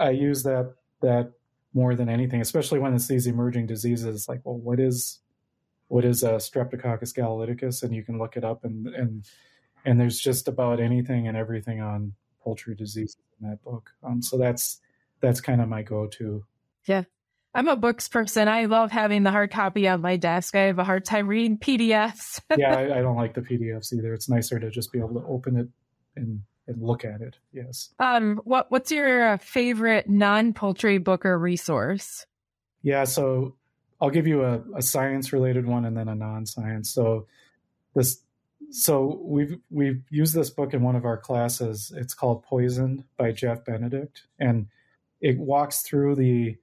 I 0.00 0.10
use 0.10 0.42
that 0.42 0.74
that 1.02 1.32
more 1.74 1.94
than 1.94 2.08
anything, 2.08 2.40
especially 2.40 2.78
when 2.78 2.94
it's 2.94 3.06
these 3.06 3.26
emerging 3.26 3.66
diseases. 3.66 4.28
Like, 4.28 4.40
well, 4.44 4.56
what 4.56 4.80
is 4.80 5.20
what 5.88 6.04
is 6.04 6.22
Streptococcus 6.22 7.14
gallolyticus? 7.14 7.82
And 7.82 7.94
you 7.94 8.02
can 8.02 8.18
look 8.18 8.36
it 8.36 8.44
up 8.44 8.64
and 8.64 8.88
and 8.88 9.24
and 9.84 10.00
there's 10.00 10.18
just 10.18 10.48
about 10.48 10.80
anything 10.80 11.28
and 11.28 11.36
everything 11.36 11.80
on 11.80 12.14
poultry 12.42 12.74
diseases 12.74 13.18
in 13.40 13.48
that 13.48 13.62
book. 13.62 13.90
Um, 14.02 14.22
so 14.22 14.38
that's 14.38 14.80
that's 15.20 15.40
kind 15.40 15.60
of 15.60 15.68
my 15.68 15.82
go-to. 15.82 16.44
Yeah, 16.86 17.04
I'm 17.54 17.68
a 17.68 17.76
books 17.76 18.08
person. 18.08 18.46
I 18.46 18.66
love 18.66 18.90
having 18.90 19.22
the 19.22 19.30
hard 19.30 19.50
copy 19.50 19.88
on 19.88 20.00
my 20.00 20.16
desk. 20.16 20.54
I 20.54 20.62
have 20.62 20.78
a 20.78 20.84
hard 20.84 21.04
time 21.04 21.26
reading 21.26 21.58
PDFs. 21.58 22.40
yeah, 22.56 22.76
I, 22.76 22.98
I, 22.98 23.02
don't 23.02 23.16
like 23.16 23.34
the 23.34 23.40
PDFs 23.40 23.92
either. 23.92 24.12
It's 24.14 24.28
nicer 24.28 24.60
to 24.60 24.70
just 24.70 24.92
be 24.92 24.98
able 24.98 25.14
to 25.20 25.26
open 25.26 25.56
it 25.56 25.68
and 26.16 26.42
and 26.66 26.82
look 26.82 27.04
at 27.04 27.20
it. 27.22 27.36
Yes. 27.52 27.90
Um. 27.98 28.40
What 28.44 28.70
What's 28.70 28.92
your 28.92 29.30
uh, 29.30 29.36
favorite 29.38 30.08
non 30.08 30.52
poultry 30.52 30.98
book 30.98 31.24
or 31.24 31.38
resource? 31.38 32.26
Yeah. 32.82 33.04
So 33.04 33.56
I'll 34.00 34.10
give 34.10 34.26
you 34.26 34.44
a, 34.44 34.62
a 34.76 34.82
science 34.82 35.32
related 35.32 35.66
one 35.66 35.84
and 35.84 35.96
then 35.96 36.08
a 36.08 36.14
non 36.14 36.46
science. 36.46 36.92
So 36.92 37.26
this 37.94 38.20
so 38.70 39.20
we've 39.22 39.56
we've 39.70 40.02
used 40.10 40.34
this 40.34 40.50
book 40.50 40.74
in 40.74 40.82
one 40.82 40.96
of 40.96 41.04
our 41.04 41.16
classes. 41.16 41.92
It's 41.96 42.14
called 42.14 42.44
Poisoned 42.44 43.04
by 43.16 43.32
Jeff 43.32 43.64
Benedict, 43.64 44.24
and 44.38 44.66
it 45.20 45.38
walks 45.38 45.82
through 45.82 46.16
the 46.16 46.56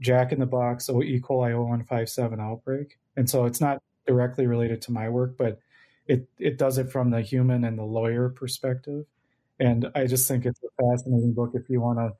Jack 0.00 0.32
in 0.32 0.40
the 0.40 0.46
Box 0.46 0.88
O 0.88 1.02
E. 1.02 1.20
coli 1.20 1.52
0157 1.52 2.40
outbreak. 2.40 2.98
And 3.16 3.28
so 3.28 3.44
it's 3.44 3.60
not 3.60 3.82
directly 4.06 4.46
related 4.46 4.82
to 4.82 4.92
my 4.92 5.08
work, 5.08 5.36
but 5.36 5.58
it 6.06 6.28
it 6.38 6.58
does 6.58 6.78
it 6.78 6.90
from 6.90 7.10
the 7.10 7.20
human 7.20 7.64
and 7.64 7.78
the 7.78 7.84
lawyer 7.84 8.28
perspective. 8.28 9.06
And 9.60 9.90
I 9.94 10.06
just 10.06 10.28
think 10.28 10.46
it's 10.46 10.60
a 10.62 10.82
fascinating 10.82 11.32
book 11.32 11.52
if 11.54 11.70
you 11.70 11.80
want 11.80 11.98
to 11.98 12.12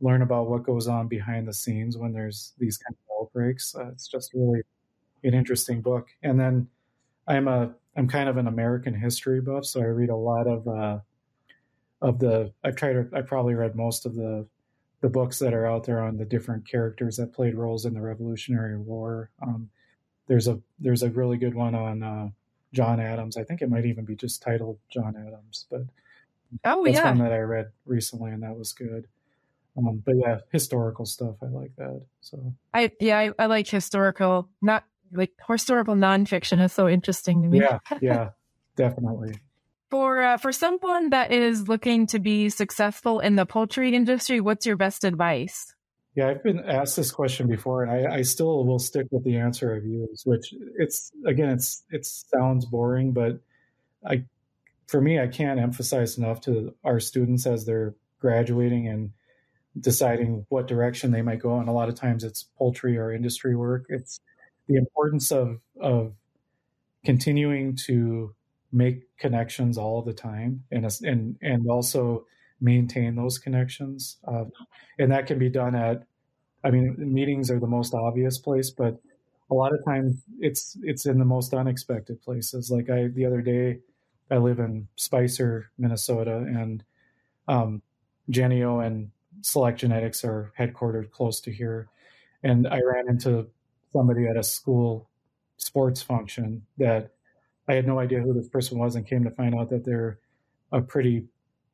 learn 0.00 0.22
about 0.22 0.50
what 0.50 0.64
goes 0.64 0.88
on 0.88 1.06
behind 1.08 1.46
the 1.46 1.54
scenes 1.54 1.96
when 1.96 2.12
there's 2.12 2.54
these 2.58 2.76
kind 2.76 2.94
of 2.94 3.22
outbreaks. 3.22 3.74
Uh, 3.74 3.88
it's 3.88 4.08
just 4.08 4.34
really 4.34 4.62
an 5.22 5.34
interesting 5.34 5.80
book. 5.80 6.08
And 6.22 6.38
then 6.38 6.68
I'm 7.26 7.48
a 7.48 7.74
I'm 7.96 8.08
kind 8.08 8.28
of 8.28 8.36
an 8.36 8.46
American 8.46 8.94
history 8.94 9.40
buff, 9.40 9.64
so 9.64 9.80
I 9.80 9.84
read 9.84 10.10
a 10.10 10.16
lot 10.16 10.46
of 10.46 10.66
uh, 10.66 10.98
of 12.00 12.18
the 12.18 12.52
I've 12.64 12.76
tried 12.76 12.94
to 12.94 13.08
I 13.14 13.22
probably 13.22 13.54
read 13.54 13.76
most 13.76 14.06
of 14.06 14.14
the 14.14 14.46
the 15.02 15.08
books 15.08 15.40
that 15.40 15.52
are 15.52 15.66
out 15.66 15.84
there 15.84 16.00
on 16.00 16.16
the 16.16 16.24
different 16.24 16.66
characters 16.66 17.16
that 17.16 17.34
played 17.34 17.54
roles 17.54 17.84
in 17.84 17.92
the 17.92 18.00
Revolutionary 18.00 18.78
War. 18.78 19.30
Um, 19.42 19.68
there's 20.28 20.48
a 20.48 20.60
there's 20.78 21.02
a 21.02 21.10
really 21.10 21.36
good 21.36 21.54
one 21.54 21.74
on 21.74 22.02
uh, 22.02 22.28
John 22.72 23.00
Adams. 23.00 23.36
I 23.36 23.44
think 23.44 23.60
it 23.60 23.68
might 23.68 23.84
even 23.84 24.04
be 24.04 24.14
just 24.14 24.40
titled 24.40 24.78
John 24.88 25.14
Adams, 25.16 25.66
but 25.70 25.82
oh 26.64 26.84
that's 26.84 26.96
yeah, 26.96 27.04
one 27.04 27.18
that 27.18 27.32
I 27.32 27.40
read 27.40 27.72
recently, 27.84 28.30
and 28.30 28.42
that 28.44 28.56
was 28.56 28.72
good. 28.72 29.08
Um, 29.76 30.02
but 30.06 30.16
yeah, 30.16 30.38
historical 30.52 31.04
stuff 31.04 31.36
I 31.42 31.46
like 31.46 31.74
that. 31.76 32.02
So 32.20 32.54
I 32.72 32.92
yeah 33.00 33.18
I, 33.18 33.32
I 33.38 33.46
like 33.46 33.66
historical 33.66 34.48
not 34.62 34.84
like 35.10 35.32
historical 35.48 35.96
nonfiction 35.96 36.62
is 36.64 36.72
so 36.72 36.88
interesting 36.88 37.42
to 37.42 37.48
me. 37.48 37.58
yeah, 37.58 37.78
yeah, 38.00 38.28
definitely. 38.76 39.34
For 39.92 40.22
uh, 40.22 40.38
for 40.38 40.52
someone 40.52 41.10
that 41.10 41.32
is 41.32 41.68
looking 41.68 42.06
to 42.06 42.18
be 42.18 42.48
successful 42.48 43.20
in 43.20 43.36
the 43.36 43.44
poultry 43.44 43.94
industry, 43.94 44.40
what's 44.40 44.64
your 44.64 44.78
best 44.78 45.04
advice? 45.04 45.74
Yeah, 46.14 46.28
I've 46.30 46.42
been 46.42 46.60
asked 46.60 46.96
this 46.96 47.10
question 47.10 47.46
before, 47.46 47.82
and 47.82 48.08
I, 48.08 48.14
I 48.14 48.22
still 48.22 48.64
will 48.64 48.78
stick 48.78 49.06
with 49.10 49.22
the 49.22 49.36
answer 49.36 49.76
I've 49.76 49.84
used, 49.84 50.22
which 50.24 50.54
it's 50.78 51.12
again, 51.26 51.50
it's 51.50 51.84
it 51.90 52.06
sounds 52.06 52.64
boring, 52.64 53.12
but 53.12 53.40
I, 54.02 54.24
for 54.86 54.98
me, 54.98 55.20
I 55.20 55.26
can't 55.26 55.60
emphasize 55.60 56.16
enough 56.16 56.40
to 56.42 56.74
our 56.84 56.98
students 56.98 57.44
as 57.44 57.66
they're 57.66 57.94
graduating 58.18 58.88
and 58.88 59.10
deciding 59.78 60.46
what 60.48 60.68
direction 60.68 61.10
they 61.10 61.20
might 61.20 61.40
go. 61.40 61.58
And 61.58 61.68
a 61.68 61.72
lot 61.72 61.90
of 61.90 61.96
times, 61.96 62.24
it's 62.24 62.44
poultry 62.56 62.96
or 62.96 63.12
industry 63.12 63.54
work. 63.54 63.84
It's 63.90 64.20
the 64.68 64.76
importance 64.76 65.30
of 65.30 65.60
of 65.78 66.14
continuing 67.04 67.76
to 67.88 68.34
make 68.72 69.02
connections 69.18 69.76
all 69.78 70.02
the 70.02 70.12
time 70.12 70.62
and 70.70 70.86
and 71.02 71.36
and 71.42 71.68
also 71.68 72.26
maintain 72.60 73.16
those 73.16 73.38
connections 73.38 74.18
uh, 74.26 74.44
and 74.98 75.10
that 75.12 75.26
can 75.26 75.38
be 75.38 75.48
done 75.48 75.74
at 75.74 76.04
i 76.64 76.70
mean 76.70 76.94
meetings 76.98 77.50
are 77.50 77.60
the 77.60 77.66
most 77.66 77.94
obvious 77.94 78.38
place 78.38 78.70
but 78.70 79.00
a 79.52 79.54
lot 79.54 79.74
of 79.74 79.84
times 79.84 80.16
it's 80.40 80.78
it's 80.82 81.04
in 81.04 81.18
the 81.18 81.24
most 81.26 81.52
unexpected 81.52 82.20
places. 82.22 82.70
Like 82.70 82.88
i 82.88 83.08
the 83.08 83.26
other 83.26 83.42
day 83.42 83.80
i 84.30 84.38
live 84.38 84.58
in 84.58 84.88
spicer 84.96 85.70
minnesota 85.78 86.36
and 86.36 86.82
um, 87.48 87.82
Jennie-O 88.30 88.78
and 88.78 89.10
select 89.42 89.80
genetics 89.80 90.24
are 90.24 90.52
headquartered 90.58 91.10
close 91.10 91.40
to 91.42 91.52
here. 91.52 91.88
And 92.42 92.66
i 92.66 92.80
ran 92.80 93.08
into 93.08 93.48
somebody 93.92 94.26
at 94.26 94.36
a 94.38 94.42
school 94.42 95.10
sports 95.58 96.00
function 96.00 96.62
that 96.78 97.10
I 97.68 97.74
had 97.74 97.86
no 97.86 97.98
idea 97.98 98.20
who 98.20 98.34
this 98.34 98.48
person 98.48 98.78
was 98.78 98.96
and 98.96 99.06
came 99.06 99.24
to 99.24 99.30
find 99.30 99.54
out 99.54 99.70
that 99.70 99.84
they're 99.84 100.18
a 100.72 100.80
pretty 100.80 101.26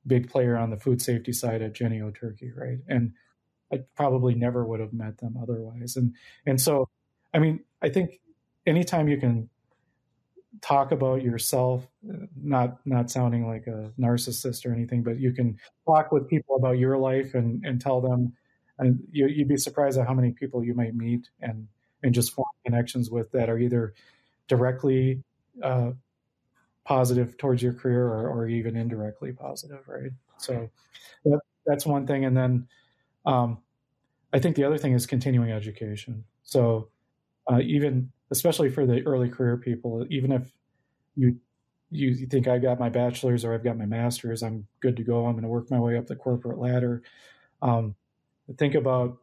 big 0.07 0.31
player 0.31 0.57
on 0.57 0.71
the 0.71 0.77
food 0.77 1.01
safety 1.01 1.33
side 1.33 1.63
at 1.63 1.75
Jennie-O 1.75 2.11
Turkey, 2.11 2.53
right? 2.55 2.79
And 2.89 3.13
I 3.73 3.81
probably 3.97 4.35
never 4.35 4.65
would 4.65 4.81
have 4.81 4.93
met 4.93 5.19
them 5.19 5.37
otherwise. 5.41 5.97
And 5.97 6.15
and 6.47 6.61
so, 6.61 6.89
I 7.35 7.39
mean, 7.39 7.61
I 7.83 7.91
think 7.91 8.21
anytime 8.67 9.09
you 9.09 9.19
can 9.19 9.51
talk 10.61 10.93
about 10.93 11.23
yourself, 11.23 11.87
not 12.43 12.79
not 12.87 13.11
sounding 13.11 13.47
like 13.47 13.67
a 13.67 13.93
narcissist 13.99 14.67
or 14.67 14.73
anything, 14.73 15.03
but 15.03 15.19
you 15.19 15.33
can 15.33 15.59
talk 15.87 16.11
with 16.13 16.29
people 16.29 16.57
about 16.57 16.79
your 16.79 16.97
life 16.97 17.35
and 17.35 17.65
and 17.65 17.81
tell 17.81 18.01
them, 18.01 18.33
and 18.79 19.01
you, 19.11 19.27
you'd 19.27 19.49
be 19.49 19.57
surprised 19.57 19.99
at 19.99 20.07
how 20.07 20.15
many 20.15 20.33
people 20.33 20.65
you 20.65 20.75
might 20.75 20.95
meet 20.95 21.29
and 21.41 21.69
and 22.03 22.15
just 22.15 22.33
form 22.33 22.49
connections 22.65 23.11
with 23.11 23.31
that 23.33 23.51
are 23.51 23.59
either 23.59 23.95
directly 24.47 25.23
uh, 25.63 25.91
positive 26.85 27.37
towards 27.37 27.63
your 27.63 27.75
career 27.75 28.07
or, 28.07 28.29
or, 28.29 28.49
even 28.49 28.77
indirectly 28.77 29.31
positive, 29.33 29.87
right? 29.87 30.11
So 30.39 30.71
that, 31.25 31.41
that's 31.67 31.85
one 31.85 32.07
thing. 32.07 32.25
And 32.25 32.37
then 32.37 32.67
um, 33.27 33.59
I 34.33 34.39
think 34.39 34.57
the 34.57 34.65
other 34.65 34.79
thing 34.79 34.95
is 34.95 35.07
continuing 35.07 35.53
education. 35.53 36.25
So 36.45 36.89
uh, 37.51 37.61
even, 37.61 38.11
especially 38.31 38.71
for 38.71 38.87
the 38.87 39.03
early 39.07 39.29
career 39.29 39.59
people, 39.59 40.07
even 40.09 40.33
if 40.33 40.51
you 41.15 41.39
you 41.91 42.27
think 42.27 42.47
I've 42.47 42.63
got 42.63 42.79
my 42.79 42.91
bachelor's 42.91 43.45
or 43.45 43.55
I've 43.55 43.65
got 43.65 43.79
my 43.79 43.87
master's, 43.87 44.43
I'm 44.43 44.67
good 44.81 44.97
to 44.97 45.03
go. 45.03 45.25
I'm 45.25 45.33
going 45.33 45.43
to 45.43 45.49
work 45.49 45.71
my 45.71 45.81
way 45.81 45.97
up 45.97 46.07
the 46.07 46.17
corporate 46.17 46.59
ladder. 46.59 47.03
Um, 47.63 47.95
think 48.59 48.75
about 48.75 49.17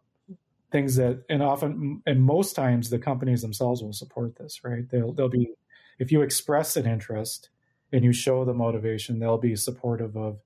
things 0.72 0.96
that, 0.96 1.24
and 1.30 1.44
often, 1.44 2.02
and 2.08 2.24
most 2.24 2.56
times, 2.56 2.90
the 2.90 2.98
companies 2.98 3.44
themselves 3.44 3.84
will 3.84 3.94
support 3.94 4.36
this, 4.36 4.64
right? 4.64 4.90
They'll 4.90 5.14
they'll 5.14 5.30
be 5.30 5.52
if 6.00 6.12
you 6.12 6.22
express 6.22 6.76
an 6.76 6.86
interest 6.86 7.50
and 7.92 8.04
you 8.04 8.12
show 8.12 8.46
the 8.46 8.54
motivation, 8.54 9.20
they'll 9.20 9.38
be 9.38 9.56
supportive 9.56 10.16
of 10.16 10.40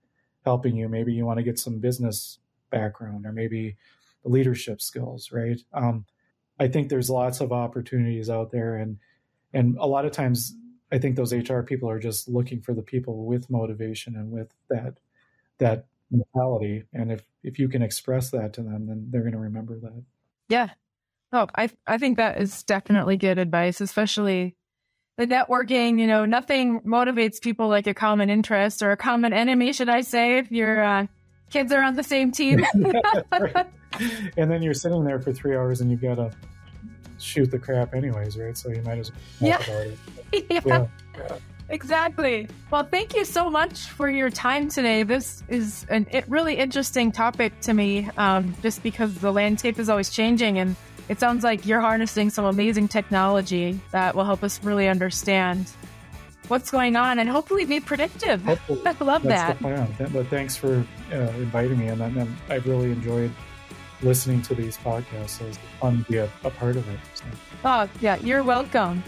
helping 0.45 0.75
you. 0.75 0.87
Maybe 0.87 1.13
you 1.13 1.25
want 1.25 1.37
to 1.37 1.43
get 1.43 1.59
some 1.59 1.79
business 1.79 2.39
background 2.69 3.25
or 3.25 3.31
maybe 3.31 3.77
leadership 4.23 4.81
skills, 4.81 5.31
right? 5.31 5.59
Um, 5.73 6.05
I 6.59 6.67
think 6.67 6.89
there's 6.89 7.09
lots 7.09 7.39
of 7.39 7.51
opportunities 7.51 8.29
out 8.29 8.51
there, 8.51 8.75
and 8.75 8.97
and 9.53 9.77
a 9.77 9.87
lot 9.87 10.05
of 10.05 10.11
times 10.11 10.53
I 10.91 10.97
think 10.97 11.15
those 11.15 11.33
HR 11.33 11.61
people 11.61 11.89
are 11.89 11.99
just 11.99 12.27
looking 12.27 12.61
for 12.61 12.73
the 12.73 12.81
people 12.81 13.25
with 13.25 13.49
motivation 13.49 14.15
and 14.15 14.31
with 14.31 14.53
that 14.69 14.97
that 15.59 15.85
mentality. 16.11 16.83
And 16.93 17.11
if 17.11 17.23
if 17.43 17.59
you 17.59 17.69
can 17.69 17.81
express 17.81 18.31
that 18.31 18.53
to 18.53 18.61
them, 18.61 18.87
then 18.87 19.07
they're 19.09 19.21
going 19.21 19.33
to 19.33 19.39
remember 19.39 19.79
that. 19.79 20.03
Yeah. 20.49 20.69
Oh, 21.31 21.47
I 21.55 21.69
I 21.87 21.97
think 21.97 22.17
that 22.17 22.41
is 22.41 22.63
definitely 22.63 23.17
good 23.17 23.37
advice, 23.37 23.81
especially 23.81 24.55
the 25.20 25.28
networking, 25.28 25.99
you 25.99 26.07
know, 26.07 26.24
nothing 26.24 26.80
motivates 26.80 27.41
people 27.41 27.67
like 27.67 27.88
a 27.88 27.93
common 27.93 28.30
interest 28.30 28.82
or 28.82 28.91
a 28.91 28.97
common 28.97 29.34
enemy, 29.34 29.74
should 29.74 29.89
I 29.89 29.99
say, 29.99 30.38
if 30.38 30.49
your 30.49 30.82
uh, 30.82 31.07
kids 31.49 31.74
are 31.74 31.84
on 31.84 31.95
the 31.97 32.03
same 32.03 32.32
team. 32.32 32.65
and 32.74 34.49
then 34.49 34.61
you're 34.61 34.74
sitting 34.74 35.03
there 35.03 35.20
for 35.20 35.34
three 35.34 35.57
hours 35.57 35.82
and 35.82 35.91
you've 35.91 36.01
got 36.01 36.15
to 36.15 36.32
shoot 37.17 37.51
the 37.51 37.59
crap 37.59 37.93
anyways, 37.93 38.38
right? 38.38 38.57
So 38.57 38.70
you 38.70 38.82
might 38.84 38.97
as 38.97 39.11
well 39.41 39.49
yeah. 39.49 39.72
it. 40.32 40.45
yeah. 40.49 40.61
Yeah. 40.65 40.88
yeah. 41.17 41.38
Exactly. 41.67 42.47
Well, 42.72 42.86
thank 42.86 43.13
you 43.13 43.26
so 43.26 43.49
much 43.49 43.89
for 43.89 44.09
your 44.09 44.30
time 44.30 44.70
today. 44.70 45.03
This 45.03 45.43
is 45.49 45.86
a 45.91 46.24
really 46.28 46.55
interesting 46.55 47.11
topic 47.11 47.59
to 47.61 47.74
me, 47.74 48.09
um, 48.17 48.55
just 48.63 48.82
because 48.84 49.13
the 49.15 49.32
landscape 49.32 49.78
is 49.80 49.89
always 49.89 50.09
changing 50.09 50.57
and 50.57 50.76
it 51.10 51.20
sounds 51.20 51.43
like 51.43 51.66
you're 51.66 51.82
harnessing 51.82 52.30
some 52.30 52.45
amazing 52.45 52.88
technology 52.88 53.80
that 53.91 54.16
will 54.16 54.26
help 54.26 54.43
us 54.43 54.64
really 54.64 54.88
understand 54.88 55.70
what's 56.47 56.72
going 56.72 56.95
on 56.95 57.20
and 57.20 57.28
hopefully 57.30 57.66
be 57.66 57.80
predictive. 57.80 58.43
Hopefully. 58.43 58.82
I 58.86 58.95
love 59.03 59.24
That's 59.24 59.41
that. 59.41 59.57
the 59.57 59.64
plan. 59.64 60.12
But 60.14 60.28
thanks 60.28 60.55
for 60.55 60.86
uh, 61.12 61.16
inviting 61.16 61.80
me, 61.80 61.88
and, 61.88 62.01
and 62.01 62.36
I've 62.47 62.66
really 62.68 62.91
enjoyed 62.91 63.32
listening 64.01 64.41
to 64.43 64.55
these 64.55 64.78
podcasts. 64.78 65.39
So 65.39 65.45
it's 65.45 65.60
fun 65.80 66.03
to 66.05 66.12
be 66.12 66.18
a, 66.18 66.30
a 66.43 66.49
part 66.51 66.76
of 66.76 66.88
it. 66.88 66.99
So. 67.16 67.26
Oh, 67.66 67.89
yeah, 67.99 68.18
you're 68.18 68.43
welcome. 68.43 69.03